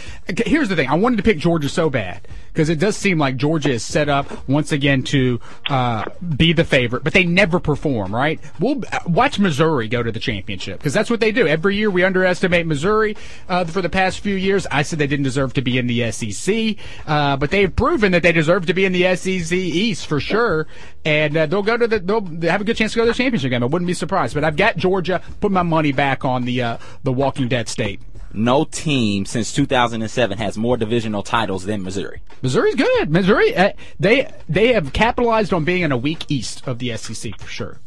here's 0.44 0.68
the 0.68 0.76
thing: 0.76 0.90
I 0.90 0.94
wanted 0.94 1.16
to 1.16 1.22
pick 1.22 1.38
Georgia 1.38 1.70
so 1.70 1.88
bad 1.88 2.20
because 2.52 2.68
it 2.68 2.78
does 2.78 2.96
seem 2.96 3.18
like 3.18 3.36
Georgia 3.36 3.70
is 3.70 3.84
set 3.84 4.08
up 4.08 4.48
once 4.48 4.72
again 4.72 5.02
to 5.04 5.40
uh, 5.68 6.04
be 6.36 6.52
the 6.52 6.64
favorite, 6.64 7.04
but 7.04 7.12
they 7.12 7.24
never 7.24 7.60
perform. 7.60 8.14
Right? 8.14 8.40
We'll 8.60 8.82
uh, 8.92 9.00
watch 9.06 9.38
Missouri 9.38 9.88
go 9.88 10.02
to 10.02 10.12
the 10.12 10.20
championship 10.20 10.78
because 10.78 10.92
that's 10.92 11.10
what 11.10 11.20
they 11.20 11.32
do 11.32 11.46
every 11.46 11.76
year. 11.76 11.90
We 11.90 12.04
underestimate 12.04 12.66
Missouri 12.66 13.16
uh, 13.48 13.64
for 13.64 13.82
the 13.82 13.88
past 13.88 14.20
few 14.20 14.34
years. 14.34 14.66
I 14.70 14.82
said 14.82 14.98
they 14.98 15.06
didn't 15.06 15.24
deserve 15.24 15.54
to 15.54 15.62
be 15.62 15.78
in 15.78 15.86
the 15.86 16.10
SEC, 16.10 16.76
uh, 17.06 17.36
but 17.36 17.50
they've 17.50 17.74
proven 17.74 18.12
that 18.12 18.22
they 18.22 18.32
deserve 18.32 18.66
to 18.66 18.74
be 18.74 18.84
in 18.84 18.92
the 18.92 19.14
SEC 19.16 19.52
East 19.52 20.06
for 20.06 20.20
sure, 20.20 20.66
and 21.04 21.36
uh, 21.36 21.46
they'll 21.46 21.62
go 21.62 21.76
to 21.76 21.86
the 21.86 21.98
they'll 22.00 22.24
have 22.50 22.60
a 22.60 22.64
good 22.64 22.76
chance 22.76 22.92
to 22.92 22.98
go 22.98 23.04
to 23.04 23.10
the 23.10 23.16
championship 23.16 23.50
game. 23.50 23.62
I 23.62 23.66
wouldn't 23.66 23.86
be 23.86 23.94
surprised, 23.94 24.34
but 24.34 24.44
I've 24.44 24.56
got 24.56 24.76
Georgia. 24.76 25.22
Put 25.40 25.52
my 25.52 25.62
money 25.62 25.92
back 25.92 26.24
on 26.24 26.44
the 26.44 26.62
uh, 26.62 26.78
the 27.02 27.12
Walking 27.12 27.48
Dead 27.48 27.68
state 27.68 28.00
no 28.32 28.64
team 28.64 29.24
since 29.24 29.52
2007 29.52 30.38
has 30.38 30.58
more 30.58 30.76
divisional 30.76 31.22
titles 31.22 31.64
than 31.64 31.82
Missouri. 31.82 32.20
Missouri's 32.42 32.74
good. 32.74 33.10
Missouri, 33.10 33.56
uh, 33.56 33.72
they 33.98 34.30
they 34.48 34.72
have 34.72 34.92
capitalized 34.92 35.52
on 35.52 35.64
being 35.64 35.82
in 35.82 35.92
a 35.92 35.96
weak 35.96 36.26
East 36.28 36.66
of 36.66 36.78
the 36.78 36.96
SEC 36.96 37.38
for 37.38 37.48
sure. 37.48 37.78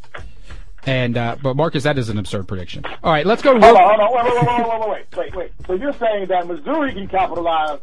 And 0.86 1.17
uh, 1.17 1.38
but 1.41 1.56
Marcus, 1.56 1.84
that 1.84 1.97
is 1.97 2.10
an 2.10 2.17
absurd 2.17 2.47
prediction. 2.47 2.84
All 3.04 3.12
right, 3.12 3.25
let's 3.25 3.41
go. 3.41 3.51
Hold 3.51 3.63
on, 3.63 3.99
hold 3.99 3.99
on, 3.99 4.25
wait, 4.25 4.25
wait, 4.25 4.89
wait, 4.89 4.89
wait, 4.89 5.17
wait, 5.17 5.36
wait, 5.36 5.51
So 5.67 5.73
you're 5.73 5.93
saying 5.93 6.27
that 6.30 6.47
Missouri 6.47 6.93
can 6.93 7.08
capitalize 7.08 7.80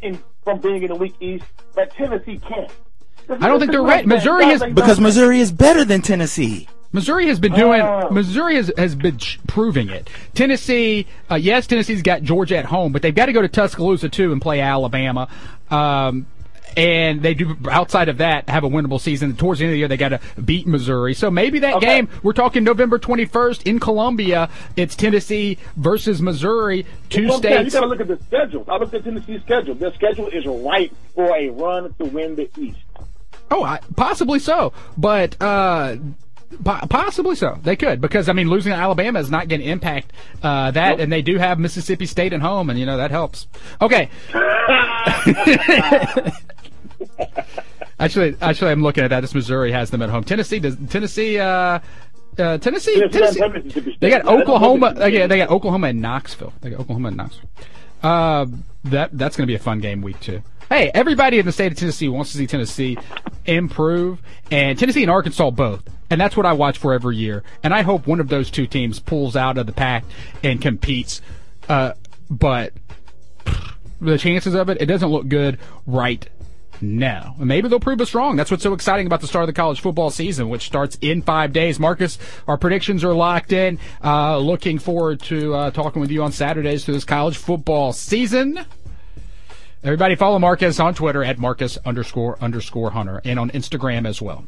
in, 0.00 0.22
from 0.44 0.60
being 0.60 0.82
in 0.82 0.92
a 0.92 0.94
weak 0.94 1.14
East, 1.20 1.44
but 1.74 1.90
Tennessee 1.92 2.38
can't. 2.38 2.70
I 3.28 3.48
don't 3.48 3.58
think 3.58 3.72
they're 3.72 3.82
right. 3.82 4.06
Missouri 4.06 4.46
is 4.46 4.62
because 4.62 5.00
Missouri 5.00 5.40
is 5.40 5.50
better 5.50 5.84
than 5.84 6.02
Tennessee. 6.02 6.68
Missouri 6.92 7.26
has 7.26 7.38
been 7.38 7.52
doing. 7.52 7.80
Oh. 7.82 8.08
Missouri 8.10 8.56
has, 8.56 8.72
has 8.78 8.94
been 8.94 9.18
proving 9.46 9.88
it. 9.90 10.08
Tennessee, 10.34 11.06
uh, 11.30 11.34
yes, 11.34 11.66
Tennessee's 11.66 12.02
got 12.02 12.22
Georgia 12.22 12.56
at 12.56 12.64
home, 12.64 12.92
but 12.92 13.02
they've 13.02 13.14
got 13.14 13.26
to 13.26 13.32
go 13.32 13.42
to 13.42 13.48
Tuscaloosa 13.48 14.08
too 14.08 14.32
and 14.32 14.40
play 14.40 14.60
Alabama. 14.60 15.28
Um, 15.70 16.26
and 16.76 17.22
they 17.22 17.32
do 17.32 17.56
outside 17.70 18.08
of 18.10 18.18
that 18.18 18.48
have 18.50 18.62
a 18.64 18.68
winnable 18.68 19.00
season. 19.00 19.34
Towards 19.34 19.60
the 19.60 19.64
end 19.64 19.70
of 19.70 19.74
the 19.74 19.78
year, 19.78 19.88
they 19.88 19.96
got 19.96 20.10
to 20.10 20.20
beat 20.42 20.66
Missouri. 20.66 21.14
So 21.14 21.30
maybe 21.30 21.60
that 21.60 21.76
Okay. 21.76 21.86
game 21.86 22.08
we're 22.22 22.34
talking 22.34 22.64
November 22.64 22.98
twenty 22.98 23.24
first 23.24 23.62
in 23.62 23.78
Columbia. 23.80 24.50
It's 24.76 24.94
Tennessee 24.94 25.56
versus 25.76 26.20
Missouri, 26.20 26.84
two 27.08 27.28
Well, 27.28 27.40
yeah, 27.42 27.50
you 27.62 27.70
states. 27.70 27.74
got 27.74 27.80
to 27.80 27.86
look 27.86 28.00
at 28.00 28.08
the 28.08 28.18
schedule. 28.26 28.64
I 28.68 28.76
looked 28.76 28.92
at 28.92 29.04
Tennessee's 29.04 29.40
schedule. 29.42 29.74
Their 29.74 29.94
schedule 29.94 30.26
is 30.28 30.44
right 30.44 30.92
for 31.14 31.34
a 31.34 31.48
run 31.48 31.94
to 31.94 32.04
win 32.04 32.36
the 32.36 32.50
East. 32.58 32.78
Oh, 33.50 33.62
I, 33.62 33.80
possibly 33.96 34.38
so, 34.38 34.72
but 34.98 35.40
uh, 35.40 35.96
possibly 36.64 37.34
so. 37.36 37.58
They 37.62 37.76
could 37.76 38.00
because 38.00 38.28
I 38.28 38.32
mean, 38.32 38.48
losing 38.48 38.72
to 38.72 38.76
Alabama 38.78 39.18
is 39.20 39.30
not 39.30 39.48
going 39.48 39.60
to 39.60 39.66
impact 39.66 40.12
uh, 40.42 40.70
that, 40.72 40.90
Nope. 40.92 41.00
and 41.00 41.12
they 41.12 41.22
do 41.22 41.38
have 41.38 41.58
Mississippi 41.58 42.06
State 42.06 42.32
at 42.32 42.40
home, 42.40 42.70
and 42.70 42.78
you 42.78 42.86
know 42.86 42.96
that 42.96 43.10
helps. 43.10 43.46
Okay. 43.80 44.10
actually, 48.00 48.36
actually, 48.40 48.70
I'm 48.70 48.82
looking 48.82 49.04
at 49.04 49.10
that. 49.10 49.20
This 49.20 49.34
Missouri 49.34 49.72
has 49.72 49.90
them 49.90 50.02
at 50.02 50.10
home. 50.10 50.24
Tennessee 50.24 50.58
does. 50.58 50.76
Tennessee. 50.88 51.38
Uh, 51.38 51.80
uh, 52.38 52.58
Tennessee, 52.58 53.00
Tennessee 53.00 53.00
Tennessee, 53.00 53.18
doesn't 53.18 53.42
have 53.42 53.52
Mississippi 53.54 53.90
State. 53.92 54.00
they 54.00 54.10
got 54.10 54.24
Yeah, 54.24 54.24
they 54.24 54.28
don't 54.28 54.38
have 54.38 54.42
Oklahoma. 54.48 54.90
Mississippi 54.90 55.00
They 55.00 55.10
got, 55.10 55.16
State. 55.18 55.28
they 55.28 55.38
got 55.38 55.50
Oklahoma 55.50 55.86
and 55.88 56.02
Knoxville. 56.02 56.52
They 56.60 56.70
got 56.70 56.80
Oklahoma 56.80 57.08
and 57.08 57.16
Knoxville. 57.16 57.48
Uh, 58.02 58.46
that 58.84 59.10
that's 59.16 59.36
going 59.36 59.46
to 59.46 59.50
be 59.50 59.54
a 59.54 59.58
fun 59.58 59.80
game 59.80 60.02
week 60.02 60.20
two. 60.20 60.42
Hey, 60.68 60.90
everybody 60.94 61.38
in 61.38 61.46
the 61.46 61.52
state 61.52 61.72
of 61.72 61.78
Tennessee 61.78 62.08
wants 62.08 62.32
to 62.32 62.38
see 62.38 62.46
Tennessee 62.46 62.98
improve, 63.46 64.20
and 64.50 64.78
Tennessee 64.78 65.02
and 65.02 65.10
Arkansas 65.10 65.50
both. 65.50 65.82
And 66.10 66.20
that's 66.20 66.36
what 66.36 66.46
I 66.46 66.52
watch 66.52 66.78
for 66.78 66.92
every 66.92 67.16
year. 67.16 67.42
And 67.62 67.74
I 67.74 67.82
hope 67.82 68.06
one 68.06 68.20
of 68.20 68.28
those 68.28 68.50
two 68.50 68.66
teams 68.66 69.00
pulls 69.00 69.36
out 69.36 69.58
of 69.58 69.66
the 69.66 69.72
pack 69.72 70.04
and 70.42 70.60
competes. 70.60 71.20
Uh, 71.68 71.92
but 72.30 72.72
the 74.00 74.18
chances 74.18 74.54
of 74.54 74.68
it, 74.68 74.80
it 74.80 74.86
doesn't 74.86 75.08
look 75.08 75.28
good 75.28 75.58
right 75.86 76.28
now. 76.80 77.34
Maybe 77.38 77.68
they'll 77.68 77.80
prove 77.80 78.00
us 78.00 78.14
wrong. 78.14 78.36
That's 78.36 78.50
what's 78.50 78.62
so 78.62 78.74
exciting 78.74 79.06
about 79.06 79.20
the 79.20 79.26
start 79.26 79.44
of 79.44 79.46
the 79.46 79.52
college 79.52 79.80
football 79.80 80.10
season, 80.10 80.48
which 80.48 80.66
starts 80.66 80.98
in 81.00 81.22
five 81.22 81.52
days. 81.52 81.80
Marcus, 81.80 82.18
our 82.46 82.58
predictions 82.58 83.04
are 83.04 83.14
locked 83.14 83.52
in. 83.52 83.78
Uh, 84.02 84.38
looking 84.38 84.78
forward 84.78 85.20
to 85.22 85.54
uh, 85.54 85.70
talking 85.70 86.00
with 86.00 86.10
you 86.10 86.22
on 86.22 86.32
Saturdays 86.32 86.84
through 86.84 86.94
this 86.94 87.04
college 87.04 87.36
football 87.36 87.92
season. 87.92 88.64
Everybody 89.82 90.16
follow 90.16 90.38
Marcus 90.38 90.80
on 90.80 90.94
Twitter 90.94 91.22
at 91.22 91.38
Marcus 91.38 91.78
underscore 91.84 92.36
underscore 92.40 92.90
Hunter 92.90 93.20
and 93.24 93.38
on 93.38 93.50
Instagram 93.50 94.06
as 94.06 94.20
well. 94.20 94.44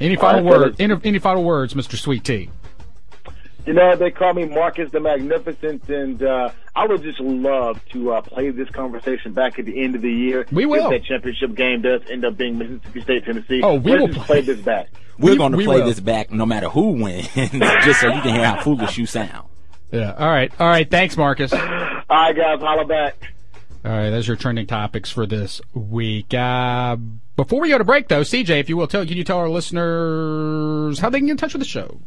Any 0.00 0.16
final 0.16 0.44
right, 0.44 0.58
words? 0.60 0.76
Any, 0.80 0.94
any 1.04 1.18
final 1.18 1.42
words, 1.44 1.74
Mr. 1.74 1.96
Sweet 1.96 2.24
Tea? 2.24 2.50
You 3.66 3.74
know, 3.74 3.96
they 3.96 4.10
call 4.10 4.32
me 4.32 4.46
Marcus 4.46 4.90
the 4.92 5.00
Magnificent, 5.00 5.86
and 5.90 6.22
uh, 6.22 6.50
I 6.74 6.86
would 6.86 7.02
just 7.02 7.20
love 7.20 7.84
to 7.92 8.12
uh, 8.12 8.22
play 8.22 8.48
this 8.50 8.70
conversation 8.70 9.34
back 9.34 9.58
at 9.58 9.66
the 9.66 9.82
end 9.84 9.94
of 9.94 10.00
the 10.00 10.10
year. 10.10 10.46
We 10.50 10.64
will. 10.64 10.86
If 10.90 11.02
that 11.02 11.04
championship 11.06 11.54
game 11.54 11.82
does 11.82 12.00
end 12.08 12.24
up 12.24 12.36
being 12.38 12.56
Mississippi 12.56 13.02
State, 13.02 13.24
Tennessee. 13.26 13.60
Oh, 13.62 13.74
we 13.74 13.90
let's 13.90 14.00
will 14.00 14.06
just 14.08 14.26
play- 14.26 14.42
play 14.42 14.54
this 14.54 14.64
back. 14.64 14.88
We're 15.18 15.32
We- 15.32 15.36
going 15.36 15.52
to 15.52 15.58
we 15.58 15.64
play 15.66 15.80
will. 15.80 15.86
this 15.86 16.00
back 16.00 16.30
no 16.30 16.46
matter 16.46 16.68
who 16.70 16.92
wins, 17.02 17.28
just 17.34 18.00
so 18.00 18.06
you 18.06 18.20
can 18.22 18.34
hear 18.36 18.44
how 18.46 18.62
foolish 18.62 18.96
you 18.96 19.04
sound. 19.04 19.46
Yeah. 19.90 20.14
All 20.16 20.28
right. 20.28 20.50
All 20.60 20.68
right. 20.68 20.88
Thanks, 20.90 21.16
Marcus. 21.16 21.52
All 21.52 21.58
right, 21.60 22.34
guys, 22.36 22.60
holla 22.60 22.84
back. 22.86 23.16
All 23.84 23.92
right, 23.92 24.10
those 24.10 24.28
are 24.28 24.32
your 24.32 24.36
trending 24.36 24.66
topics 24.66 25.10
for 25.10 25.24
this 25.24 25.60
week. 25.72 26.34
Uh, 26.34 26.96
before 27.36 27.60
we 27.60 27.68
go 27.68 27.78
to 27.78 27.84
break, 27.84 28.08
though, 28.08 28.22
CJ, 28.22 28.60
if 28.60 28.68
you 28.68 28.76
will, 28.76 28.88
tell 28.88 29.06
can 29.06 29.16
you 29.16 29.24
tell 29.24 29.38
our 29.38 29.48
listeners 29.48 30.98
how 30.98 31.08
they 31.08 31.18
can 31.18 31.26
get 31.26 31.32
in 31.32 31.36
touch 31.36 31.54
with 31.54 31.60
the 31.60 31.68
show? 31.68 32.00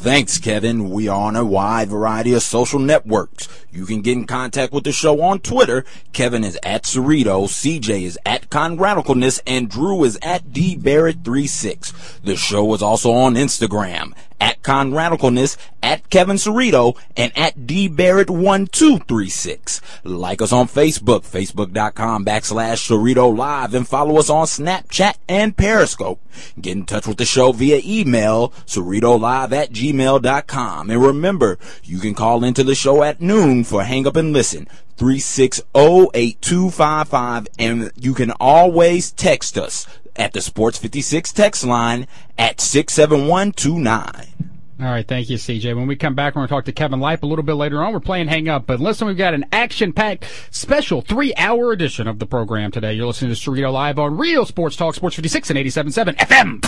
Thanks, 0.00 0.38
Kevin. 0.38 0.90
We 0.90 1.08
are 1.08 1.18
on 1.18 1.34
a 1.34 1.44
wide 1.44 1.88
variety 1.88 2.32
of 2.34 2.42
social 2.42 2.78
networks. 2.78 3.48
You 3.72 3.84
can 3.84 4.00
get 4.00 4.16
in 4.16 4.26
contact 4.26 4.72
with 4.72 4.84
the 4.84 4.92
show 4.92 5.20
on 5.22 5.40
Twitter. 5.40 5.84
Kevin 6.12 6.44
is 6.44 6.56
at 6.62 6.84
Cerrito, 6.84 7.48
CJ 7.48 8.02
is 8.02 8.18
at 8.24 8.48
Conradicalness, 8.48 9.40
and 9.44 9.68
Drew 9.68 10.04
is 10.04 10.16
at 10.22 10.50
DBarrett36. 10.50 12.20
The 12.22 12.36
show 12.36 12.72
is 12.74 12.82
also 12.82 13.10
on 13.10 13.34
Instagram 13.34 14.12
at 14.40 14.62
Conradicalness, 14.62 15.58
at 15.82 16.08
Kevin 16.10 16.36
Cerrito, 16.36 16.96
and 17.16 17.36
at 17.36 17.58
DBarrett1236. 17.58 19.80
Like 20.04 20.40
us 20.42 20.52
on 20.52 20.68
Facebook, 20.68 21.22
facebook.com 21.22 22.24
backslash 22.24 22.88
Cerrito 22.88 23.36
Live, 23.36 23.74
and 23.74 23.86
follow 23.86 24.18
us 24.18 24.30
on 24.30 24.46
Snapchat 24.46 25.16
and 25.28 25.56
Periscope. 25.56 26.20
Get 26.60 26.76
in 26.76 26.84
touch 26.84 27.06
with 27.06 27.18
the 27.18 27.24
show 27.24 27.52
via 27.52 27.80
email, 27.84 28.50
Cerritolive 28.66 29.52
at 29.52 29.70
gmail.com. 29.72 30.90
And 30.90 31.02
remember, 31.02 31.58
you 31.82 31.98
can 31.98 32.14
call 32.14 32.44
into 32.44 32.62
the 32.64 32.74
show 32.74 33.02
at 33.02 33.20
noon 33.20 33.64
for 33.64 33.84
Hang 33.84 34.06
Up 34.06 34.16
and 34.16 34.32
Listen. 34.32 34.66
360-8255 34.98 37.46
and 37.58 37.92
you 37.94 38.14
can 38.14 38.30
always 38.32 39.12
text 39.12 39.56
us 39.56 39.86
at 40.18 40.32
the 40.32 40.40
Sports 40.40 40.78
56 40.78 41.32
text 41.32 41.64
line 41.64 42.06
at 42.36 42.60
67129. 42.60 44.48
All 44.80 44.86
right, 44.86 45.06
thank 45.06 45.28
you, 45.28 45.38
CJ. 45.38 45.74
When 45.74 45.88
we 45.88 45.96
come 45.96 46.14
back, 46.14 46.36
we're 46.36 46.40
going 46.40 46.48
to 46.48 46.54
talk 46.54 46.64
to 46.66 46.72
Kevin 46.72 47.00
Lipe 47.00 47.24
a 47.24 47.26
little 47.26 47.42
bit 47.42 47.54
later 47.54 47.82
on. 47.82 47.92
We're 47.92 47.98
playing 47.98 48.28
Hang 48.28 48.48
Up, 48.48 48.64
but 48.64 48.78
listen, 48.78 49.08
we've 49.08 49.16
got 49.16 49.34
an 49.34 49.44
action-packed 49.50 50.24
special 50.52 51.02
three-hour 51.02 51.72
edition 51.72 52.06
of 52.06 52.20
the 52.20 52.26
program 52.26 52.70
today. 52.70 52.92
You're 52.92 53.06
listening 53.06 53.34
to 53.34 53.36
Cerrito 53.36 53.72
Live 53.72 53.98
on 53.98 54.16
Real 54.16 54.46
Sports 54.46 54.76
Talk, 54.76 54.94
Sports 54.94 55.16
56 55.16 55.50
and 55.50 55.58
87.7 55.58 56.16
FM. 56.18 56.64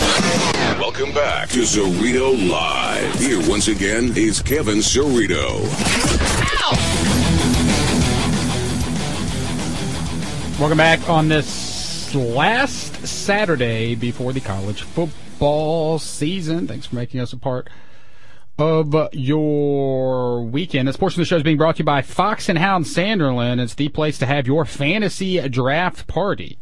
Welcome 0.77 1.13
back 1.13 1.47
to 1.49 1.59
Cerrito 1.59 2.49
Live. 2.49 3.13
Here 3.15 3.39
once 3.49 3.69
again 3.69 4.11
is 4.17 4.41
Kevin 4.41 4.79
Cerrito. 4.79 5.61
Welcome 10.59 10.77
back 10.77 11.07
on 11.07 11.29
this 11.29 11.70
last 12.15 13.07
Saturday 13.07 13.95
before 13.95 14.33
the 14.33 14.39
college 14.39 14.81
football 14.81 15.99
season. 15.99 16.67
Thanks 16.67 16.87
for 16.87 16.95
making 16.95 17.19
us 17.19 17.33
a 17.33 17.37
part 17.37 17.69
of 18.57 18.95
your 19.13 20.43
weekend. 20.43 20.87
This 20.87 20.97
portion 20.97 21.21
of 21.21 21.25
the 21.25 21.29
show 21.29 21.37
is 21.37 21.43
being 21.43 21.57
brought 21.57 21.77
to 21.77 21.79
you 21.79 21.85
by 21.85 22.01
Fox 22.01 22.49
and 22.49 22.57
Hound 22.57 22.85
Sanderlin. 22.85 23.59
It's 23.59 23.73
the 23.73 23.89
place 23.89 24.17
to 24.19 24.25
have 24.25 24.47
your 24.47 24.65
fantasy 24.65 25.39
draft 25.49 26.07
party. 26.07 26.59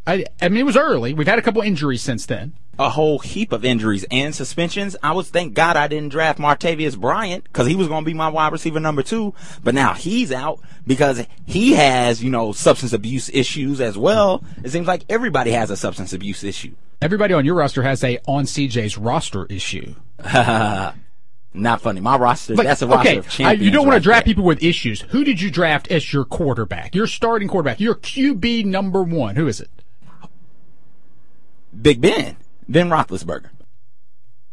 I, 0.07 0.25
I 0.41 0.49
mean, 0.49 0.59
it 0.59 0.65
was 0.65 0.77
early. 0.77 1.13
We've 1.13 1.27
had 1.27 1.39
a 1.39 1.41
couple 1.41 1.61
injuries 1.61 2.01
since 2.01 2.25
then. 2.25 2.53
A 2.77 2.89
whole 2.89 3.19
heap 3.19 3.53
of 3.53 3.63
injuries 3.63 4.05
and 4.11 4.35
suspensions. 4.35 4.97
I 5.01 5.13
was 5.13 5.29
thank 5.29 5.53
God 5.53 5.77
I 5.77 5.87
didn't 5.87 6.09
draft 6.09 6.39
Martavis 6.39 6.99
Bryant 6.99 7.45
because 7.45 7.67
he 7.67 7.75
was 7.75 7.87
going 7.87 8.03
to 8.03 8.05
be 8.05 8.13
my 8.13 8.27
wide 8.27 8.51
receiver 8.51 8.81
number 8.81 9.01
two. 9.01 9.33
But 9.63 9.73
now 9.75 9.93
he's 9.93 10.31
out 10.31 10.59
because 10.85 11.25
he 11.45 11.71
has, 11.73 12.21
you 12.21 12.29
know, 12.29 12.51
substance 12.51 12.91
abuse 12.91 13.29
issues 13.29 13.79
as 13.79 13.97
well. 13.97 14.43
It 14.63 14.71
seems 14.71 14.87
like 14.87 15.05
everybody 15.07 15.51
has 15.51 15.69
a 15.71 15.77
substance 15.77 16.11
abuse 16.11 16.43
issue. 16.43 16.75
Everybody 17.01 17.33
on 17.33 17.45
your 17.45 17.55
roster 17.55 17.81
has 17.83 18.03
a 18.03 18.19
on 18.27 18.43
CJ's 18.43 18.97
roster 18.97 19.45
issue. 19.45 19.95
Not 21.57 21.79
funny. 21.79 22.01
My 22.01 22.17
roster, 22.17 22.55
Like, 22.55 22.67
that's 22.67 22.81
a 22.81 22.87
roster 22.87 23.07
okay, 23.09 23.17
of 23.19 23.25
I, 23.25 23.29
champions. 23.29 23.63
you 23.63 23.71
don't 23.71 23.85
want 23.85 23.91
right 23.93 23.99
to 23.99 24.03
draft 24.03 24.25
there. 24.25 24.33
people 24.33 24.43
with 24.43 24.61
issues. 24.61 24.99
Who 25.01 25.23
did 25.23 25.39
you 25.39 25.49
draft 25.49 25.89
as 25.89 26.11
your 26.11 26.25
quarterback? 26.25 26.93
Your 26.93 27.07
starting 27.07 27.47
quarterback. 27.47 27.79
Your 27.79 27.95
QB 27.95 28.65
number 28.65 29.01
one. 29.01 29.37
Who 29.37 29.47
is 29.47 29.61
it? 29.61 29.69
Big 31.81 32.01
Ben, 32.01 32.35
Ben 32.67 32.89
Roethlisberger. 32.89 33.49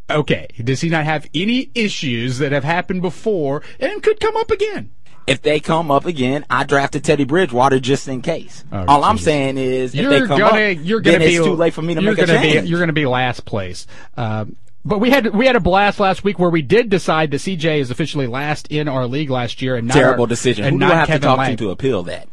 Okay. 0.09 0.47
Does 0.63 0.81
he 0.81 0.89
not 0.89 1.05
have 1.05 1.27
any 1.33 1.71
issues 1.73 2.37
that 2.39 2.51
have 2.51 2.63
happened 2.63 3.01
before 3.01 3.63
and 3.79 4.03
could 4.03 4.19
come 4.19 4.35
up 4.37 4.51
again? 4.51 4.91
If 5.25 5.41
they 5.41 5.61
come 5.61 5.89
up 5.89 6.05
again, 6.05 6.45
I 6.49 6.65
drafted 6.65 7.05
Teddy 7.05 7.23
Bridgewater 7.23 7.79
just 7.79 8.09
in 8.09 8.21
case. 8.21 8.65
Oh, 8.73 8.83
All 8.85 9.03
I'm 9.05 9.17
saying 9.17 9.57
is, 9.57 9.95
if 9.95 10.01
you're 10.01 10.09
they 10.11 10.19
come 10.27 10.37
gonna, 10.39 10.71
up, 10.73 10.77
you're 10.81 10.99
gonna 10.99 11.19
then 11.19 11.27
be 11.29 11.35
it's 11.35 11.45
too 11.45 11.53
late 11.55 11.73
for 11.73 11.81
me 11.81 11.95
to 11.95 12.01
make 12.01 12.17
a 12.17 12.27
change. 12.27 12.63
Be, 12.63 12.67
you're 12.67 12.79
going 12.79 12.87
to 12.89 12.93
be 12.93 13.05
last 13.05 13.45
place. 13.45 13.87
Um, 14.17 14.57
but 14.83 14.99
we 14.99 15.09
had 15.11 15.33
we 15.33 15.45
had 15.47 15.55
a 15.55 15.61
blast 15.61 16.01
last 16.01 16.25
week 16.25 16.37
where 16.39 16.49
we 16.49 16.61
did 16.61 16.89
decide 16.89 17.31
that 17.31 17.37
CJ 17.37 17.77
is 17.79 17.89
officially 17.89 18.27
last 18.27 18.67
in 18.69 18.89
our 18.89 19.07
league 19.07 19.29
last 19.29 19.61
year 19.61 19.77
and 19.77 19.87
not 19.87 19.93
Terrible 19.93 20.23
our- 20.23 20.27
decision. 20.27 20.65
And 20.65 20.73
Who 20.73 20.79
do 20.89 20.91
I 20.93 20.95
have 20.95 21.07
Kevin 21.07 21.21
to 21.21 21.27
talk 21.27 21.37
Lang. 21.37 21.55
to 21.55 21.63
to 21.63 21.69
appeal 21.71 22.03
that? 22.03 22.27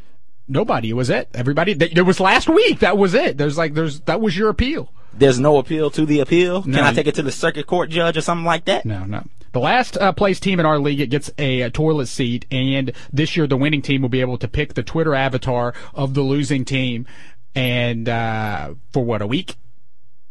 Nobody. 0.49 0.91
It 0.91 0.95
was 0.95 1.11
it. 1.11 1.29
Everybody. 1.33 1.77
th- 1.77 1.97
It 1.97 2.03
was 2.03 2.19
last 2.19 2.49
week. 2.49 2.81
That 2.81 2.99
was 2.99 3.15
it. 3.15 3.39
There's 3.39 3.57
like 3.57 3.75
there's 3.75 4.01
that 4.01 4.21
was 4.21 4.37
your 4.37 4.49
appeal. 4.49 4.93
There's 5.13 5.41
no 5.41 5.59
appeal 5.59 5.91
to 5.91 6.07
the 6.07 6.21
appeal. 6.21 6.63
No. 6.65 6.79
Can 6.79 6.85
I 6.85 6.93
take 6.93 7.07
it 7.07 7.15
to 7.17 7.23
the 7.23 7.33
circuit 7.33 7.67
court 7.67 7.91
judge 7.91 8.17
or 8.17 8.21
something 8.21 8.45
like 8.45 8.65
that? 8.67 8.85
No, 8.85 9.05
no. 9.05 9.25
The 9.53 9.61
last 9.61 9.97
uh, 9.97 10.13
place 10.13 10.39
team 10.39 10.61
in 10.61 10.67
our 10.67 10.79
league 10.79 11.01
it 11.01 11.09
gets 11.09 11.31
a, 11.37 11.63
a 11.63 11.71
toilet 11.71 12.07
seat, 12.07 12.47
and 12.53 12.93
this 13.13 13.37
year 13.37 13.49
the 13.49 13.57
winning 13.57 13.83
team 13.83 14.01
will 14.03 14.09
be 14.09 14.21
able 14.21 14.39
to 14.39 14.47
pick 14.47 14.75
the 14.75 14.83
Twitter 14.83 15.15
avatar 15.15 15.75
of 15.93 16.15
the 16.15 16.23
losing 16.23 16.65
team, 16.65 17.07
and 17.55 18.09
uh, 18.09 18.75
for 18.93 19.05
what 19.05 19.23
a 19.23 19.27
week. 19.27 19.57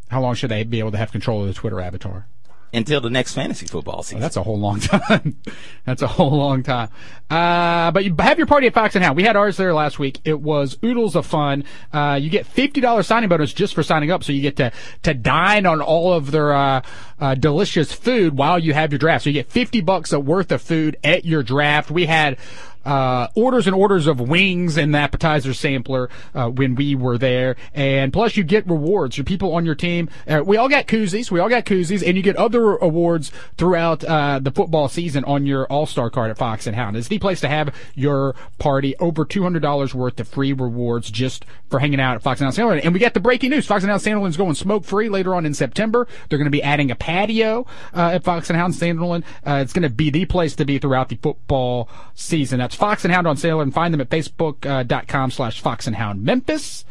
How 0.10 0.22
long 0.22 0.36
should 0.36 0.50
they 0.50 0.64
be 0.64 0.80
able 0.80 0.92
to 0.92 0.98
have 0.98 1.12
control 1.12 1.42
of 1.42 1.48
the 1.48 1.54
Twitter 1.54 1.82
avatar? 1.82 2.28
Until 2.74 3.02
the 3.02 3.10
next 3.10 3.34
fantasy 3.34 3.66
football 3.66 4.04
season. 4.04 4.18
Oh, 4.18 4.22
that's 4.22 4.38
a 4.38 4.44
whole 4.44 4.60
long 4.60 4.80
time. 4.82 5.38
that's 5.86 6.02
a 6.02 6.08
whole 6.08 6.38
long 6.38 6.64
time. 6.64 6.90
Uh, 7.30 7.92
but 7.92 8.04
you 8.04 8.16
have 8.20 8.38
your 8.38 8.48
party 8.48 8.68
at 8.68 8.74
Fox 8.74 8.96
and 8.96 9.04
Hound. 9.04 9.16
We 9.16 9.24
had 9.24 9.36
ours 9.36 9.58
there 9.58 9.74
last 9.74 10.00
week. 10.00 10.20
It 10.26 10.40
was 10.40 10.78
oodles 10.84 11.16
of 11.16 11.26
fun. 11.26 11.64
Uh, 11.94 12.20
you 12.22 12.30
get 12.30 12.46
$50 12.48 13.06
signing 13.06 13.30
bonus 13.30 13.54
just 13.54 13.74
for 13.74 13.84
signing 13.84 14.12
up. 14.12 14.24
So 14.24 14.32
you 14.34 14.42
get 14.42 14.56
to, 14.58 14.72
to 15.04 15.14
dine 15.14 15.66
on 15.66 15.82
all 15.82 16.14
of 16.14 16.32
their, 16.32 16.54
uh, 16.54 16.82
uh, 17.20 17.36
delicious 17.36 17.92
food 17.92 18.38
while 18.38 18.58
you 18.58 18.74
have 18.74 18.92
your 18.92 19.00
draft. 19.00 19.26
So 19.26 19.30
you 19.30 19.34
get 19.36 19.52
50 19.52 19.82
bucks 19.82 20.14
worth 20.14 20.52
of 20.52 20.62
food 20.62 20.98
at 21.04 21.26
your 21.26 21.44
draft. 21.44 21.92
We 21.92 22.06
had, 22.06 22.38
uh, 22.86 23.28
orders 23.36 23.68
and 23.68 23.76
orders 23.76 24.08
of 24.08 24.20
wings 24.20 24.78
and 24.78 24.94
the 24.94 24.98
appetizer 24.98 25.54
sampler 25.54 26.10
uh, 26.34 26.50
when 26.50 26.76
we 26.76 26.96
were 26.96 27.18
there. 27.18 27.56
And 27.74 28.12
plus, 28.14 28.38
you 28.38 28.44
get 28.44 28.68
rewards. 28.68 29.18
Your 29.18 29.26
people 29.26 29.54
on 29.54 29.66
your 29.66 29.76
team, 29.76 30.10
uh, 30.28 30.42
we 30.46 30.58
all 30.58 30.70
got 30.70 30.88
koozies. 30.88 31.32
We 31.32 31.40
all 31.40 31.50
got 31.50 31.66
koozies, 31.66 32.06
and 32.06 32.16
you 32.18 32.24
get 32.24 32.36
other 32.36 32.76
awards 32.78 33.32
throughout 33.58 34.04
uh, 34.04 34.40
the 34.40 34.52
football 34.52 34.88
season 34.88 35.24
on 35.26 35.46
your 35.46 35.66
All 35.68 35.86
Star 35.86 36.10
card 36.10 36.32
at 36.32 36.38
Fox 36.38 36.68
and 36.68 36.76
Hound. 36.76 36.98
It's 36.98 37.08
the 37.08 37.20
place 37.20 37.42
to 37.42 37.48
have 37.48 37.74
your 37.96 38.36
party. 38.58 38.96
Over 38.98 39.26
two 39.26 39.44
hundred 39.44 39.62
dollars 39.62 39.94
worth 39.94 40.20
of 40.20 40.28
free 40.28 40.54
rewards 40.54 41.12
just 41.12 41.46
for 41.70 41.80
hanging 41.80 42.00
out 42.00 42.16
at 42.16 42.24
Fox 42.24 42.42
and 42.42 42.46
Hound 42.46 42.56
Sanderlin. 42.56 42.84
And 42.84 42.94
we 42.94 43.00
got 43.00 43.14
the 43.14 43.20
breaking 43.20 43.52
news: 43.52 43.66
Fox 43.66 43.84
and 43.84 43.90
Hound 43.90 44.02
Sanderlin 44.02 44.30
is 44.30 44.38
going 44.38 44.56
smoke 44.56 44.86
free 44.86 45.10
later 45.10 45.36
on 45.36 45.46
in 45.46 45.54
September. 45.54 46.08
They're 46.28 46.40
going 46.40 46.46
to 46.46 46.52
be 46.52 46.64
adding 46.64 46.92
a 46.92 46.96
patio 46.96 47.66
uh, 47.94 48.12
at 48.14 48.24
Fox 48.24 48.50
and 48.50 48.58
Hound 48.58 48.74
Sanderlin. 48.74 49.24
Uh, 49.46 49.60
it's 49.62 49.74
going 49.74 49.84
to 49.84 49.90
be 49.90 50.10
the 50.10 50.26
place 50.26 50.56
to 50.56 50.66
be 50.66 50.80
throughout 50.80 51.10
the 51.10 51.16
football 51.18 51.90
season. 52.16 52.62
Fox 52.76 53.06
and 53.06 53.14
Hound 53.14 53.28
on 53.28 53.38
sale 53.38 53.62
and 53.62 53.74
find 53.74 53.94
them 53.94 54.02
at 54.02 54.10
facebook.com 54.10 55.26
uh, 55.26 55.30
slash 55.30 55.62
Fox 55.62 55.88
and 55.88 55.96
Hound 55.96 56.24
Memphis. 56.24 56.84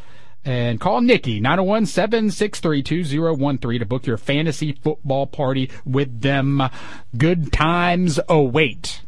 And 0.45 0.81
call 0.81 1.01
Nikki, 1.01 1.41
901-763-2013 1.41 3.79
to 3.81 3.87
book 3.87 4.07
your 4.07 4.17
fantasy 4.17 4.73
football 4.73 5.27
party 5.27 5.69
with 5.85 6.23
them. 6.23 6.63
Good 7.17 7.53
times 7.53 8.21
await. 8.29 9.03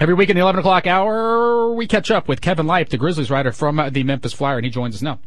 Every 0.00 0.14
week 0.14 0.30
in 0.30 0.36
the 0.36 0.42
11 0.42 0.60
o'clock 0.60 0.86
hour, 0.86 1.74
we 1.74 1.86
catch 1.86 2.10
up 2.10 2.26
with 2.26 2.40
Kevin 2.40 2.66
Lipe, 2.66 2.88
the 2.88 2.96
Grizzlies 2.96 3.30
writer 3.30 3.52
from 3.52 3.78
uh, 3.78 3.90
the 3.90 4.02
Memphis 4.02 4.32
Flyer, 4.32 4.56
and 4.56 4.64
he 4.64 4.70
joins 4.70 4.94
us 4.96 5.02
now. 5.02 5.20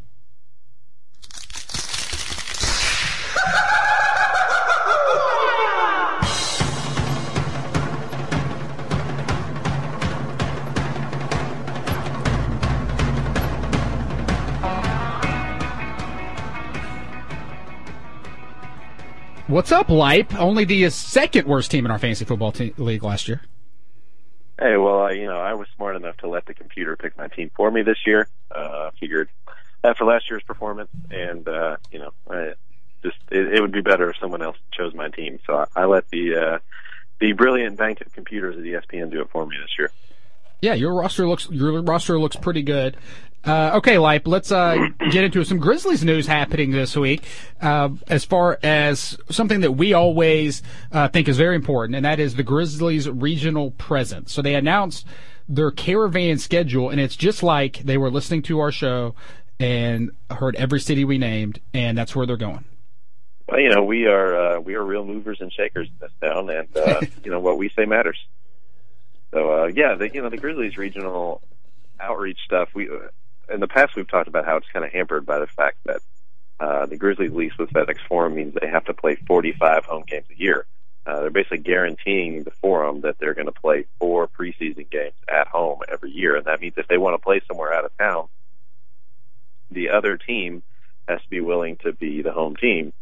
What's 19.55 19.71
up, 19.71 19.87
Lipe? 19.87 20.35
Only 20.35 20.65
the 20.65 20.89
second 20.89 21.47
worst 21.47 21.71
team 21.71 21.85
in 21.85 21.91
our 21.91 21.97
fantasy 21.97 22.25
football 22.25 22.51
te- 22.51 22.73
league 22.75 23.05
last 23.05 23.29
year. 23.29 23.39
Hey, 24.59 24.75
well, 24.75 25.03
uh, 25.03 25.11
you 25.11 25.27
know, 25.27 25.39
I 25.39 25.53
was 25.53 25.69
smart 25.77 25.95
enough 25.95 26.17
to 26.17 26.27
let 26.27 26.45
the 26.45 26.53
computer 26.53 26.97
pick 26.97 27.17
my 27.17 27.29
team 27.29 27.49
for 27.55 27.71
me 27.71 27.81
this 27.81 27.99
year. 28.05 28.27
Uh, 28.51 28.91
figured 28.99 29.29
after 29.81 30.03
last 30.03 30.29
year's 30.29 30.43
performance, 30.43 30.89
and 31.09 31.47
uh, 31.47 31.77
you 31.89 31.99
know, 31.99 32.11
I 32.29 32.55
just 33.01 33.15
it, 33.31 33.53
it 33.53 33.61
would 33.61 33.71
be 33.71 33.79
better 33.79 34.09
if 34.09 34.17
someone 34.17 34.41
else 34.41 34.57
chose 34.73 34.93
my 34.93 35.07
team. 35.07 35.39
So 35.47 35.65
I, 35.73 35.83
I 35.83 35.85
let 35.85 36.09
the 36.09 36.35
uh, 36.35 36.59
the 37.21 37.31
brilliant 37.31 37.77
bank 37.77 38.01
of 38.01 38.11
computers 38.11 38.57
at 38.57 38.63
ESPN 38.63 39.09
do 39.09 39.21
it 39.21 39.29
for 39.29 39.45
me 39.45 39.55
this 39.55 39.79
year. 39.79 39.89
Yeah, 40.61 40.73
your 40.73 40.93
roster 40.93 41.27
looks 41.27 41.49
your 41.49 41.81
roster 41.81 42.19
looks 42.19 42.35
pretty 42.35 42.63
good. 42.63 42.97
Uh, 43.45 43.73
okay, 43.75 43.99
Lipe, 43.99 44.27
let's 44.27 44.51
uh, 44.51 44.75
get 45.11 45.23
into 45.23 45.43
some 45.43 45.59
Grizzlies 45.59 46.03
news 46.03 46.25
happening 46.25 46.71
this 46.71 46.97
week. 46.97 47.23
Uh, 47.61 47.89
as 48.07 48.25
far 48.25 48.57
as 48.63 49.19
something 49.29 49.61
that 49.61 49.73
we 49.73 49.93
always 49.93 50.63
uh, 50.91 51.07
think 51.09 51.27
is 51.27 51.37
very 51.37 51.55
important, 51.55 51.95
and 51.95 52.05
that 52.05 52.19
is 52.19 52.35
the 52.35 52.43
Grizzlies' 52.43 53.07
regional 53.07 53.69
presence. 53.71 54.33
So 54.33 54.41
they 54.41 54.55
announced 54.55 55.05
their 55.47 55.69
caravan 55.69 56.39
schedule, 56.39 56.89
and 56.89 56.99
it's 56.99 57.15
just 57.15 57.43
like 57.43 57.77
they 57.79 57.97
were 57.97 58.09
listening 58.09 58.41
to 58.43 58.59
our 58.59 58.71
show 58.71 59.13
and 59.59 60.09
heard 60.31 60.55
every 60.55 60.79
city 60.79 61.05
we 61.05 61.19
named, 61.19 61.59
and 61.71 61.95
that's 61.95 62.15
where 62.15 62.25
they're 62.25 62.37
going. 62.37 62.65
Well, 63.47 63.59
you 63.59 63.69
know, 63.69 63.83
we 63.83 64.07
are 64.07 64.35
uh, 64.35 64.59
we 64.59 64.73
are 64.73 64.83
real 64.83 65.05
movers 65.05 65.37
and 65.39 65.53
shakers 65.53 65.87
in 65.87 65.95
this 65.99 66.11
town, 66.19 66.49
and 66.49 66.75
uh, 66.75 67.01
you 67.23 67.29
know 67.29 67.39
what 67.39 67.59
we 67.59 67.69
say 67.69 67.85
matters. 67.85 68.17
So 69.35 69.65
yeah, 69.65 69.95
the, 69.95 70.09
you 70.13 70.21
know 70.21 70.29
the 70.29 70.37
Grizzlies 70.37 70.77
regional 70.77 71.41
outreach 71.99 72.39
stuff. 72.45 72.69
We 72.73 72.89
in 73.53 73.59
the 73.59 73.67
past 73.67 73.93
we've 73.97 74.09
talked 74.09 74.29
about 74.29 74.45
how 74.45 74.55
it's 74.55 74.67
kind 74.71 74.85
of 74.85 74.93
hampered 74.93 75.25
by 75.25 75.39
the 75.39 75.47
fact 75.47 75.77
that 75.85 75.99
uh, 76.61 76.85
the 76.85 76.95
Grizzlies 76.95 77.33
lease 77.33 77.51
with 77.59 77.69
FedEx 77.71 77.97
Forum 78.07 78.35
means 78.35 78.55
they 78.59 78.69
have 78.69 78.85
to 78.85 78.93
play 78.93 79.15
45 79.27 79.83
home 79.83 80.03
games 80.07 80.25
a 80.31 80.39
year. 80.39 80.65
Uh, 81.05 81.19
they're 81.19 81.31
basically 81.31 81.57
guaranteeing 81.57 82.43
the 82.43 82.51
Forum 82.51 83.01
that 83.01 83.17
they're 83.19 83.33
going 83.33 83.45
to 83.47 83.51
play 83.51 83.85
four 83.99 84.29
preseason 84.29 84.89
games 84.89 85.13
at 85.27 85.47
home 85.47 85.79
every 85.91 86.11
year, 86.11 86.37
and 86.37 86.45
that 86.45 86.61
means 86.61 86.75
if 86.77 86.87
they 86.87 86.97
want 86.97 87.13
to 87.13 87.23
play 87.23 87.41
somewhere 87.45 87.73
out 87.73 87.83
of 87.83 87.91
town, 87.97 88.29
the 89.69 89.89
other 89.89 90.15
team 90.17 90.63
has 91.09 91.21
to 91.21 91.29
be 91.29 91.41
willing 91.41 91.75
to 91.83 91.91
be 91.91 92.21
the 92.21 92.31
home 92.31 92.55
team. 92.55 92.93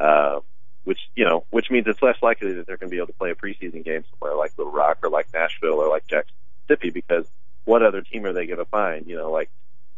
Uh, 0.00 0.40
which 0.84 1.00
you 1.14 1.24
know, 1.24 1.44
which 1.50 1.70
means 1.70 1.86
it's 1.86 2.02
less 2.02 2.16
likely 2.22 2.52
that 2.54 2.66
they're 2.66 2.76
going 2.76 2.90
to 2.90 2.94
be 2.94 2.98
able 2.98 3.08
to 3.08 3.12
play 3.14 3.30
a 3.30 3.34
preseason 3.34 3.84
game 3.84 4.04
somewhere 4.10 4.36
like 4.36 4.52
Little 4.56 4.72
Rock 4.72 4.98
or 5.02 5.10
like 5.10 5.26
Nashville 5.32 5.74
or 5.74 5.88
like 5.88 6.06
Jackson 6.06 6.34
Mississippi 6.68 6.90
because 6.90 7.26
what 7.64 7.82
other 7.82 8.02
team 8.02 8.26
are 8.26 8.32
they 8.32 8.46
going 8.46 8.58
to 8.58 8.64
find? 8.66 9.06
You 9.06 9.16
know, 9.16 9.30
like 9.30 9.50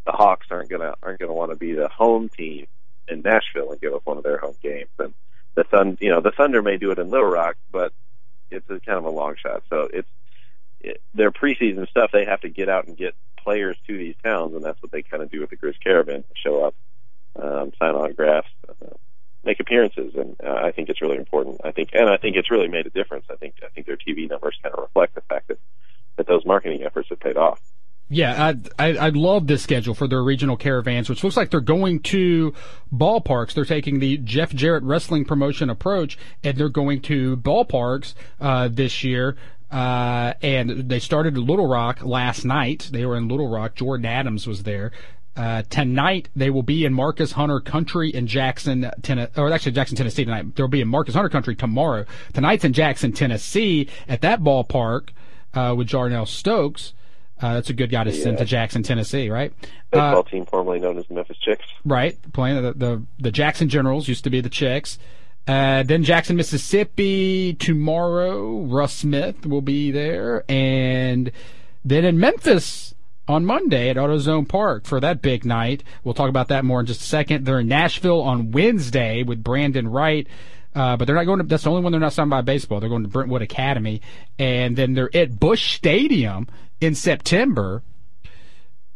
the 0.05 0.11
Hawks 0.13 0.47
aren't 0.49 0.69
gonna 0.69 0.95
aren't 1.03 1.19
gonna 1.19 1.33
want 1.33 1.51
to 1.51 1.57
be 1.57 1.73
the 1.73 1.89
home 1.89 2.29
team 2.29 2.67
in 3.07 3.21
Nashville 3.21 3.71
and 3.71 3.81
give 3.81 3.93
up 3.93 4.05
one 4.05 4.17
of 4.17 4.23
their 4.23 4.37
home 4.37 4.55
games. 4.63 4.89
And 4.97 5.13
the 5.55 5.65
Sun, 5.69 5.97
you 6.01 6.09
know, 6.09 6.21
the 6.21 6.31
Thunder 6.31 6.61
may 6.61 6.77
do 6.77 6.91
it 6.91 6.99
in 6.99 7.09
Little 7.09 7.27
Rock, 7.27 7.57
but 7.71 7.93
it's 8.49 8.69
a 8.69 8.79
kind 8.79 8.97
of 8.97 9.05
a 9.05 9.09
long 9.09 9.35
shot. 9.35 9.63
So 9.69 9.89
it's 9.93 10.07
it, 10.79 11.01
their 11.13 11.31
preseason 11.31 11.89
stuff. 11.89 12.11
They 12.11 12.25
have 12.25 12.41
to 12.41 12.49
get 12.49 12.69
out 12.69 12.87
and 12.87 12.95
get 12.95 13.15
players 13.37 13.77
to 13.87 13.97
these 13.97 14.15
towns, 14.23 14.55
and 14.55 14.63
that's 14.63 14.81
what 14.81 14.91
they 14.91 15.01
kind 15.01 15.23
of 15.23 15.31
do 15.31 15.41
with 15.41 15.49
the 15.49 15.57
Grizz 15.57 15.79
Caravan: 15.83 16.23
show 16.35 16.65
up, 16.65 16.75
um, 17.35 17.71
sign 17.79 17.95
autographs, 17.95 18.49
uh, 18.69 18.95
make 19.47 19.59
appearances, 19.59 20.13
and 20.13 20.35
uh, 20.43 20.61
I 20.63 20.71
think 20.71 20.89
it's 20.89 21.01
really 21.01 21.17
important. 21.17 21.61
I 21.63 21.71
think, 21.71 21.89
and 21.93 22.09
I 22.09 22.17
think 22.17 22.35
it's 22.35 22.51
really 22.51 22.67
made 22.67 22.85
a 22.85 22.91
difference. 22.91 23.25
I 23.31 23.35
think 23.35 23.55
I 23.63 23.69
think 23.69 23.87
their 23.87 23.97
TV 23.97 24.29
numbers 24.29 24.55
kind 24.61 24.75
of 24.75 24.81
reflect 24.83 25.15
the 25.15 25.21
fact 25.21 25.47
that 25.47 25.57
that 26.17 26.27
those 26.27 26.45
marketing 26.45 26.83
efforts 26.83 27.09
have 27.09 27.19
paid 27.19 27.37
off. 27.37 27.59
Yeah, 28.09 28.53
I, 28.79 28.97
I, 28.97 29.09
love 29.09 29.47
this 29.47 29.61
schedule 29.61 29.93
for 29.93 30.07
their 30.07 30.23
regional 30.23 30.55
caravans, 30.55 31.09
which 31.09 31.25
looks 31.25 31.35
like 31.35 31.51
they're 31.51 31.59
going 31.59 31.99
to 32.03 32.53
ballparks. 32.93 33.53
They're 33.53 33.65
taking 33.65 33.99
the 33.99 34.17
Jeff 34.19 34.53
Jarrett 34.53 34.83
wrestling 34.83 35.25
promotion 35.25 35.69
approach, 35.69 36.17
and 36.41 36.57
they're 36.57 36.69
going 36.69 37.01
to 37.01 37.35
ballparks 37.35 38.13
uh, 38.39 38.69
this 38.69 39.03
year. 39.03 39.35
Uh, 39.69 40.33
and 40.41 40.87
they 40.89 40.99
started 40.99 41.37
Little 41.37 41.67
Rock 41.67 42.01
last 42.01 42.45
night. 42.45 42.89
They 42.93 43.05
were 43.05 43.17
in 43.17 43.27
Little 43.27 43.49
Rock. 43.49 43.75
Jordan 43.75 44.05
Adams 44.05 44.47
was 44.47 44.63
there. 44.63 44.93
Uh, 45.37 45.61
tonight 45.69 46.29
they 46.35 46.49
will 46.49 46.63
be 46.63 46.83
in 46.83 46.93
Marcus 46.93 47.33
Hunter 47.33 47.59
Country 47.59 48.09
in 48.09 48.25
Jackson, 48.25 48.89
Tennessee, 49.03 49.31
or 49.39 49.51
actually 49.51 49.73
Jackson, 49.73 49.95
Tennessee 49.95 50.25
tonight. 50.25 50.55
They'll 50.55 50.67
be 50.67 50.81
in 50.81 50.87
Marcus 50.87 51.13
Hunter 51.13 51.29
Country 51.29 51.55
tomorrow. 51.55 52.05
Tonight's 52.33 52.63
in 52.65 52.73
Jackson, 52.73 53.11
Tennessee 53.11 53.87
at 54.07 54.21
that 54.21 54.41
ballpark, 54.41 55.09
uh, 55.53 55.75
with 55.77 55.87
Jarnell 55.87 56.27
Stokes. 56.27 56.93
Uh, 57.39 57.53
that's 57.53 57.69
a 57.69 57.73
good 57.73 57.91
guy 57.91 58.03
to 58.03 58.11
Yeah. 58.11 58.23
send 58.23 58.39
to 58.39 58.45
Jackson, 58.45 58.81
Tennessee, 58.81 59.29
right? 59.29 59.53
Baseball 59.91 60.19
Uh, 60.19 60.23
team 60.23 60.45
formerly 60.47 60.79
known 60.79 60.97
as 60.97 61.05
the 61.05 61.13
Memphis 61.13 61.37
Chicks. 61.37 61.65
right, 61.85 62.17
playing 62.33 62.59
the, 62.63 62.73
the 62.73 63.03
the 63.19 63.31
Jackson 63.31 63.69
Generals 63.69 64.07
used 64.07 64.23
to 64.23 64.31
be 64.31 64.41
the 64.41 64.49
Chicks. 64.49 64.97
Uh, 65.47 65.83
then 65.83 66.03
Jackson, 66.03 66.35
Mississippi 66.35 67.53
tomorrow. 67.53 68.61
Russ 68.63 68.93
Smith 68.95 69.45
will 69.45 69.61
be 69.61 69.91
there, 69.91 70.43
and 70.49 71.31
then 71.85 72.03
in 72.03 72.19
Memphis 72.19 72.95
on 73.27 73.45
Monday 73.45 73.89
at 73.89 73.97
AutoZone 73.97 74.47
Park 74.47 74.85
for 74.85 74.99
that 74.99 75.21
big 75.21 75.45
night. 75.45 75.83
We'll 76.03 76.13
talk 76.13 76.29
about 76.29 76.47
that 76.49 76.65
more 76.65 76.79
in 76.79 76.85
just 76.85 77.01
a 77.01 77.05
second. 77.05 77.45
They're 77.45 77.59
in 77.59 77.67
Nashville 77.67 78.21
on 78.21 78.51
Wednesday 78.51 79.23
with 79.23 79.43
Brandan 79.43 79.87
Wright. 79.87 80.27
Uh, 80.75 80.95
but 80.95 81.05
they're 81.05 81.15
not 81.15 81.25
going 81.25 81.39
to, 81.39 81.45
that's 81.45 81.63
the 81.63 81.69
only 81.71 81.81
one 81.81 81.91
they're 81.91 81.99
not 81.99 82.13
signed 82.13 82.29
by 82.29 82.41
baseball. 82.41 82.79
They're 82.79 82.89
going 82.89 83.03
to 83.03 83.09
Brentwood 83.09 83.41
Academy. 83.41 84.01
And 84.37 84.75
then 84.75 84.93
they're 84.93 85.15
at 85.15 85.39
Busch 85.39 85.75
Stadium 85.75 86.47
in 86.79 86.93
September. 86.93 87.81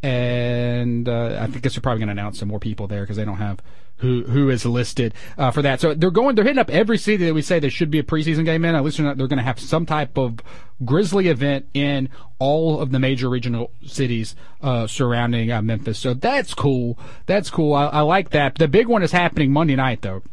And 0.04 1.08
uh, 1.08 1.38
I 1.40 1.48
think 1.48 1.62
they're 1.62 1.82
probably 1.82 2.00
going 2.00 2.08
to 2.08 2.14
announce 2.14 2.40
some 2.40 2.48
more 2.48 2.60
people 2.60 2.88
there 2.88 3.02
because 3.02 3.18
they 3.18 3.26
don't 3.26 3.38
have 3.38 3.62
who 4.02 4.24
who 4.24 4.50
is 4.50 4.66
listed 4.66 5.14
uh, 5.38 5.52
for 5.52 5.62
that. 5.62 5.80
So 5.80 5.94
they're 5.94 6.12
going, 6.12 6.36
they're 6.36 6.44
hitting 6.44 6.60
up 6.60 6.72
every 6.72 6.98
city 6.98 7.26
that 7.26 7.34
we 7.34 7.42
say 7.44 7.60
there 7.60 7.70
should 7.70 7.92
be 7.92 8.00
a 8.00 8.04
preseason 8.04 8.46
game 8.46 8.66
in. 8.66 8.74
At 8.76 8.84
least 8.84 8.98
they're, 8.98 9.14
they're 9.14 9.28
going 9.28 9.38
to 9.38 9.44
have 9.44 9.60
some 9.60 9.86
type 9.86 10.18
of 10.18 10.40
Grizzly 10.84 11.28
event 11.28 11.68
in 11.76 12.10
all 12.40 12.82
of 12.82 12.92
the 12.92 13.00
major 13.00 13.30
regional 13.30 13.72
cities 13.86 14.36
uh, 14.62 14.88
surrounding 14.88 15.52
uh, 15.52 15.62
Memphis. 15.62 16.00
So 16.00 16.16
that's 16.16 16.56
cool. 16.56 16.98
That's 17.28 17.52
cool. 17.52 17.74
I, 17.76 17.86
I 17.86 18.02
like 18.02 18.32
that. 18.32 18.56
The 18.56 18.68
big 18.68 18.88
one 18.88 19.04
is 19.04 19.12
happening 19.12 19.52
Monday 19.52 19.76
night 19.76 20.02
though. 20.02 20.24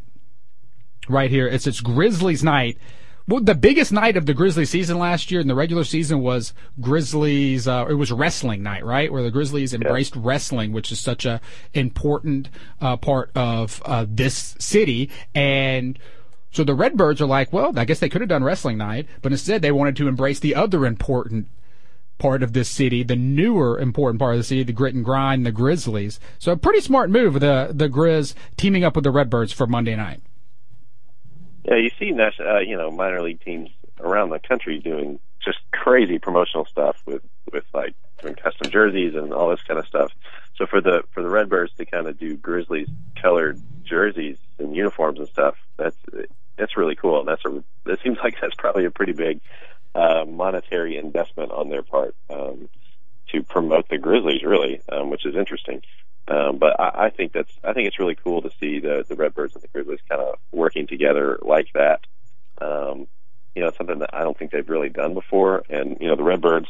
Right 1.07 1.29
here, 1.29 1.47
it's 1.47 1.67
it's 1.67 1.81
Grizzlies 1.81 2.43
night. 2.43 2.77
Well, 3.29 3.43
the 3.43 3.53
biggest 3.53 3.91
night 3.91 4.17
of 4.17 4.25
the 4.25 4.33
Grizzlies 4.33 4.71
season 4.71 4.97
last 4.97 5.29
year 5.29 5.39
in 5.39 5.47
the 5.47 5.53
regular 5.53 5.83
season 5.83 6.21
was 6.21 6.51
Grizzlies. 6.81 7.67
Uh, 7.67 7.85
it 7.87 7.93
was 7.93 8.11
wrestling 8.11 8.63
night, 8.63 8.83
right, 8.83 9.11
where 9.11 9.21
the 9.21 9.29
Grizzlies 9.29 9.71
embraced 9.71 10.15
wrestling, 10.15 10.71
which 10.71 10.91
is 10.91 10.99
such 10.99 11.27
a 11.27 11.39
important 11.75 12.49
uh, 12.81 12.97
part 12.97 13.29
of 13.35 13.83
uh, 13.85 14.07
this 14.09 14.55
city. 14.57 15.11
And 15.35 15.99
So 16.49 16.63
the 16.63 16.73
Redbirds 16.73 17.21
are 17.21 17.27
like, 17.27 17.53
well, 17.53 17.71
I 17.77 17.85
guess 17.85 17.99
they 17.99 18.09
could 18.09 18.21
have 18.21 18.29
done 18.29 18.43
wrestling 18.43 18.79
night, 18.79 19.05
but 19.21 19.31
instead 19.31 19.61
they 19.61 19.71
wanted 19.71 19.95
to 19.97 20.07
embrace 20.07 20.39
the 20.39 20.55
other 20.55 20.83
important 20.83 21.49
part 22.17 22.41
of 22.41 22.53
this 22.53 22.67
city, 22.67 23.03
the 23.03 23.15
newer 23.15 23.79
important 23.79 24.19
part 24.19 24.33
of 24.33 24.39
the 24.39 24.43
city, 24.43 24.63
the 24.63 24.73
grit 24.73 24.95
and 24.95 25.05
grind, 25.05 25.45
the 25.45 25.51
Grizzlies. 25.51 26.19
So 26.39 26.51
a 26.51 26.57
pretty 26.57 26.81
smart 26.81 27.11
move, 27.11 27.39
the 27.39 27.69
the 27.71 27.89
Grizz 27.89 28.33
teaming 28.57 28.83
up 28.83 28.95
with 28.95 29.03
the 29.03 29.11
Redbirds 29.11 29.53
for 29.53 29.67
Monday 29.67 29.95
night. 29.95 30.21
Yeah, 31.63 31.75
you 31.75 31.91
see, 31.99 32.13
uh, 32.13 32.59
you 32.59 32.77
know, 32.77 32.91
minor 32.91 33.21
league 33.21 33.41
teams 33.41 33.69
around 33.99 34.29
the 34.29 34.39
country 34.39 34.79
doing 34.79 35.19
just 35.43 35.59
crazy 35.71 36.19
promotional 36.19 36.65
stuff 36.65 36.97
with 37.05 37.21
with 37.51 37.63
like 37.73 37.95
doing 38.21 38.35
custom 38.35 38.71
jerseys 38.71 39.15
and 39.15 39.33
all 39.33 39.49
this 39.49 39.61
kind 39.63 39.79
of 39.79 39.87
stuff. 39.87 40.11
So 40.55 40.65
for 40.65 40.81
the 40.81 41.03
for 41.11 41.23
the 41.23 41.29
Redbirds 41.29 41.73
to 41.77 41.85
kind 41.85 42.07
of 42.07 42.19
do 42.19 42.37
Grizzlies 42.37 42.89
colored 43.21 43.59
jerseys 43.83 44.37
and 44.57 44.75
uniforms 44.75 45.19
and 45.19 45.27
stuff, 45.27 45.55
that's 45.77 45.97
that's 46.57 46.77
really 46.77 46.95
cool. 46.95 47.23
That's 47.23 47.43
a 47.45 47.63
that 47.85 48.01
seems 48.03 48.17
like 48.23 48.35
that's 48.41 48.55
probably 48.57 48.85
a 48.85 48.91
pretty 48.91 49.13
big 49.13 49.41
uh, 49.95 50.25
monetary 50.27 50.97
investment 50.97 51.51
on 51.51 51.69
their 51.69 51.83
part 51.83 52.15
um, 52.29 52.69
to 53.31 53.43
promote 53.43 53.87
the 53.89 53.97
Grizzlies, 53.97 54.43
really, 54.43 54.81
um, 54.91 55.09
which 55.09 55.25
is 55.25 55.35
interesting. 55.35 55.81
Um, 56.29 56.59
but 56.59 56.79
I, 56.79 57.05
I 57.05 57.09
think 57.09 57.33
that's 57.33 57.51
I 57.63 57.73
think 57.73 57.87
it's 57.87 57.99
really 57.99 58.15
cool 58.15 58.41
to 58.43 58.51
see 58.59 58.79
the 58.79 59.03
the 59.07 59.15
Redbirds 59.15 59.55
and 59.55 59.63
the 59.63 59.67
Grizzlies 59.67 59.99
kind 60.07 60.21
of 60.21 60.35
working 60.51 60.85
together 60.85 61.39
like 61.41 61.67
that. 61.73 62.01
Um, 62.61 63.07
you 63.55 63.63
know, 63.63 63.71
something 63.75 63.99
that 63.99 64.11
I 64.13 64.23
don't 64.23 64.37
think 64.37 64.51
they've 64.51 64.69
really 64.69 64.89
done 64.89 65.15
before. 65.15 65.63
And 65.69 65.97
you 65.99 66.07
know, 66.07 66.15
the 66.15 66.23
Redbirds 66.23 66.69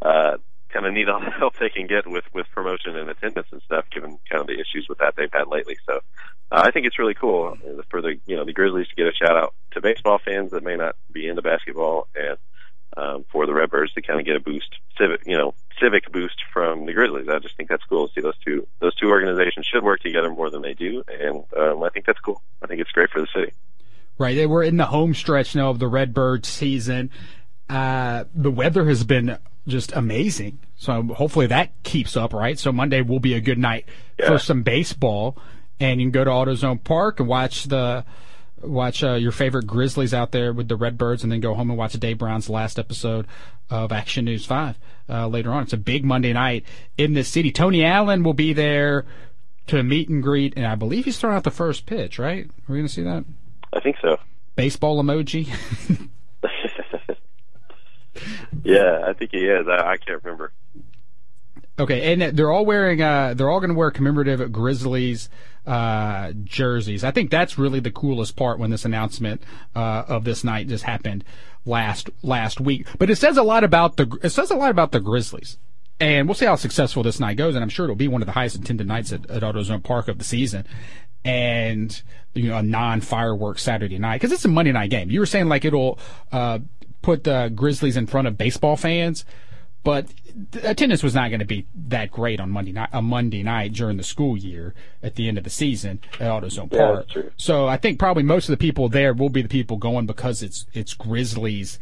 uh, 0.00 0.36
kind 0.68 0.86
of 0.86 0.92
need 0.92 1.08
all 1.08 1.20
the 1.20 1.30
help 1.38 1.56
they 1.58 1.70
can 1.70 1.88
get 1.88 2.06
with 2.06 2.24
with 2.32 2.46
promotion 2.54 2.96
and 2.96 3.10
attendance 3.10 3.48
and 3.50 3.62
stuff, 3.62 3.86
given 3.92 4.18
kind 4.30 4.40
of 4.40 4.46
the 4.46 4.54
issues 4.54 4.86
with 4.88 4.98
that 4.98 5.14
they've 5.16 5.32
had 5.32 5.48
lately. 5.48 5.76
So 5.86 5.96
uh, 6.52 6.62
I 6.64 6.70
think 6.70 6.86
it's 6.86 6.98
really 6.98 7.14
cool 7.14 7.56
for 7.90 8.00
the 8.00 8.20
you 8.26 8.36
know 8.36 8.44
the 8.44 8.52
Grizzlies 8.52 8.88
to 8.88 8.94
get 8.94 9.06
a 9.06 9.14
shout 9.14 9.36
out 9.36 9.54
to 9.72 9.80
baseball 9.80 10.20
fans 10.24 10.52
that 10.52 10.62
may 10.62 10.76
not 10.76 10.94
be 11.10 11.26
into 11.26 11.42
basketball, 11.42 12.06
and 12.14 12.38
um, 12.96 13.24
for 13.30 13.46
the 13.46 13.54
Redbirds 13.54 13.92
to 13.94 14.02
kind 14.02 14.20
of 14.20 14.26
get 14.26 14.36
a 14.36 14.40
boost, 14.40 14.68
civic 14.98 15.22
you 15.26 15.36
know 15.36 15.54
civic 15.80 16.10
boost 16.12 16.42
from 16.52 16.86
the 16.86 16.92
Grizzlies. 16.92 17.28
I 17.28 17.38
just 17.38 17.56
think 17.56 17.68
that's 17.68 17.84
cool 17.84 18.08
to 18.08 18.14
see 18.14 18.20
those 18.20 18.38
two 18.44 18.66
those 18.80 18.94
two 18.94 19.08
organizations 19.08 19.66
should 19.66 19.82
work 19.82 20.00
together 20.00 20.30
more 20.30 20.50
than 20.50 20.62
they 20.62 20.74
do, 20.74 21.02
and 21.08 21.44
um, 21.56 21.82
I 21.82 21.88
think 21.90 22.06
that's 22.06 22.20
cool. 22.20 22.42
I 22.62 22.66
think 22.66 22.80
it's 22.80 22.92
great 22.92 23.10
for 23.10 23.20
the 23.20 23.28
city. 23.34 23.52
Right, 24.16 24.36
they 24.36 24.46
were 24.46 24.62
in 24.62 24.76
the 24.76 24.86
home 24.86 25.14
stretch 25.14 25.56
now 25.56 25.70
of 25.70 25.78
the 25.80 25.88
Redbird 25.88 26.46
season. 26.46 27.10
Uh, 27.68 28.24
the 28.34 28.50
weather 28.50 28.86
has 28.86 29.02
been 29.02 29.38
just 29.66 29.92
amazing. 29.92 30.60
So 30.76 31.02
hopefully 31.02 31.46
that 31.48 31.70
keeps 31.82 32.16
up, 32.16 32.32
right? 32.32 32.58
So 32.58 32.70
Monday 32.70 33.00
will 33.00 33.20
be 33.20 33.34
a 33.34 33.40
good 33.40 33.58
night 33.58 33.86
yeah. 34.18 34.28
for 34.28 34.38
some 34.38 34.62
baseball, 34.62 35.36
and 35.80 36.00
you 36.00 36.06
can 36.06 36.12
go 36.12 36.24
to 36.24 36.30
AutoZone 36.30 36.84
Park 36.84 37.20
and 37.20 37.28
watch 37.28 37.64
the 37.64 38.04
watch 38.66 39.02
uh, 39.02 39.14
your 39.14 39.32
favorite 39.32 39.66
Grizzlies 39.66 40.14
out 40.14 40.32
there 40.32 40.52
with 40.52 40.68
the 40.68 40.76
Redbirds, 40.76 41.22
and 41.22 41.32
then 41.32 41.40
go 41.40 41.54
home 41.54 41.70
and 41.70 41.78
watch 41.78 41.92
Dave 41.94 42.18
Brown's 42.18 42.48
last 42.48 42.78
episode 42.78 43.26
of 43.70 43.92
Action 43.92 44.24
News 44.24 44.46
Five 44.46 44.78
uh, 45.08 45.26
later 45.26 45.52
on. 45.52 45.64
It's 45.64 45.72
a 45.72 45.78
big 45.78 46.04
Monday 46.04 46.32
night 46.32 46.64
in 46.98 47.14
the 47.14 47.24
city. 47.24 47.50
Tony 47.50 47.84
Allen 47.84 48.22
will 48.22 48.34
be 48.34 48.52
there 48.52 49.04
to 49.68 49.82
meet 49.82 50.08
and 50.08 50.22
greet, 50.22 50.54
and 50.56 50.66
I 50.66 50.74
believe 50.74 51.04
he's 51.04 51.18
throwing 51.18 51.36
out 51.36 51.44
the 51.44 51.50
first 51.50 51.86
pitch. 51.86 52.18
Right? 52.18 52.46
Are 52.46 52.50
We're 52.68 52.76
going 52.76 52.86
to 52.86 52.92
see 52.92 53.02
that. 53.02 53.24
I 53.72 53.80
think 53.80 53.96
so. 54.00 54.18
Baseball 54.56 55.02
emoji. 55.02 55.48
yeah, 58.62 59.04
I 59.06 59.12
think 59.14 59.32
he 59.32 59.46
is. 59.46 59.66
I, 59.68 59.92
I 59.92 59.96
can't 59.96 60.22
remember. 60.22 60.52
Okay, 61.78 62.12
and 62.12 62.36
they're 62.36 62.52
all 62.52 62.64
wearing. 62.64 63.02
Uh, 63.02 63.34
they're 63.34 63.50
all 63.50 63.60
going 63.60 63.70
to 63.70 63.76
wear 63.76 63.90
commemorative 63.90 64.52
Grizzlies 64.52 65.28
uh, 65.66 66.32
jerseys. 66.44 67.02
I 67.02 67.10
think 67.10 67.30
that's 67.30 67.58
really 67.58 67.80
the 67.80 67.90
coolest 67.90 68.36
part 68.36 68.58
when 68.58 68.70
this 68.70 68.84
announcement 68.84 69.42
uh, 69.74 70.04
of 70.06 70.24
this 70.24 70.44
night 70.44 70.68
just 70.68 70.84
happened 70.84 71.24
last 71.64 72.10
last 72.22 72.60
week. 72.60 72.86
But 72.98 73.10
it 73.10 73.16
says 73.16 73.36
a 73.36 73.42
lot 73.42 73.64
about 73.64 73.96
the. 73.96 74.18
It 74.22 74.30
says 74.30 74.50
a 74.50 74.56
lot 74.56 74.70
about 74.70 74.92
the 74.92 75.00
Grizzlies. 75.00 75.58
And 76.00 76.26
we'll 76.26 76.34
see 76.34 76.46
how 76.46 76.56
successful 76.56 77.04
this 77.04 77.20
night 77.20 77.36
goes, 77.36 77.54
and 77.54 77.62
I'm 77.62 77.68
sure 77.68 77.84
it'll 77.84 77.94
be 77.94 78.08
one 78.08 78.20
of 78.20 78.26
the 78.26 78.32
highest 78.32 78.56
attended 78.56 78.88
nights 78.88 79.12
at, 79.12 79.30
at 79.30 79.42
AutoZone 79.42 79.84
Park 79.84 80.08
of 80.08 80.18
the 80.18 80.24
season 80.24 80.66
and 81.24 82.02
you 82.34 82.48
know 82.48 82.58
a 82.58 82.62
non 82.62 83.00
fireworks 83.00 83.62
Saturday 83.62 83.98
night 83.98 84.20
because 84.20 84.32
it's 84.32 84.44
a 84.44 84.48
Monday 84.48 84.72
night 84.72 84.90
game. 84.90 85.10
You 85.10 85.20
were 85.20 85.26
saying 85.26 85.48
like 85.48 85.64
it'll 85.64 85.98
uh, 86.32 86.58
put 87.02 87.24
the 87.24 87.50
Grizzlies 87.54 87.96
in 87.96 88.06
front 88.06 88.28
of 88.28 88.36
baseball 88.36 88.76
fans, 88.76 89.24
but 89.84 90.08
attendance 90.64 91.02
was 91.02 91.14
not 91.14 91.28
going 91.28 91.40
to 91.40 91.46
be 91.46 91.66
that 91.74 92.10
great 92.10 92.40
on 92.40 92.50
Monday 92.50 92.72
night. 92.72 92.88
A 92.92 93.02
Monday 93.02 93.42
night 93.42 93.74
during 93.74 93.98
the 93.98 94.02
school 94.02 94.36
year 94.36 94.74
at 95.02 95.14
the 95.14 95.28
end 95.28 95.38
of 95.38 95.44
the 95.44 95.50
season 95.50 96.00
at 96.14 96.30
AutoZone 96.30 96.76
Park. 96.76 97.06
Yeah, 97.14 97.22
so 97.36 97.68
I 97.68 97.76
think 97.76 97.98
probably 97.98 98.22
most 98.22 98.48
of 98.48 98.52
the 98.52 98.56
people 98.56 98.88
there 98.88 99.12
will 99.12 99.28
be 99.28 99.42
the 99.42 99.48
people 99.48 99.76
going 99.76 100.06
because 100.06 100.42
it's 100.42 100.66
it's 100.72 100.94
Grizzlies 100.94 101.78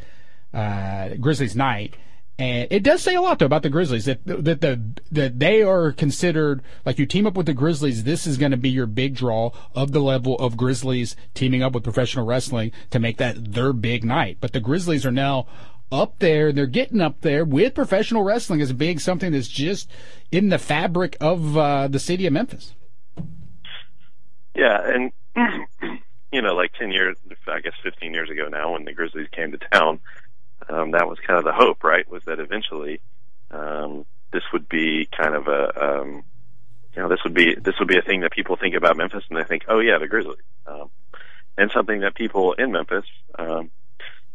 uh, 0.53 1.11
Grizzlies 1.21 1.57
night 1.57 1.95
and 2.39 2.67
it 2.71 2.83
does 2.83 3.03
say 3.03 3.15
a 3.15 3.21
lot 3.21 3.39
though 3.39 3.47
about 3.47 3.63
the 3.63 3.71
Grizzlies 3.71 4.07
that 4.07 4.25
that 4.25 4.61
the 4.63 4.81
that 5.11 5.39
they 5.39 5.63
are 5.63 5.93
considered 5.93 6.63
like 6.85 6.99
you 6.99 7.07
team 7.07 7.27
up 7.27 7.35
with 7.35 7.47
the 7.47 7.55
Grizzlies. 7.55 8.05
This 8.05 8.27
is 8.27 8.39
going 8.39 8.53
to 8.53 8.57
be 8.57 8.71
your 8.71 8.87
big 8.87 9.15
draw 9.15 9.51
of 9.75 9.93
the 9.93 10.01
level 10.01 10.37
of 10.39 10.57
Grizzlies 10.57 11.15
teaming 11.35 11.63
up 11.63 11.73
with 11.73 11.85
professional 11.85 12.25
wrestling 12.25 12.73
to 12.91 12.99
make 12.99 13.19
that 13.19 13.53
their 13.53 13.73
big 13.73 14.03
night. 14.03 14.39
But 14.41 14.55
the 14.55 14.61
Grizzlies 14.61 15.05
are 15.05 15.13
now 15.13 15.47
up 15.93 16.19
there. 16.19 16.49
and 16.49 16.59
They're 16.59 16.67
getting 16.67 17.01
up 17.01 17.21
there 17.21 17.45
with 17.45 17.75
professional 17.75 18.23
wrestling 18.23 18.61
as 18.61 18.73
being 18.73 18.99
something 18.99 19.33
that's 19.33 19.49
just 19.49 19.91
in 20.31 20.49
the 20.49 20.59
fabric 20.59 21.17
of 21.21 21.57
uh, 21.57 21.89
the 21.89 21.99
city 21.99 22.27
of 22.27 22.33
Memphis. 22.33 22.75
Yeah, 24.55 24.81
and 24.85 25.13
you 26.33 26.43
know, 26.43 26.55
like 26.55 26.73
ten 26.73 26.91
years, 26.91 27.17
I 27.47 27.61
guess 27.61 27.75
fifteen 27.83 28.13
years 28.13 28.31
ago 28.31 28.49
now, 28.49 28.73
when 28.73 28.85
the 28.85 28.93
Grizzlies 28.93 29.29
came 29.33 29.53
to 29.53 29.59
town 29.59 30.01
um, 30.69 30.93
that 30.93 31.09
was 31.09 31.19
kind 31.27 31.39
of 31.39 31.45
the 31.45 31.53
hope, 31.53 31.85
right? 31.85 32.09
Was 32.11 32.25
that 32.25 32.41
eventually 32.41 33.01
um, 33.51 34.05
this 34.33 34.43
would 34.53 34.69
be 34.69 35.09
kind 35.17 35.35
of 35.35 35.49
a 35.49 35.85
um, 35.85 36.25
you 36.95 37.03
know 37.03 37.09
this 37.09 37.21
would 37.25 37.35
be 37.35 37.55
this 37.55 37.75
would 37.79 37.89
be 37.89 37.99
a 37.99 38.03
thing 38.03 38.21
that 38.21 38.33
people 38.33 38.57
think 38.57 38.75
about 38.75 38.97
Memphis 38.97 39.25
and 39.29 39.39
they 39.39 39.45
think, 39.45 39.65
oh 39.69 39.81
yeah, 39.81 39.99
the 39.99 40.09
Grizzlies, 40.09 40.45
um, 40.67 40.91
and 41.57 41.71
something 41.71 42.01
that 42.01 42.15
people 42.15 42.53
in 42.53 42.73
Memphis, 42.73 43.05
um, 43.39 43.71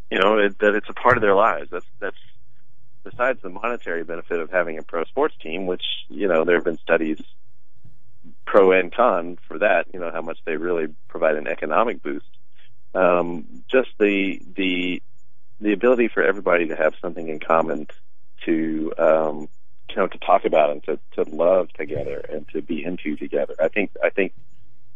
you 0.10 0.20
know, 0.20 0.38
it, 0.38 0.60
that 0.60 0.76
it's 0.76 0.90
a 0.90 0.94
part 0.94 1.18
of 1.18 1.22
their 1.22 1.36
lives. 1.36 1.70
That's 1.72 1.86
that's 2.00 2.18
besides 3.04 3.40
the 3.42 3.50
monetary 3.50 4.04
benefit 4.04 4.40
of 4.40 4.50
having 4.50 4.78
a 4.78 4.84
pro 4.84 5.04
sports 5.06 5.36
team, 5.42 5.66
which 5.66 5.84
you 6.10 6.28
know 6.28 6.46
there 6.46 6.56
have 6.56 6.66
been 6.66 6.78
studies 6.78 7.22
pro 8.46 8.72
and 8.72 8.94
con 8.94 9.38
for 9.48 9.60
that. 9.60 9.88
You 9.94 10.00
know 10.00 10.12
how 10.12 10.22
much 10.22 10.40
they 10.46 10.58
really 10.58 10.88
provide 11.08 11.36
an 11.36 11.48
economic 11.48 12.02
boost. 12.02 12.26
Um, 12.94 13.64
just 13.70 13.90
the 14.00 14.42
the 14.56 15.02
the 15.60 15.74
ability 15.74 16.08
for 16.08 16.24
everybody 16.24 16.68
to 16.68 16.76
have 16.76 16.94
something 17.02 17.28
in 17.28 17.40
common 17.40 17.88
to 18.46 18.94
um, 18.98 19.50
you 19.90 19.96
know 19.96 20.08
to 20.08 20.18
talk 20.20 20.46
about 20.46 20.72
and 20.72 20.84
to, 20.86 21.00
to 21.14 21.24
love 21.24 21.72
together 21.74 22.24
and 22.30 22.48
to 22.50 22.62
be 22.62 22.84
into 22.84 23.16
together. 23.16 23.56
I 23.60 23.68
think 23.68 23.92
I 24.04 24.10
think 24.10 24.34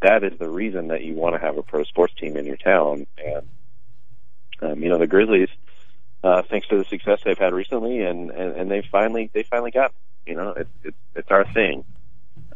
that 0.02 0.24
is 0.24 0.38
the 0.40 0.50
reason 0.50 0.88
that 0.88 1.04
you 1.04 1.14
want 1.14 1.36
to 1.36 1.42
have 1.42 1.58
a 1.58 1.64
pro 1.64 1.84
sports 1.84 2.14
team 2.20 2.38
in 2.38 2.46
your 2.46 2.58
town. 2.58 3.06
And 3.24 3.48
um, 4.62 4.82
you 4.82 4.90
know 4.90 4.98
the 4.98 5.08
Grizzlies, 5.08 5.50
uh, 6.24 6.42
thanks 6.44 6.68
to 6.68 6.78
the 6.78 6.86
success 6.86 7.20
they've 7.24 7.38
had 7.38 7.54
recently, 7.54 8.02
and 8.02 8.32
and, 8.32 8.56
and 8.56 8.72
they 8.72 8.82
finally 8.82 9.30
they 9.34 9.44
finally 9.44 9.72
got 9.72 9.94
you 10.26 10.36
know 10.36 10.50
it's 10.52 10.70
it's 10.84 10.98
it's 11.16 11.32
our 11.32 11.46
thing, 11.54 11.84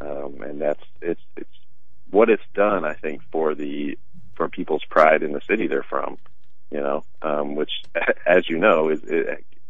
um, 0.01 0.41
and 0.41 0.61
that's 0.61 0.83
it's 1.01 1.21
it's 1.35 1.49
what 2.09 2.29
it's 2.29 2.43
done. 2.53 2.85
I 2.85 2.93
think 2.93 3.21
for 3.31 3.55
the 3.55 3.97
for 4.35 4.49
people's 4.49 4.83
pride 4.85 5.23
in 5.23 5.31
the 5.31 5.41
city 5.41 5.67
they're 5.67 5.83
from 5.83 6.17
you 6.71 6.81
know, 6.81 7.03
um, 7.21 7.55
which, 7.55 7.71
as 8.25 8.49
you 8.49 8.57
know, 8.57 8.89
is, 8.89 9.01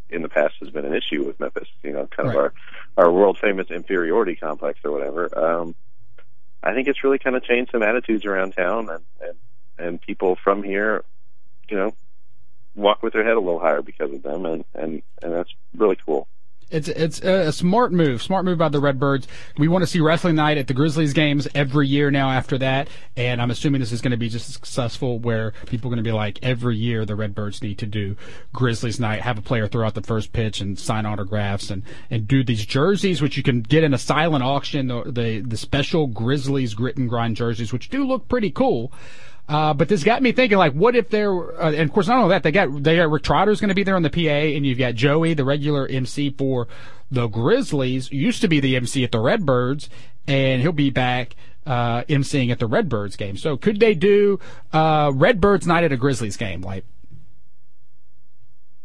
in 0.09 0.21
the 0.21 0.29
past 0.29 0.55
has 0.59 0.69
been 0.69 0.85
an 0.85 0.93
issue 0.93 1.23
with 1.23 1.39
Memphis. 1.39 1.67
You 1.83 1.93
know, 1.93 2.07
kind 2.07 2.29
right. 2.29 2.35
of 2.35 2.41
our 2.41 2.53
our 2.97 3.11
world 3.11 3.37
famous 3.37 3.69
inferiority 3.69 4.35
complex 4.35 4.79
or 4.83 4.91
whatever. 4.91 5.37
Um, 5.37 5.75
I 6.63 6.73
think 6.73 6.87
it's 6.87 7.03
really 7.03 7.19
kind 7.19 7.35
of 7.35 7.43
changed 7.43 7.71
some 7.71 7.83
attitudes 7.83 8.25
around 8.25 8.53
town, 8.53 8.89
and 8.89 9.03
and 9.21 9.37
and 9.77 10.01
people 10.01 10.37
from 10.43 10.63
here, 10.63 11.03
you 11.69 11.77
know, 11.77 11.95
walk 12.75 13.03
with 13.03 13.13
their 13.13 13.23
head 13.23 13.37
a 13.37 13.39
little 13.39 13.59
higher 13.59 13.81
because 13.81 14.11
of 14.13 14.23
them, 14.23 14.45
and 14.45 14.65
and 14.73 15.01
and 15.21 15.33
that's 15.33 15.53
really 15.75 15.97
cool. 16.05 16.27
It's 16.71 16.87
it's 16.87 17.19
a 17.21 17.51
smart 17.51 17.93
move, 17.93 18.23
smart 18.23 18.43
move 18.43 18.57
by 18.57 18.69
the 18.69 18.79
Redbirds. 18.79 19.27
We 19.55 19.67
want 19.67 19.83
to 19.83 19.87
see 19.87 19.99
wrestling 19.99 20.35
night 20.35 20.57
at 20.57 20.65
the 20.65 20.73
Grizzlies 20.73 21.13
games 21.13 21.47
every 21.53 21.87
year 21.87 22.09
now. 22.09 22.31
After 22.31 22.57
that, 22.57 22.87
and 23.15 23.39
I'm 23.39 23.51
assuming 23.51 23.81
this 23.81 23.91
is 23.91 24.01
going 24.01 24.11
to 24.11 24.17
be 24.17 24.29
just 24.29 24.51
successful, 24.51 25.19
where 25.19 25.53
people 25.67 25.89
are 25.89 25.93
going 25.93 26.03
to 26.03 26.07
be 26.07 26.11
like 26.11 26.39
every 26.41 26.75
year 26.75 27.05
the 27.05 27.15
Redbirds 27.15 27.61
need 27.61 27.77
to 27.77 27.85
do 27.85 28.17
Grizzlies 28.51 28.99
night, 28.99 29.21
have 29.21 29.37
a 29.37 29.43
player 29.43 29.67
throw 29.67 29.85
out 29.85 29.93
the 29.93 30.01
first 30.01 30.33
pitch 30.33 30.59
and 30.59 30.79
sign 30.79 31.05
autographs, 31.05 31.69
and 31.69 31.83
and 32.09 32.27
do 32.27 32.43
these 32.43 32.65
jerseys, 32.65 33.21
which 33.21 33.37
you 33.37 33.43
can 33.43 33.61
get 33.61 33.83
in 33.83 33.93
a 33.93 33.99
silent 33.99 34.43
auction, 34.43 34.87
the 34.87 35.03
the, 35.03 35.39
the 35.41 35.57
special 35.57 36.07
Grizzlies 36.07 36.73
grit 36.73 36.97
and 36.97 37.07
grind 37.07 37.35
jerseys, 37.35 37.71
which 37.71 37.89
do 37.89 38.07
look 38.07 38.27
pretty 38.27 38.49
cool. 38.49 38.91
Uh, 39.47 39.73
but 39.73 39.87
this 39.89 40.03
got 40.03 40.23
me 40.23 40.31
thinking, 40.31 40.57
like, 40.57 40.73
what 40.73 40.95
if 40.95 41.09
there? 41.09 41.31
Uh, 41.61 41.71
and 41.71 41.81
of 41.81 41.93
course, 41.93 42.07
not 42.07 42.17
only 42.17 42.29
that, 42.29 42.43
they 42.43 42.51
got 42.51 42.83
they 42.83 42.95
got 42.95 43.09
Rick 43.11 43.23
Trotter's 43.23 43.61
going 43.61 43.69
to 43.69 43.75
be 43.75 43.83
there 43.83 43.95
on 43.95 44.01
the 44.01 44.09
PA, 44.09 44.19
and 44.19 44.65
you've 44.65 44.79
got 44.79 44.95
Joey, 44.95 45.33
the 45.33 45.45
regular 45.45 45.87
MC 45.87 46.31
for 46.31 46.67
the 47.11 47.27
Grizzlies, 47.27 48.11
used 48.11 48.41
to 48.41 48.47
be 48.47 48.59
the 48.59 48.75
MC 48.75 49.03
at 49.03 49.11
the 49.11 49.19
Redbirds, 49.19 49.89
and 50.27 50.61
he'll 50.61 50.71
be 50.71 50.89
back 50.89 51.35
uh, 51.65 52.03
emceeing 52.03 52.51
at 52.51 52.59
the 52.59 52.67
Redbirds 52.67 53.15
game. 53.15 53.37
So 53.37 53.57
could 53.57 53.79
they 53.79 53.93
do 53.93 54.39
uh, 54.73 55.11
Redbirds 55.13 55.67
night 55.67 55.83
at 55.83 55.91
a 55.91 55.97
Grizzlies 55.97 56.37
game? 56.37 56.61
Like, 56.61 56.85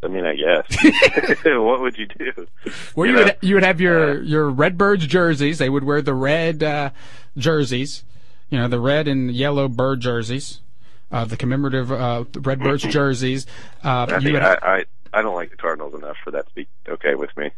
I 0.03 0.09
mean, 0.09 0.25
I 0.25 0.35
guess. 0.35 1.45
what 1.45 1.81
would 1.81 1.99
you 1.99 2.07
do? 2.07 2.47
Well, 2.95 3.07
you, 3.07 3.13
You 3.13 3.19
know, 3.19 3.25
would 3.25 3.37
you 3.41 3.55
would 3.55 3.65
have 3.65 3.81
your 3.81 4.11
uh, 4.11 4.21
your 4.21 4.49
Redbirds 4.49 5.07
jerseys. 5.07 5.59
They 5.59 5.69
would 5.69 5.85
wear 5.85 6.01
the 6.03 6.15
red 6.15 6.63
uh, 6.63 6.91
jerseys, 7.37 8.05
you 8.51 8.59
know, 8.59 8.68
the 8.68 8.80
red 8.80 9.09
and 9.09 9.30
yellow 9.30 9.68
bird 9.68 10.01
jerseys, 10.01 10.61
uh, 11.11 11.24
the 11.24 11.36
commemorative 11.36 11.90
uh, 11.90 12.24
Redbirds 12.38 12.82
jerseys. 12.88 13.46
Uh, 13.84 14.07
I 14.09 14.18
think 14.20 14.32
would, 14.34 14.42
I, 14.42 14.59
I 14.62 14.84
I 15.12 15.22
don't 15.22 15.34
like 15.34 15.51
the 15.51 15.57
Cardinals 15.57 15.94
enough 15.94 16.16
for 16.22 16.30
that 16.32 16.46
to 16.48 16.55
be 16.55 16.68
okay 16.88 17.14
with 17.14 17.36
me. 17.36 17.51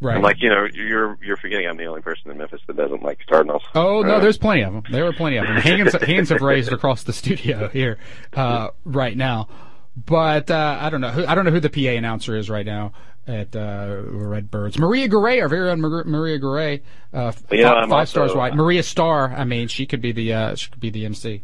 right. 0.00 0.16
I'm 0.16 0.22
like, 0.22 0.40
you 0.40 0.48
know, 0.48 0.66
you're 0.72 1.18
you're 1.22 1.36
forgetting 1.36 1.66
I'm 1.66 1.76
the 1.76 1.86
only 1.86 2.02
person 2.02 2.30
in 2.30 2.38
Memphis 2.38 2.60
that 2.66 2.76
doesn't 2.76 3.02
like 3.02 3.20
Cardinals. 3.28 3.62
Oh 3.74 4.02
no, 4.02 4.16
Uh, 4.16 4.20
there's 4.20 4.38
plenty 4.38 4.62
of 4.62 4.72
them. 4.72 4.84
There 4.90 5.04
were 5.04 5.12
plenty 5.12 5.36
of 5.38 5.46
them. 5.46 5.56
Hands, 5.56 5.92
hands 6.02 6.28
have 6.30 6.40
raised 6.42 6.72
across 6.72 7.02
the 7.02 7.12
studio 7.12 7.68
here 7.68 7.98
uh, 8.34 8.68
right 8.84 9.16
now. 9.16 9.48
But 9.96 10.50
uh, 10.50 10.78
I 10.80 10.88
don't 10.88 11.00
know. 11.00 11.10
Who, 11.10 11.26
I 11.26 11.34
don't 11.34 11.44
know 11.44 11.50
who 11.50 11.60
the 11.60 11.68
PA 11.68 11.90
announcer 11.98 12.36
is 12.36 12.48
right 12.48 12.64
now 12.64 12.92
at 13.26 13.54
uh, 13.54 14.00
Redbirds. 14.06 14.78
Maria 14.78 15.08
Garay, 15.08 15.40
our 15.40 15.48
very 15.48 15.70
own 15.70 15.80
Mar- 15.80 16.04
Maria 16.04 16.38
Garay, 16.38 16.82
uh, 17.12 17.32
You 17.50 17.62
know, 17.62 17.86
five 17.88 18.08
stars 18.08 18.34
white. 18.34 18.54
Maria 18.54 18.82
Starr. 18.82 19.32
I 19.32 19.44
mean, 19.44 19.68
she 19.68 19.86
could 19.86 20.00
be 20.00 20.12
the 20.12 20.32
uh, 20.34 20.54
she 20.54 20.70
could 20.70 20.80
be 20.80 20.90
the 20.90 21.04
MC. 21.04 21.42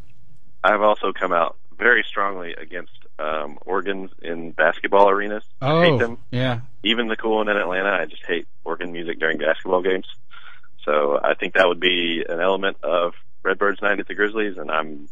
I've 0.64 0.82
also 0.82 1.12
come 1.12 1.32
out 1.32 1.56
very 1.78 2.02
strongly 2.08 2.54
against 2.54 2.92
um, 3.18 3.58
organs 3.64 4.10
in 4.22 4.50
basketball 4.52 5.08
arenas. 5.08 5.44
I 5.60 5.70
Oh, 5.70 5.80
hate 5.82 5.98
them. 6.00 6.18
yeah. 6.30 6.60
Even 6.82 7.08
the 7.08 7.16
cool 7.16 7.36
one 7.36 7.48
in 7.48 7.56
Atlanta, 7.56 7.90
I 7.90 8.06
just 8.06 8.24
hate 8.26 8.46
organ 8.64 8.92
music 8.92 9.18
during 9.18 9.38
basketball 9.38 9.82
games. 9.82 10.06
So 10.84 11.18
I 11.22 11.34
think 11.34 11.54
that 11.54 11.66
would 11.66 11.80
be 11.80 12.24
an 12.28 12.40
element 12.40 12.78
of 12.82 13.14
Redbirds 13.42 13.80
night 13.82 14.00
at 14.00 14.08
the 14.08 14.14
Grizzlies, 14.14 14.56
and 14.56 14.70
I'm 14.70 15.08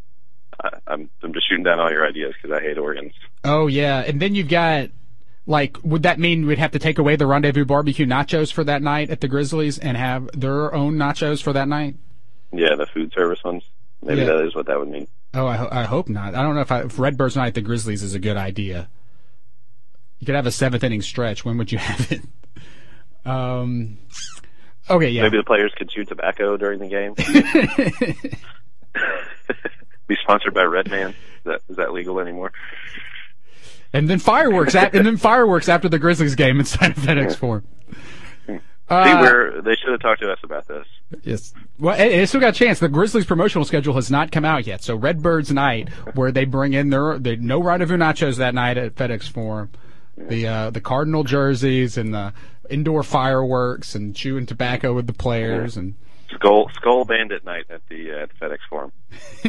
I, 0.63 0.71
I'm 0.87 1.11
I'm 1.23 1.33
just 1.35 1.49
shooting 1.49 1.65
down 1.65 1.79
all 1.81 1.91
your 1.91 2.07
ideas 2.07 2.35
because 2.41 2.57
I 2.57 2.61
hate 2.63 2.79
organs. 2.79 3.13
Oh 3.45 3.67
yeah, 3.67 4.01
and 4.01 4.21
then 4.21 4.35
you've 4.35 4.49
got 4.49 4.89
like, 5.47 5.77
would 5.85 6.03
that 6.05 6.19
mean 6.19 6.47
we'd 6.47 6.59
have 6.59 6.73
to 6.73 6.79
take 6.79 6.99
away 6.99 7.17
the 7.17 7.27
Rendezvous 7.27 7.65
Barbecue 7.65 8.07
nachos 8.07 8.53
for 8.53 8.65
that 8.65 8.83
night 8.83 9.11
at 9.11 9.21
the 9.21 9.29
Grizzlies 9.29 9.79
and 9.79 9.97
have 9.97 10.29
their 10.39 10.75
own 10.75 10.95
nachos 10.97 11.43
for 11.43 11.53
that 11.53 11.69
night? 11.69 11.97
Yeah, 12.53 12.77
the 12.77 12.87
food 12.87 13.13
service 13.13 13.43
ones. 13.45 13.63
Maybe 14.03 14.21
Yeah. 14.21 14.27
that 14.29 14.45
is 14.47 14.55
what 14.55 14.67
that 14.67 14.79
would 14.79 14.89
mean. 14.89 15.07
Oh, 15.35 15.47
I, 15.47 15.57
ho- 15.57 15.69
I 15.71 15.83
hope 15.85 16.09
not. 16.09 16.35
I 16.35 16.43
don't 16.43 16.55
know 16.55 16.61
if, 16.61 16.71
I, 16.73 16.83
if 16.83 16.99
Redbirds 16.99 17.37
night 17.37 17.49
at 17.49 17.55
the 17.55 17.61
Grizzlies 17.61 18.03
is 18.03 18.15
a 18.15 18.19
good 18.19 18.37
idea. 18.37 18.89
You 20.21 20.27
could 20.27 20.37
have 20.37 20.47
a 20.47 20.51
seventh 20.53 20.85
inning 20.85 21.03
stretch. 21.03 21.45
When 21.45 21.59
would 21.59 21.73
you 21.73 21.79
have 21.79 22.11
it? 22.13 22.21
Um. 23.27 23.97
Okay, 24.91 25.09
yeah. 25.09 25.23
Maybe 25.23 25.39
the 25.39 25.45
players 25.45 25.73
could 25.79 25.89
chew 25.89 26.05
tobacco 26.05 26.59
during 26.59 26.79
the 26.79 26.89
game. 26.89 27.15
Be 30.07 30.17
sponsored 30.23 30.53
by 30.53 30.65
Redman. 30.65 31.11
Is 31.11 31.17
that 31.45 31.61
is 31.71 31.77
that 31.77 31.93
legal 31.95 32.21
anymore? 32.21 32.53
And 33.95 34.11
then 34.11 34.19
fireworks. 34.19 34.75
At, 34.75 34.95
and 34.95 35.07
then 35.07 35.17
fireworks 35.17 35.69
after 35.69 35.89
the 35.89 35.99
Grizzlies 35.99 36.35
game 36.35 36.59
inside 36.61 36.91
of 36.91 36.97
FedEx 36.97 37.37
Forum. 37.37 37.65
See, 38.47 38.59
Uh, 38.91 39.21
where 39.21 39.63
they 39.63 39.77
should 39.77 39.93
have 39.93 40.01
talked 40.01 40.21
to 40.21 40.31
us 40.31 40.39
about 40.43 40.69
this. 40.69 40.87
Yes. 41.23 41.55
Well, 41.79 41.99
it, 41.99 42.13
it's 42.13 42.31
still 42.33 42.41
got 42.43 42.51
a 42.51 42.59
chance. 42.59 42.81
The 42.81 42.89
Grizzlies 42.91 43.25
promotional 43.25 43.65
schedule 43.65 43.95
has 43.95 44.11
not 44.11 44.31
come 44.31 44.45
out 44.45 44.67
yet. 44.67 44.83
So 44.83 44.95
Redbirds 44.95 45.51
night, 45.53 45.89
where 46.15 46.31
they 46.33 46.45
bring 46.45 46.75
in 46.75 46.91
their, 46.91 47.19
they 47.19 47.37
no 47.37 47.63
rendezvous 47.63 47.97
nachos 47.97 48.37
that 48.37 48.53
night 48.55 48.77
at 48.77 48.95
FedEx 48.95 49.29
Forum. 49.29 49.71
The 50.17 50.47
uh, 50.47 50.71
the 50.71 50.81
Cardinal 50.81 51.25
jerseys 51.25 51.97
and 51.97 52.13
the 52.13 52.33
indoor 52.71 53.03
fireworks 53.03 53.95
and 53.95 54.15
chewing 54.15 54.47
tobacco 54.47 54.93
with 54.93 55.07
the 55.07 55.13
players 55.13 55.77
and 55.77 55.95
Skull 56.35 56.71
Skoal 56.75 57.05
Bandit 57.05 57.45
night 57.45 57.65
at 57.71 57.81
the 57.89 58.13
uh, 58.13 58.23
at 58.25 58.39
FedEx 58.39 58.59
Forum. 58.69 58.93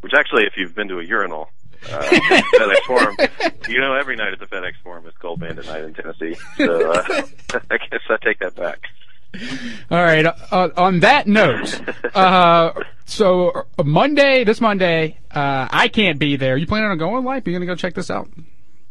Which 0.00 0.12
actually, 0.16 0.44
if 0.44 0.54
you've 0.56 0.74
been 0.74 0.88
to 0.88 0.98
a 0.98 1.04
urinal, 1.04 1.50
uh, 1.90 2.00
FedEx 2.02 2.80
Forum, 2.86 3.16
you 3.68 3.80
know 3.80 3.94
every 3.94 4.16
night 4.16 4.32
at 4.32 4.38
the 4.40 4.46
FedEx 4.46 4.72
Forum 4.82 5.06
is 5.06 5.14
Skoal 5.14 5.36
Bandit 5.36 5.66
night 5.66 5.84
in 5.84 5.94
Tennessee. 5.94 6.36
So 6.56 6.90
uh, 6.92 7.02
I 7.70 7.76
guess 7.78 8.00
I 8.08 8.16
take 8.22 8.38
that 8.40 8.54
back. 8.56 8.80
All 9.90 10.02
right. 10.02 10.24
Uh, 10.26 10.70
on 10.76 11.00
that 11.00 11.26
note, 11.26 11.80
uh, 12.16 12.72
so 13.04 13.66
Monday, 13.84 14.44
this 14.44 14.60
Monday, 14.60 15.18
uh, 15.30 15.68
I 15.70 15.88
can't 15.88 16.18
be 16.18 16.36
there. 16.36 16.56
You 16.56 16.66
planning 16.66 16.90
on 16.90 16.98
going, 16.98 17.24
Lipe? 17.24 17.46
You 17.46 17.52
gonna 17.52 17.66
go 17.66 17.74
check 17.76 17.94
this 17.94 18.10
out? 18.10 18.28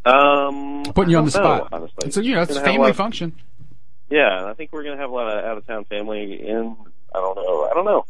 Um, 0.06 0.84
Putting 0.94 1.12
you 1.12 1.18
on 1.18 1.26
the 1.26 1.32
know, 1.32 1.44
spot. 1.44 1.70
honestly, 1.72 2.12
So 2.12 2.22
you 2.22 2.36
know, 2.36 2.42
it's 2.44 2.56
a 2.56 2.62
family 2.62 2.92
of- 2.92 2.96
function. 2.96 3.36
Yeah, 4.10 4.46
I 4.46 4.54
think 4.54 4.72
we're 4.72 4.84
gonna 4.84 4.98
have 5.02 5.10
a 5.10 5.14
lot 5.14 5.28
of 5.38 5.44
out 5.44 5.58
of 5.58 5.68
town 5.68 5.84
family 5.86 6.48
in. 6.48 6.78
I 7.14 7.20
don't 7.20 7.36
know. 7.36 7.68
I 7.70 7.74
don't 7.74 7.84
know. 7.86 8.06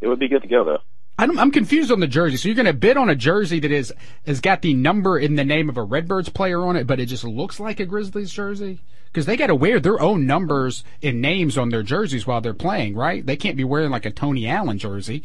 It 0.00 0.08
would 0.08 0.18
be 0.18 0.28
good 0.28 0.42
to 0.42 0.48
go 0.48 0.64
though. 0.64 0.78
I'm, 1.22 1.38
I'm 1.38 1.50
confused 1.50 1.90
on 1.92 2.00
the 2.00 2.06
jersey. 2.06 2.36
So 2.36 2.48
you're 2.48 2.56
going 2.56 2.66
to 2.66 2.72
bid 2.72 2.96
on 2.96 3.08
a 3.08 3.14
jersey 3.14 3.60
that 3.60 3.70
is 3.70 3.92
has 4.26 4.40
got 4.40 4.62
the 4.62 4.74
number 4.74 5.18
in 5.18 5.36
the 5.36 5.44
name 5.44 5.68
of 5.68 5.76
a 5.76 5.82
Redbirds 5.82 6.28
player 6.28 6.60
on 6.62 6.76
it, 6.76 6.86
but 6.86 6.98
it 7.00 7.06
just 7.06 7.24
looks 7.24 7.60
like 7.60 7.80
a 7.80 7.86
Grizzlies 7.86 8.32
jersey 8.32 8.80
because 9.06 9.26
they 9.26 9.36
got 9.36 9.46
to 9.48 9.54
wear 9.54 9.78
their 9.78 10.00
own 10.00 10.26
numbers 10.26 10.84
and 11.02 11.20
names 11.20 11.56
on 11.58 11.68
their 11.68 11.82
jerseys 11.82 12.26
while 12.26 12.40
they're 12.40 12.54
playing, 12.54 12.94
right? 12.96 13.24
They 13.24 13.36
can't 13.36 13.56
be 13.56 13.64
wearing 13.64 13.90
like 13.90 14.06
a 14.06 14.10
Tony 14.10 14.48
Allen 14.48 14.78
jersey. 14.78 15.22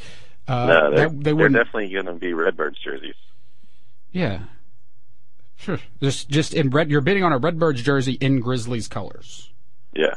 Uh, 0.48 0.68
No, 0.68 0.96
they're, 0.96 1.10
they, 1.10 1.16
they 1.16 1.34
they're 1.34 1.50
definitely 1.50 1.90
going 1.90 2.06
to 2.06 2.14
be 2.14 2.34
Redbirds 2.34 2.78
jerseys. 2.80 3.16
yeah. 4.12 4.42
Sure. 5.60 5.80
Just 6.04 6.30
just 6.30 6.54
in 6.54 6.70
red. 6.70 6.92
You're 6.92 7.02
bidding 7.02 7.24
on 7.24 7.34
a 7.34 7.40
Redbirds 7.40 7.82
jersey 7.82 8.14
in 8.14 8.40
Grizzlies 8.42 8.88
colors. 8.88 9.52
Yeah, 9.96 10.14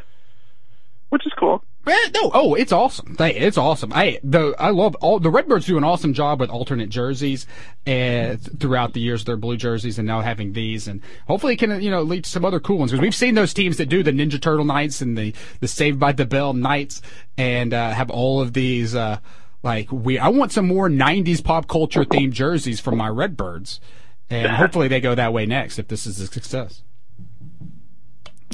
which 1.08 1.24
is 1.26 1.32
cool. 1.38 1.64
Eh, 1.90 2.10
no, 2.14 2.30
oh, 2.32 2.54
it's 2.54 2.70
awesome. 2.70 3.16
It's 3.18 3.58
awesome. 3.58 3.92
I 3.92 4.20
the 4.22 4.54
I 4.60 4.70
love 4.70 4.94
all 4.96 5.18
the 5.18 5.30
Redbirds 5.30 5.66
do 5.66 5.76
an 5.76 5.82
awesome 5.82 6.14
job 6.14 6.38
with 6.38 6.48
alternate 6.48 6.88
jerseys 6.88 7.48
and 7.84 8.40
throughout 8.60 8.92
the 8.92 9.00
years 9.00 9.24
their 9.24 9.36
blue 9.36 9.56
jerseys 9.56 9.98
and 9.98 10.06
now 10.06 10.20
having 10.20 10.52
these 10.52 10.86
and 10.86 11.00
hopefully 11.26 11.54
it 11.54 11.56
can 11.56 11.82
you 11.82 11.90
know 11.90 12.02
lead 12.02 12.24
to 12.24 12.30
some 12.30 12.44
other 12.44 12.60
cool 12.60 12.78
ones 12.78 12.92
because 12.92 13.02
we've 13.02 13.14
seen 13.14 13.34
those 13.34 13.52
teams 13.52 13.76
that 13.78 13.86
do 13.86 14.04
the 14.04 14.12
Ninja 14.12 14.40
Turtle 14.40 14.64
nights 14.64 15.00
and 15.00 15.18
the 15.18 15.34
the 15.58 15.66
Saved 15.66 15.98
by 15.98 16.12
the 16.12 16.24
Bell 16.24 16.52
nights 16.52 17.02
and 17.36 17.74
uh, 17.74 17.90
have 17.90 18.08
all 18.10 18.40
of 18.40 18.52
these 18.52 18.94
uh, 18.94 19.18
like 19.64 19.90
we 19.90 20.16
I 20.16 20.28
want 20.28 20.52
some 20.52 20.68
more 20.68 20.88
'90s 20.88 21.42
pop 21.42 21.66
culture 21.66 22.04
themed 22.04 22.32
jerseys 22.32 22.78
from 22.78 22.98
my 22.98 23.08
Redbirds 23.08 23.80
and 24.28 24.52
hopefully 24.56 24.86
they 24.86 25.00
go 25.00 25.16
that 25.16 25.32
way 25.32 25.44
next 25.44 25.80
if 25.80 25.88
this 25.88 26.06
is 26.06 26.20
a 26.20 26.28
success. 26.28 26.84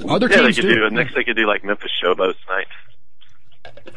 Other 0.08 0.28
Yeah, 0.28 0.36
they 0.36 0.42
teams 0.44 0.56
could 0.56 0.62
do. 0.62 0.90
Next, 0.90 1.14
they 1.14 1.24
could 1.24 1.36
do 1.36 1.46
like 1.46 1.64
Memphis 1.64 1.90
Showboats 2.02 2.34
night. 2.48 2.66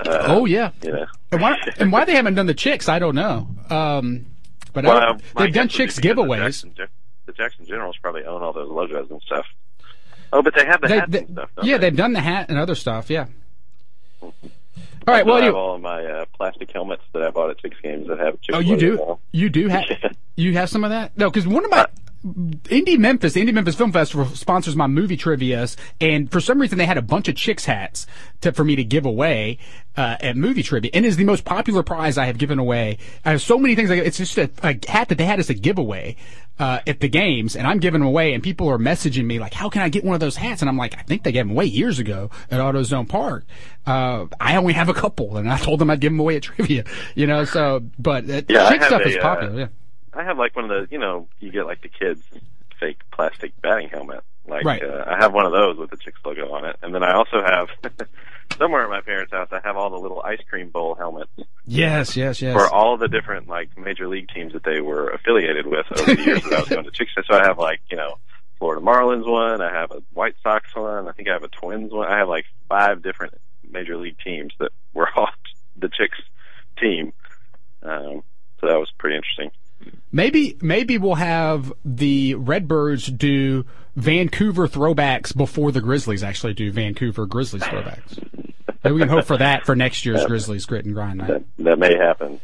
Uh, 0.06 0.24
Oh 0.28 0.46
yeah. 0.46 0.72
you 0.82 0.92
know. 0.92 1.06
And 1.32 1.42
why, 1.42 1.58
and 1.78 1.92
why 1.92 2.06
they 2.06 2.14
haven't 2.16 2.36
done 2.36 2.46
the 2.48 2.54
chicks, 2.54 2.88
I 2.90 3.00
don't 3.00 3.16
know. 3.16 3.48
Um, 3.70 4.26
but 4.74 4.86
Well, 4.86 4.98
I, 4.98 5.14
they've 5.14 5.24
done 5.36 5.52
guess 5.52 5.56
would 5.56 5.68
be 5.70 5.74
chicks 5.74 5.96
because 5.96 6.16
the 6.16 6.22
giveaways. 6.24 6.40
Jackson, 6.40 6.74
the 7.26 7.34
Jackson 7.34 7.66
Generals 7.66 7.98
probably 8.02 8.24
own 8.26 8.42
all 8.42 8.54
those 8.54 8.70
logos 8.70 9.10
and 9.12 9.22
stuff. 9.22 9.46
Oh, 10.32 10.42
but 10.42 10.54
they 10.56 10.66
have 10.66 10.82
the 10.82 10.88
They- 10.88 10.96
hats 11.00 11.12
they- 11.12 11.20
and 11.20 11.30
stuff. 11.32 11.50
Yeah, 11.64 11.78
they? 11.78 11.90
they've 11.90 11.98
done 11.98 12.14
the 12.14 12.22
hat 12.22 12.48
and 12.50 12.58
other 12.58 12.76
stuff. 12.76 13.10
Yeah. 13.10 13.28
All 14.22 14.34
right. 15.08 15.26
Well, 15.26 15.38
I 15.38 15.46
have 15.46 15.56
all 15.56 15.76
of 15.76 15.82
my 15.82 16.04
uh, 16.06 16.26
plastic 16.36 16.72
helmets 16.72 17.04
that 17.14 17.24
I 17.24 17.32
bought 17.32 17.50
at 17.50 17.62
Six 17.62 17.76
Games 17.82 18.08
that 18.08 18.20
have. 18.20 18.40
Chick 18.42 18.56
oh, 18.56 18.60
you 18.60 18.78
do. 18.78 19.18
You 19.32 19.50
do 19.50 19.68
have. 19.70 19.86
You 20.36 20.54
have 20.54 20.70
some 20.70 20.86
of 20.86 20.92
that? 20.92 21.18
No, 21.18 21.30
because 21.30 21.46
one 21.46 21.66
of 21.66 21.72
my. 21.72 21.86
Indie 22.26 22.98
Memphis, 22.98 23.34
the 23.34 23.42
Indie 23.42 23.54
Memphis 23.54 23.76
Film 23.76 23.92
Festival 23.94 24.26
sponsors 24.36 24.76
my 24.76 24.88
movie 24.88 25.16
trivia's, 25.16 25.78
and 26.02 26.30
for 26.30 26.42
some 26.42 26.60
reason 26.60 26.78
they 26.78 26.86
had 26.86 26.98
a 26.98 27.02
bunch 27.02 27.28
of 27.30 27.36
chicks 27.36 27.66
hats 27.66 28.06
to, 28.42 28.52
for 28.52 28.64
me 28.66 28.76
to 28.76 28.84
give 28.84 29.06
away 29.06 29.58
uh, 29.96 30.18
at 30.20 30.36
movie 30.36 30.64
trivia, 30.64 30.92
and 30.94 31.06
it 31.06 31.08
is 31.08 31.16
the 31.18 31.24
most 31.24 31.46
popular 31.46 31.82
prize 31.82 32.18
I 32.18 32.26
have 32.26 32.38
given 32.38 32.60
away. 32.60 32.98
I 33.24 33.32
have 33.32 33.42
so 33.42 33.58
many 33.58 33.76
things. 33.76 33.90
Like, 33.90 34.00
it's 34.00 34.18
just 34.18 34.38
a, 34.38 34.50
a 34.64 34.78
hat 34.90 35.08
that 35.10 35.18
they 35.18 35.26
had 35.26 35.40
as 35.40 35.50
a 35.50 35.54
giveaway 35.54 36.18
uh, 36.58 36.80
at 36.86 37.00
the 37.00 37.08
games, 37.08 37.56
and 37.56 37.66
I'm 37.66 37.80
giving 37.80 38.02
them 38.02 38.08
away, 38.08 38.34
and 38.34 38.44
people 38.44 38.68
are 38.70 38.78
messaging 38.78 39.24
me 39.26 39.40
like, 39.40 39.54
"How 39.54 39.70
can 39.70 39.82
I 39.82 39.88
get 39.88 40.04
one 40.04 40.14
of 40.14 40.20
those 40.20 40.36
hats?" 40.36 40.62
And 40.62 40.68
I'm 40.68 40.78
like, 40.78 40.98
"I 40.98 41.04
think 41.04 41.24
they 41.24 41.32
gave 41.32 41.46
them 41.48 41.52
away 41.52 41.66
years 41.66 42.00
ago 42.00 42.30
at 42.52 42.60
AutoZone 42.60 43.08
Park. 43.08 43.46
Uh, 43.86 44.26
I 44.42 44.58
only 44.58 44.74
have 44.74 44.90
a 44.90 44.94
couple, 44.94 45.38
and 45.38 45.50
I 45.50 45.58
told 45.58 45.80
them 45.80 45.90
I'd 45.90 46.02
give 46.02 46.12
them 46.12 46.20
away 46.20 46.36
at 46.36 46.44
trivia. 46.44 46.84
You 47.16 47.28
know, 47.28 47.46
so 47.46 47.82
but 47.98 48.30
uh, 48.30 48.42
Yeah, 48.50 48.70
chick 48.70 48.84
stuff 48.84 49.02
a, 49.04 49.08
is 49.08 49.16
uh, 49.16 49.22
popular. 49.22 49.60
yeah. 49.60 49.68
I 50.14 50.24
have 50.24 50.38
like 50.38 50.56
one 50.56 50.70
of 50.70 50.70
the, 50.70 50.88
you 50.94 51.00
know, 51.00 51.28
you 51.40 51.52
get 51.52 51.66
like 51.66 51.82
the 51.82 51.90
kids 51.90 52.22
fake 52.80 53.00
plastic 53.12 53.60
batting 53.62 53.90
helmet. 53.90 54.24
Like 54.48 54.66
Right. 54.66 54.84
uh, 54.84 55.04
I 55.08 55.18
have 55.22 55.34
one 55.34 55.46
of 55.46 55.52
those 55.52 55.78
with 55.78 55.92
the 55.92 55.98
Chicks 55.98 56.20
logo 56.26 56.52
on 56.52 56.66
it, 56.66 56.76
and 56.82 56.94
then 56.96 57.04
I 57.04 57.14
also 57.14 57.42
have 57.44 57.68
somewhere 58.58 58.84
at 58.84 58.90
my 58.90 59.02
parents' 59.02 59.32
house. 59.32 59.50
I 59.52 59.60
have 59.64 59.78
all 59.78 59.90
the 59.92 59.98
little 59.98 60.22
ice 60.24 60.40
cream 60.50 60.70
bowl 60.70 60.96
helmets 60.96 61.30
Yes, 61.66 62.18
yes, 62.18 62.42
yes. 62.42 62.54
for 62.56 62.68
all 62.68 62.98
the 62.98 63.08
different 63.08 63.48
like 63.48 63.78
major 63.78 64.08
league 64.08 64.30
teams 64.34 64.54
that 64.54 64.64
they 64.64 64.82
were 64.82 65.10
affiliated 65.10 65.68
with 65.68 65.86
over 66.00 66.16
the 66.16 66.24
years 66.24 66.44
that 66.44 66.54
I 66.54 66.60
was 66.62 66.70
going 66.70 66.84
to 66.86 66.92
Chicks. 66.92 67.12
So 67.30 67.36
I 67.38 67.46
have 67.46 67.60
like 67.60 67.82
you 67.92 67.98
know 67.98 68.18
Florida 68.58 68.82
Marlins 68.84 69.30
one. 69.30 69.62
I 69.62 69.72
have 69.72 69.92
a 69.92 70.02
White 70.14 70.36
Sox 70.42 70.76
one. 70.76 71.08
I 71.08 71.12
think 71.12 71.30
I 71.30 71.34
have 71.34 71.44
a 71.44 71.48
Twins 71.50 71.92
one. 71.92 72.08
I 72.08 72.18
have 72.18 72.28
like 72.30 72.46
five 72.68 73.04
different 73.04 73.36
major 73.70 73.98
league 73.98 74.18
teams 74.24 74.54
that 74.60 74.72
were 74.94 75.08
all 75.16 75.30
the 75.78 75.90
Chicks 75.90 76.18
team. 76.80 77.14
Um, 77.84 78.24
so 78.60 78.68
that 78.68 78.80
was 78.80 78.92
pretty 78.98 79.16
interesting. 79.16 79.52
Maybe 80.12 80.58
maybe 80.62 80.98
we'll 80.98 81.16
have 81.16 81.72
the 81.86 82.36
Redbirds 82.36 83.08
do 83.08 83.66
Vancouver 83.96 84.68
throwbacks 84.68 85.36
before 85.36 85.72
the 85.72 85.82
Grizzlies 85.82 86.24
actually 86.24 86.54
do 86.54 86.72
Vancouver 86.72 87.26
Grizzlies 87.26 87.64
throwbacks. 87.64 88.18
Maybe 88.84 88.94
we 88.94 89.00
can 89.00 89.10
hope 89.10 89.26
for 89.26 89.38
that 89.38 89.66
for 89.66 89.76
next 89.76 90.06
year's 90.06 90.26
Grizzlies 90.26 90.66
Grit 90.66 90.86
and 90.86 90.94
Grind 90.94 91.20
night. 91.20 91.28
That 91.28 91.44
that 91.60 91.80
may 91.80 91.96
happen. 91.96 92.40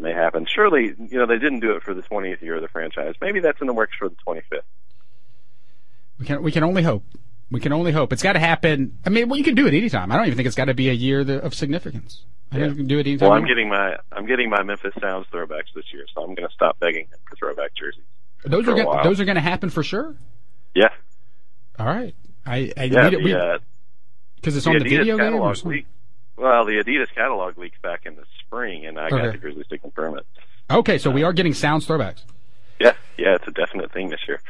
may 0.00 0.12
happen. 0.12 0.46
Surely, 0.46 0.94
you 0.98 1.18
know, 1.18 1.26
they 1.26 1.38
didn't 1.38 1.60
do 1.60 1.72
it 1.72 1.82
for 1.82 1.94
the 1.94 2.02
20th 2.02 2.40
year 2.40 2.56
of 2.56 2.62
the 2.62 2.68
franchise. 2.68 3.14
Maybe 3.20 3.40
that's 3.40 3.60
in 3.60 3.66
the 3.66 3.74
works 3.74 3.94
for 3.98 4.08
the 4.08 4.16
25th. 4.26 4.60
We 6.18 6.26
can 6.26 6.42
we 6.42 6.52
can 6.52 6.62
only 6.62 6.82
hope. 6.82 7.04
We 7.50 7.60
can 7.60 7.72
only 7.72 7.92
hope. 7.92 8.12
It's 8.12 8.22
got 8.22 8.32
to 8.32 8.40
happen. 8.40 8.98
I 9.04 9.10
mean, 9.10 9.28
well, 9.28 9.36
you 9.36 9.44
can 9.44 9.54
do 9.54 9.66
it 9.66 9.74
anytime. 9.74 10.10
I 10.10 10.16
don't 10.16 10.26
even 10.26 10.36
think 10.36 10.46
it's 10.46 10.56
got 10.56 10.64
to 10.66 10.74
be 10.74 10.88
a 10.88 10.94
year 10.94 11.20
of 11.20 11.54
significance. 11.54 12.24
I 12.54 12.68
can 12.74 12.86
do 12.86 12.98
it 12.98 13.06
anytime. 13.06 13.28
Well, 13.28 13.38
I'm 13.38 13.46
getting 13.46 13.68
my 13.68 13.96
I'm 14.12 14.26
getting 14.26 14.48
my 14.50 14.62
Memphis 14.62 14.94
Sounds 15.00 15.26
throwbacks 15.32 15.72
this 15.74 15.84
year, 15.92 16.04
so 16.14 16.22
I'm 16.22 16.34
going 16.34 16.48
to 16.48 16.54
stop 16.54 16.78
begging 16.80 17.06
him 17.06 17.18
for 17.28 17.36
throwback 17.36 17.74
jerseys. 17.74 18.02
Those 18.44 18.68
are 18.68 18.74
gonna, 18.74 19.02
those 19.02 19.20
are 19.20 19.24
going 19.24 19.36
to 19.36 19.40
happen 19.40 19.70
for 19.70 19.82
sure. 19.82 20.14
Yeah, 20.74 20.88
All 21.78 21.86
right. 21.86 22.14
I, 22.46 22.72
I 22.76 22.84
yeah. 22.84 23.08
need 23.08 23.14
it 23.18 23.24
The, 23.24 23.38
uh, 23.38 23.58
because 24.36 24.56
it's 24.56 24.64
the 24.66 24.72
on 24.72 24.78
the 24.80 24.84
Adidas 24.84 24.88
video 24.98 25.16
game. 25.16 25.26
or 25.26 25.30
catalog 25.30 25.56
something? 25.56 25.70
leak. 25.72 25.86
Well, 26.36 26.64
the 26.66 26.72
Adidas 26.72 27.14
catalog 27.14 27.56
leaked 27.56 27.80
back 27.80 28.04
in 28.06 28.16
the 28.16 28.24
spring, 28.40 28.84
and 28.86 28.98
I 28.98 29.06
Okay. 29.06 29.16
got 29.18 29.32
the 29.32 29.38
Grizzlies 29.38 29.66
to 29.68 29.78
confirm 29.78 30.18
it. 30.18 30.26
Okay, 30.70 30.98
so 30.98 31.10
we 31.10 31.22
are 31.22 31.32
getting 31.32 31.54
sounds 31.54 31.86
throwbacks. 31.86 32.22
Yeah, 32.80 32.92
yeah, 33.16 33.36
it's 33.36 33.46
a 33.48 33.52
definite 33.52 33.92
thing 33.92 34.10
this 34.10 34.20
year. 34.28 34.40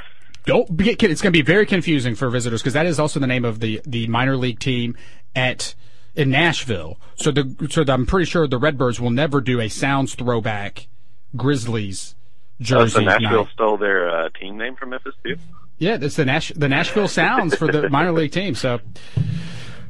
Don't 0.47 0.77
get. 0.77 1.03
It's 1.03 1.21
going 1.23 1.33
to 1.33 1.39
be 1.39 1.43
very 1.43 1.67
confusing 1.67 2.15
for 2.15 2.31
visitors 2.31 2.63
because 2.63 2.73
that 2.75 2.87
is 2.87 2.99
also 2.99 3.21
the 3.21 3.27
name 3.27 3.45
of 3.45 3.61
the 3.61 3.81
the 3.87 4.07
minor 4.09 4.37
league 4.37 4.59
team 4.59 4.97
at 5.37 5.75
in 6.17 6.31
Nashville. 6.31 6.99
So 7.17 7.31
the 7.31 7.69
so 7.71 7.85
the, 7.85 7.93
I'm 7.93 8.07
pretty 8.07 8.27
sure 8.27 8.47
the 8.47 8.59
Redbirds 8.59 9.01
will 9.01 9.11
never 9.11 9.41
do 9.41 9.61
a 9.61 9.69
sounds 9.69 10.15
throwback 10.15 10.87
Grizzlies 11.37 12.15
Oh, 12.61 12.65
jersey 12.65 12.91
so 12.93 13.01
Nashville 13.01 13.45
night. 13.45 13.53
stole 13.53 13.77
their 13.77 14.09
uh, 14.09 14.29
team 14.41 14.57
name 14.57 14.77
from 14.77 14.91
Memphis 14.91 15.15
too. 15.25 15.37
Yeah, 15.79 15.99
it's 16.01 16.15
the 16.17 16.25
Nash 16.25 16.53
the 16.55 16.69
Nashville 16.69 17.09
Sounds 17.09 17.57
for 17.57 17.67
the 17.71 17.89
minor 17.91 18.13
league 18.13 18.31
team. 18.31 18.55
So 18.55 18.81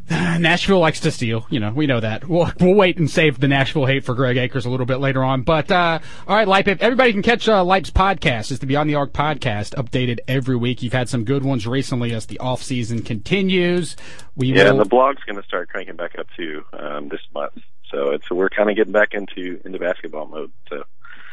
Nashville 0.10 0.80
likes 0.80 1.00
to 1.00 1.10
steal. 1.10 1.46
You 1.48 1.60
know, 1.60 1.72
we 1.72 1.86
know 1.86 2.00
that. 2.00 2.28
We'll 2.28 2.50
we'll 2.60 2.74
wait 2.74 2.98
and 2.98 3.10
save 3.10 3.40
the 3.40 3.48
Nashville 3.48 3.86
hate 3.86 4.04
for 4.04 4.14
Greg 4.14 4.36
Akers 4.36 4.66
a 4.66 4.70
little 4.70 4.84
bit 4.86 4.96
later 4.96 5.24
on. 5.24 5.42
But 5.42 5.70
uh, 5.70 5.98
all 6.28 6.36
right, 6.36 6.46
Lipe, 6.46 6.68
if 6.68 6.82
everybody 6.82 7.12
can 7.12 7.22
catch 7.22 7.48
uh, 7.48 7.64
Lipe's 7.64 7.90
podcast. 7.90 8.50
It's 8.50 8.58
the 8.58 8.66
Beyond 8.66 8.90
the 8.90 8.96
Arc 8.96 9.12
podcast, 9.12 9.74
updated 9.74 10.18
every 10.28 10.56
week. 10.56 10.82
You've 10.82 10.92
had 10.92 11.08
some 11.08 11.24
good 11.24 11.42
ones 11.42 11.66
recently 11.66 12.12
as 12.12 12.26
the 12.26 12.38
off 12.38 12.62
season 12.62 13.02
continues. 13.02 13.96
We 14.36 14.48
Yeah, 14.48 14.64
will, 14.64 14.70
and 14.72 14.80
the 14.80 14.84
blog's 14.84 15.22
going 15.24 15.40
to 15.40 15.46
start 15.46 15.70
cranking 15.70 15.96
back 15.96 16.18
up 16.18 16.26
too 16.36 16.64
um, 16.74 17.08
this 17.08 17.22
month. 17.32 17.62
So 17.90 18.10
it's 18.10 18.30
we're 18.30 18.50
kind 18.50 18.68
of 18.68 18.76
getting 18.76 18.92
back 18.92 19.14
into 19.14 19.60
into 19.64 19.78
basketball 19.78 20.26
mode. 20.26 20.52
So 20.68 20.84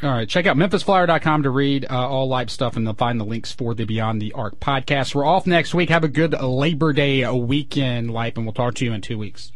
All 0.03 0.09
right, 0.09 0.27
check 0.27 0.47
out 0.47 0.57
memphisflyer.com 0.57 1.43
to 1.43 1.51
read 1.51 1.85
uh, 1.87 2.09
all 2.09 2.27
Lipe 2.27 2.49
stuff, 2.49 2.75
and 2.75 2.87
they'll 2.87 2.95
find 2.95 3.19
the 3.19 3.25
links 3.25 3.51
for 3.51 3.75
the 3.75 3.85
Beyond 3.85 4.19
the 4.19 4.33
Arc 4.33 4.59
podcast. 4.59 5.13
We're 5.13 5.25
off 5.25 5.45
next 5.45 5.75
week. 5.75 5.89
Have 5.89 6.03
a 6.03 6.07
good 6.07 6.33
Labor 6.33 6.91
Day 6.91 7.29
weekend, 7.29 8.09
Lipe, 8.09 8.35
and 8.37 8.45
we'll 8.47 8.53
talk 8.53 8.73
to 8.75 8.85
you 8.85 8.93
in 8.93 9.01
two 9.01 9.19
weeks. 9.19 9.51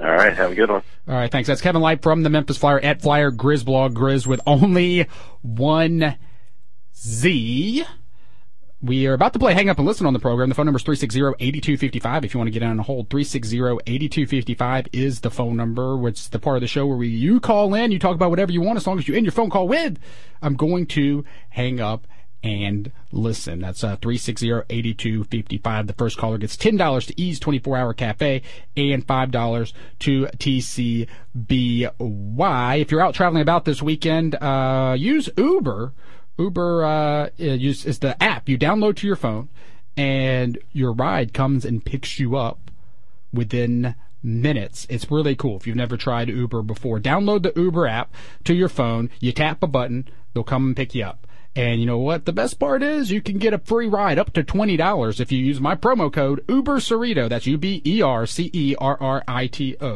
all 0.00 0.06
right, 0.06 0.34
have 0.34 0.50
a 0.50 0.54
good 0.56 0.70
one. 0.70 0.82
All 1.06 1.14
right, 1.14 1.30
thanks. 1.30 1.46
That's 1.46 1.60
Kevin 1.60 1.82
Lipe 1.82 2.02
from 2.02 2.24
the 2.24 2.30
Memphis 2.30 2.58
Flyer 2.58 2.80
at 2.80 3.00
Flyer 3.00 3.30
Grizz 3.30 3.64
blog, 3.64 3.94
Grizz 3.94 4.26
with 4.26 4.40
only 4.44 5.06
one 5.42 6.16
Z. 6.96 7.84
We 8.82 9.06
are 9.06 9.14
about 9.14 9.32
to 9.32 9.38
play 9.38 9.54
Hang 9.54 9.70
Up 9.70 9.78
and 9.78 9.86
Listen 9.86 10.06
on 10.06 10.12
the 10.12 10.18
program. 10.18 10.50
The 10.50 10.54
phone 10.54 10.66
number 10.66 10.76
is 10.76 10.84
360-8255 10.84 12.24
if 12.24 12.34
you 12.34 12.38
want 12.38 12.48
to 12.48 12.52
get 12.52 12.62
in 12.62 12.68
on 12.68 12.78
hold. 12.78 13.08
360-8255 13.08 14.88
is 14.92 15.20
the 15.20 15.30
phone 15.30 15.56
number, 15.56 15.96
which 15.96 16.20
is 16.20 16.28
the 16.28 16.38
part 16.38 16.58
of 16.58 16.60
the 16.60 16.66
show 16.66 16.86
where 16.86 16.98
we, 16.98 17.08
you 17.08 17.40
call 17.40 17.72
in, 17.72 17.90
you 17.90 17.98
talk 17.98 18.14
about 18.14 18.28
whatever 18.28 18.52
you 18.52 18.60
want 18.60 18.76
as 18.76 18.86
long 18.86 18.98
as 18.98 19.08
you 19.08 19.14
end 19.14 19.24
your 19.24 19.32
phone 19.32 19.48
call 19.48 19.66
with, 19.66 19.98
I'm 20.42 20.56
going 20.56 20.84
to 20.88 21.24
hang 21.48 21.80
up 21.80 22.06
and 22.42 22.92
listen. 23.12 23.60
That's 23.60 23.82
uh, 23.82 23.96
360-8255. 23.96 25.86
The 25.86 25.94
first 25.94 26.18
caller 26.18 26.36
gets 26.36 26.58
$10 26.58 27.06
to 27.06 27.20
Ease 27.20 27.40
24-Hour 27.40 27.94
Cafe 27.94 28.42
and 28.76 29.06
$5 29.06 29.72
to 30.00 30.26
TCBY. 30.26 31.08
If 32.80 32.90
you're 32.90 33.00
out 33.00 33.14
traveling 33.14 33.40
about 33.42 33.64
this 33.64 33.80
weekend, 33.80 34.34
uh, 34.34 34.94
use 34.98 35.30
Uber. 35.38 35.94
Uber 36.38 36.84
uh, 36.84 37.28
is, 37.38 37.84
is 37.84 37.98
the 38.00 38.20
app 38.22 38.48
you 38.48 38.58
download 38.58 38.96
to 38.96 39.06
your 39.06 39.16
phone, 39.16 39.48
and 39.96 40.58
your 40.72 40.92
ride 40.92 41.32
comes 41.32 41.64
and 41.64 41.84
picks 41.84 42.18
you 42.18 42.36
up 42.36 42.70
within 43.32 43.94
minutes. 44.22 44.86
It's 44.90 45.10
really 45.10 45.36
cool. 45.36 45.56
If 45.56 45.66
you've 45.66 45.76
never 45.76 45.96
tried 45.96 46.28
Uber 46.28 46.62
before, 46.62 46.98
download 46.98 47.42
the 47.42 47.52
Uber 47.58 47.86
app 47.86 48.12
to 48.44 48.54
your 48.54 48.68
phone. 48.68 49.10
You 49.20 49.32
tap 49.32 49.62
a 49.62 49.66
button, 49.66 50.08
they'll 50.34 50.44
come 50.44 50.66
and 50.66 50.76
pick 50.76 50.94
you 50.94 51.04
up. 51.04 51.25
And 51.56 51.80
you 51.80 51.86
know 51.86 51.96
what? 51.96 52.26
The 52.26 52.34
best 52.34 52.58
part 52.58 52.82
is 52.82 53.10
you 53.10 53.22
can 53.22 53.38
get 53.38 53.54
a 53.54 53.58
free 53.58 53.86
ride 53.86 54.18
up 54.18 54.34
to 54.34 54.44
$20 54.44 55.20
if 55.20 55.32
you 55.32 55.38
use 55.38 55.58
my 55.58 55.74
promo 55.74 56.12
code 56.12 56.44
Uber 56.50 56.76
Cerrito. 56.80 57.30
That's 57.30 57.46
U-B-E-R-C-E-R-R-I-T-O. 57.46 58.02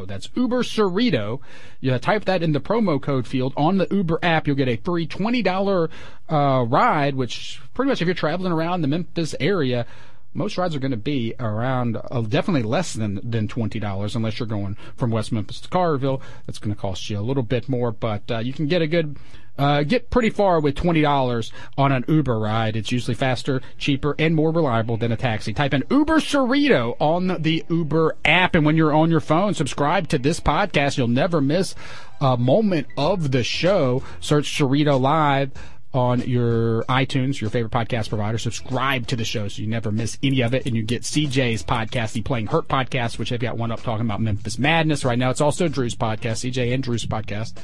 That's 0.06 0.30
Uber 0.34 0.62
Cerrito. 0.62 1.40
You 1.80 1.98
type 1.98 2.24
that 2.24 2.42
in 2.42 2.52
the 2.52 2.60
promo 2.60 2.98
code 2.98 3.26
field 3.26 3.52
on 3.58 3.76
the 3.76 3.86
Uber 3.90 4.20
app. 4.22 4.46
You'll 4.46 4.56
get 4.56 4.68
a 4.68 4.76
free 4.76 5.06
$20 5.06 5.90
uh, 6.30 6.64
ride, 6.66 7.14
which 7.14 7.60
pretty 7.74 7.90
much 7.90 8.00
if 8.00 8.06
you're 8.08 8.14
traveling 8.14 8.52
around 8.52 8.80
the 8.80 8.88
Memphis 8.88 9.34
area, 9.38 9.84
most 10.32 10.56
rides 10.56 10.74
are 10.74 10.80
going 10.80 10.92
to 10.92 10.96
be 10.96 11.34
around 11.40 11.98
uh, 12.10 12.20
definitely 12.22 12.62
less 12.62 12.94
than 12.94 13.20
than 13.28 13.48
twenty 13.48 13.80
dollars 13.80 14.14
unless 14.14 14.38
you're 14.38 14.46
going 14.46 14.76
from 14.96 15.10
West 15.10 15.32
Memphis 15.32 15.60
to 15.60 15.68
Collierville. 15.68 16.20
That's 16.46 16.58
going 16.58 16.74
to 16.74 16.80
cost 16.80 17.10
you 17.10 17.18
a 17.18 17.20
little 17.20 17.42
bit 17.42 17.68
more, 17.68 17.90
but 17.90 18.30
uh, 18.30 18.38
you 18.38 18.52
can 18.52 18.66
get 18.66 18.80
a 18.82 18.86
good. 18.86 19.16
Uh, 19.58 19.82
get 19.82 20.08
pretty 20.10 20.30
far 20.30 20.60
with 20.60 20.74
twenty 20.74 21.02
dollars 21.02 21.52
on 21.76 21.92
an 21.92 22.04
Uber 22.08 22.38
ride. 22.38 22.76
It's 22.76 22.90
usually 22.90 23.14
faster, 23.14 23.60
cheaper, 23.78 24.14
and 24.18 24.34
more 24.34 24.50
reliable 24.50 24.96
than 24.96 25.12
a 25.12 25.16
taxi. 25.16 25.52
Type 25.52 25.74
in 25.74 25.84
Uber 25.90 26.20
Cerrito 26.20 26.96
on 26.98 27.42
the 27.42 27.64
Uber 27.68 28.16
app, 28.24 28.54
and 28.54 28.64
when 28.64 28.76
you're 28.76 28.94
on 28.94 29.10
your 29.10 29.20
phone, 29.20 29.52
subscribe 29.54 30.08
to 30.08 30.18
this 30.18 30.40
podcast. 30.40 30.96
You'll 30.96 31.08
never 31.08 31.40
miss 31.40 31.74
a 32.20 32.36
moment 32.36 32.86
of 32.96 33.32
the 33.32 33.44
show. 33.44 34.02
Search 34.20 34.58
Cerrito 34.58 35.00
Live 35.00 35.52
on 35.92 36.20
your 36.20 36.84
iTunes, 36.84 37.40
your 37.40 37.50
favorite 37.50 37.72
podcast 37.72 38.08
provider. 38.08 38.38
Subscribe 38.38 39.06
to 39.08 39.16
the 39.16 39.24
show 39.24 39.48
so 39.48 39.60
you 39.60 39.68
never 39.68 39.90
miss 39.90 40.18
any 40.22 40.40
of 40.40 40.54
it. 40.54 40.66
And 40.66 40.76
you 40.76 40.82
get 40.82 41.02
CJ's 41.02 41.62
podcast, 41.64 42.12
the 42.12 42.22
Playing 42.22 42.46
Hurt 42.46 42.68
podcast, 42.68 43.18
which 43.18 43.32
I've 43.32 43.40
got 43.40 43.56
one 43.58 43.72
up 43.72 43.82
talking 43.82 44.06
about 44.06 44.20
Memphis 44.20 44.58
Madness 44.58 45.04
right 45.04 45.18
now. 45.18 45.30
It's 45.30 45.40
also 45.40 45.68
Drew's 45.68 45.96
podcast, 45.96 46.48
CJ 46.50 46.72
and 46.72 46.82
Drew's 46.82 47.06
podcast. 47.06 47.54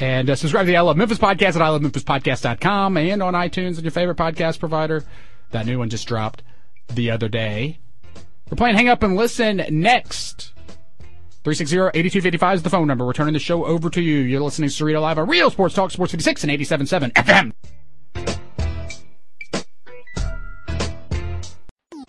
And 0.00 0.28
uh, 0.28 0.34
subscribe 0.34 0.66
to 0.66 0.72
the 0.72 0.76
I 0.76 0.80
Love 0.80 0.96
Memphis 0.96 1.18
podcast 1.18 1.56
at 1.56 1.62
ilovememphispodcast.com 1.62 2.96
and 2.96 3.22
on 3.22 3.34
iTunes 3.34 3.76
and 3.76 3.82
your 3.82 3.92
favorite 3.92 4.16
podcast 4.16 4.58
provider. 4.58 5.04
That 5.50 5.66
new 5.66 5.78
one 5.78 5.88
just 5.88 6.08
dropped 6.08 6.42
the 6.88 7.10
other 7.10 7.28
day. 7.28 7.78
We're 8.50 8.56
playing 8.56 8.76
Hang 8.76 8.88
Up 8.88 9.02
and 9.02 9.16
Listen 9.16 9.64
next. 9.70 10.52
360-8255 11.44 12.54
is 12.54 12.62
the 12.62 12.70
phone 12.70 12.86
number. 12.86 13.04
We're 13.04 13.12
turning 13.12 13.34
the 13.34 13.38
show 13.38 13.64
over 13.66 13.90
to 13.90 14.00
you. 14.00 14.18
You're 14.18 14.40
listening 14.40 14.70
to 14.70 14.74
Cerrito 14.74 15.00
Live 15.00 15.18
on 15.18 15.28
Real 15.28 15.50
Sports 15.50 15.74
Talk, 15.74 15.90
Sports 15.90 16.12
56 16.12 16.42
and 16.44 16.52
87.7 16.52 17.12
FM. 17.12 17.52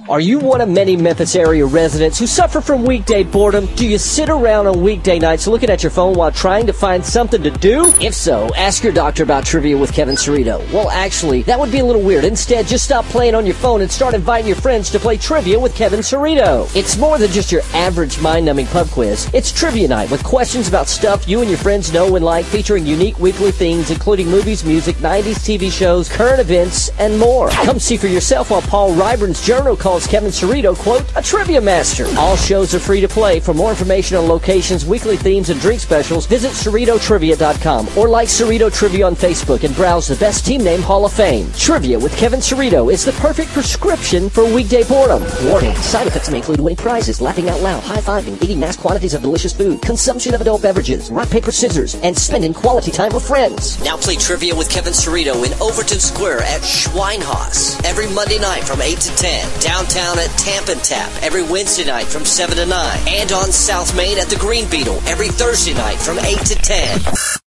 Are 0.08 0.20
you 0.20 0.38
one 0.38 0.62
of 0.62 0.70
many 0.70 0.96
Memphis 0.96 1.36
area 1.36 1.66
residents 1.66 2.20
who 2.20 2.28
suffer 2.28 2.62
from 2.62 2.84
weekday 2.84 3.24
boredom? 3.24 3.66
Do 3.74 3.88
you 3.88 3.98
sit 3.98 4.30
around 4.30 4.68
on 4.68 4.84
weekday 4.84 5.18
nights 5.18 5.48
looking 5.48 5.72
at 5.72 5.82
your 5.82 5.90
phone 5.90 6.14
while 6.14 6.32
trying 6.32 6.68
to 6.68 6.74
find 6.74 7.04
something 7.04 7.42
to 7.42 7.50
do? 7.50 7.92
If 8.00 8.14
so, 8.14 8.54
ask 8.54 8.84
your 8.84 8.94
doctor 8.94 9.24
about 9.24 9.48
trivia 9.48 9.76
with 9.76 9.92
Kevin 9.94 10.14
Cerrito. 10.14 10.60
Well, 10.72 10.92
actually, 10.92 11.42
that 11.44 11.60
would 11.60 11.72
be 11.72 11.80
a 11.80 11.86
little 11.86 12.04
weird. 12.04 12.24
Instead, 12.24 12.68
just 12.68 12.86
stop 12.86 13.04
playing 13.06 13.34
on 13.34 13.48
your 13.48 13.56
phone 13.56 13.82
and 13.82 13.92
start 13.92 14.14
inviting 14.14 14.46
your 14.46 14.58
friends 14.58 14.92
to 14.92 15.00
play 15.00 15.18
trivia 15.18 15.60
with 15.60 15.74
Kevin 15.74 16.02
Cerrito. 16.02 16.70
It's 16.76 16.98
more 16.98 17.18
than 17.18 17.32
just 17.32 17.52
your 17.52 17.64
average 17.74 18.22
mind-numbing 18.22 18.68
pub 18.68 18.90
quiz. 18.90 19.28
It's 19.34 19.52
trivia 19.52 19.88
night 19.88 20.12
with 20.12 20.24
questions 20.24 20.68
about 20.68 20.88
stuff 20.88 21.28
you 21.28 21.42
and 21.42 21.50
your 21.50 21.58
friends 21.58 21.92
know 21.92 22.16
and 22.16 22.24
like, 22.24 22.46
featuring 22.46 22.86
unique 22.86 23.18
weekly 23.18 23.52
themes 23.52 23.90
including 23.90 24.30
movies, 24.30 24.64
music, 24.64 24.98
90s 24.98 25.40
TV 25.40 25.72
shows, 25.72 26.08
current 26.10 26.40
events, 26.40 26.90
and 27.00 27.18
more. 27.18 27.50
Come 27.50 27.80
see 27.80 27.98
for 27.98 28.06
yourself 28.06 28.52
while 28.52 28.62
Paul 28.62 28.94
Ryburn's 28.94 29.44
journal 29.44 29.76
calls 29.76 29.95
Kevin 30.04 30.30
Cerrito, 30.30 30.76
quote, 30.76 31.06
a 31.16 31.22
trivia 31.22 31.62
master. 31.62 32.06
All 32.18 32.36
shows 32.36 32.76
are 32.76 32.80
free 32.80 33.00
to 33.02 33.08
play. 33.08 33.40
For 33.40 33.54
more 33.54 33.70
information 33.70 34.18
on 34.18 34.28
locations, 34.28 34.86
weekly 34.86 35.16
themes, 35.16 35.50
and 35.50 35.60
drink 35.62 35.80
specials, 35.80 36.26
visit 36.26 36.52
CerritoTrivia.com 36.52 37.98
or 37.98 38.10
like 38.10 38.28
Cerrito 38.28 38.72
Trivia 38.72 39.08
on 39.08 39.16
Facebook 39.16 39.64
and 39.64 39.76
browse 39.76 40.08
the 40.08 40.16
Best 40.18 40.46
Team 40.46 40.64
Name 40.64 40.82
Hall 40.82 41.06
of 41.06 41.14
Fame. 41.14 41.50
Trivia 41.58 41.98
with 41.98 42.16
Kevin 42.18 42.42
Cerrito 42.42 42.92
is 42.92 43.06
the 43.06 43.14
perfect 43.14 43.52
prescription 43.52 44.30
for 44.30 44.44
weekday 44.54 44.84
boredom. 44.84 45.24
Warning, 45.48 45.76
side 45.76 46.08
effects 46.08 46.30
may 46.30 46.38
include 46.38 46.60
winning 46.60 46.78
prizes, 46.78 47.22
laughing 47.22 47.50
out 47.50 47.62
loud, 47.62 47.82
high-fiving, 47.82 48.44
eating 48.44 48.60
mass 48.60 48.76
quantities 48.76 49.14
of 49.14 49.22
delicious 49.22 49.54
food, 49.54 49.82
consumption 49.82 50.34
of 50.36 50.42
adult 50.42 50.62
beverages, 50.62 51.10
rock, 51.10 51.30
paper, 51.30 51.52
scissors, 51.52 51.96
and 52.04 52.18
spending 52.18 52.54
quality 52.54 52.92
time 52.92 53.14
with 53.14 53.26
friends. 53.26 53.82
Now 53.84 53.96
play 53.98 54.16
Trivia 54.16 54.56
with 54.56 54.70
Kevin 54.70 54.94
Cerrito 54.94 55.46
in 55.46 55.54
Overton 55.62 56.00
Square 56.00 56.42
at 56.42 56.62
Schweinhaus 56.62 57.84
every 57.86 58.10
Monday 58.14 58.40
night 58.40 58.64
from 58.64 58.82
8 58.82 59.00
to 59.00 59.16
10. 59.16 59.60
Downtown 59.86 60.18
at 60.18 60.30
Tamp 60.38 60.70
and 60.70 60.84
Tap 60.84 61.12
every 61.22 61.44
Wednesday 61.44 61.86
night 61.86 62.08
from 62.08 62.26
7 62.26 62.58
to 62.58 62.66
9. 62.66 63.00
And 63.08 63.32
on 63.32 63.52
South 63.52 63.96
Main 63.96 64.18
at 64.18 64.30
the 64.30 64.36
Green 64.36 64.68
Beetle 64.70 65.00
every 65.06 65.28
Thursday 65.28 65.74
night 65.74 66.00
from 66.00 66.18
8 66.18 66.38
to 66.40 66.56
10. 66.56 67.45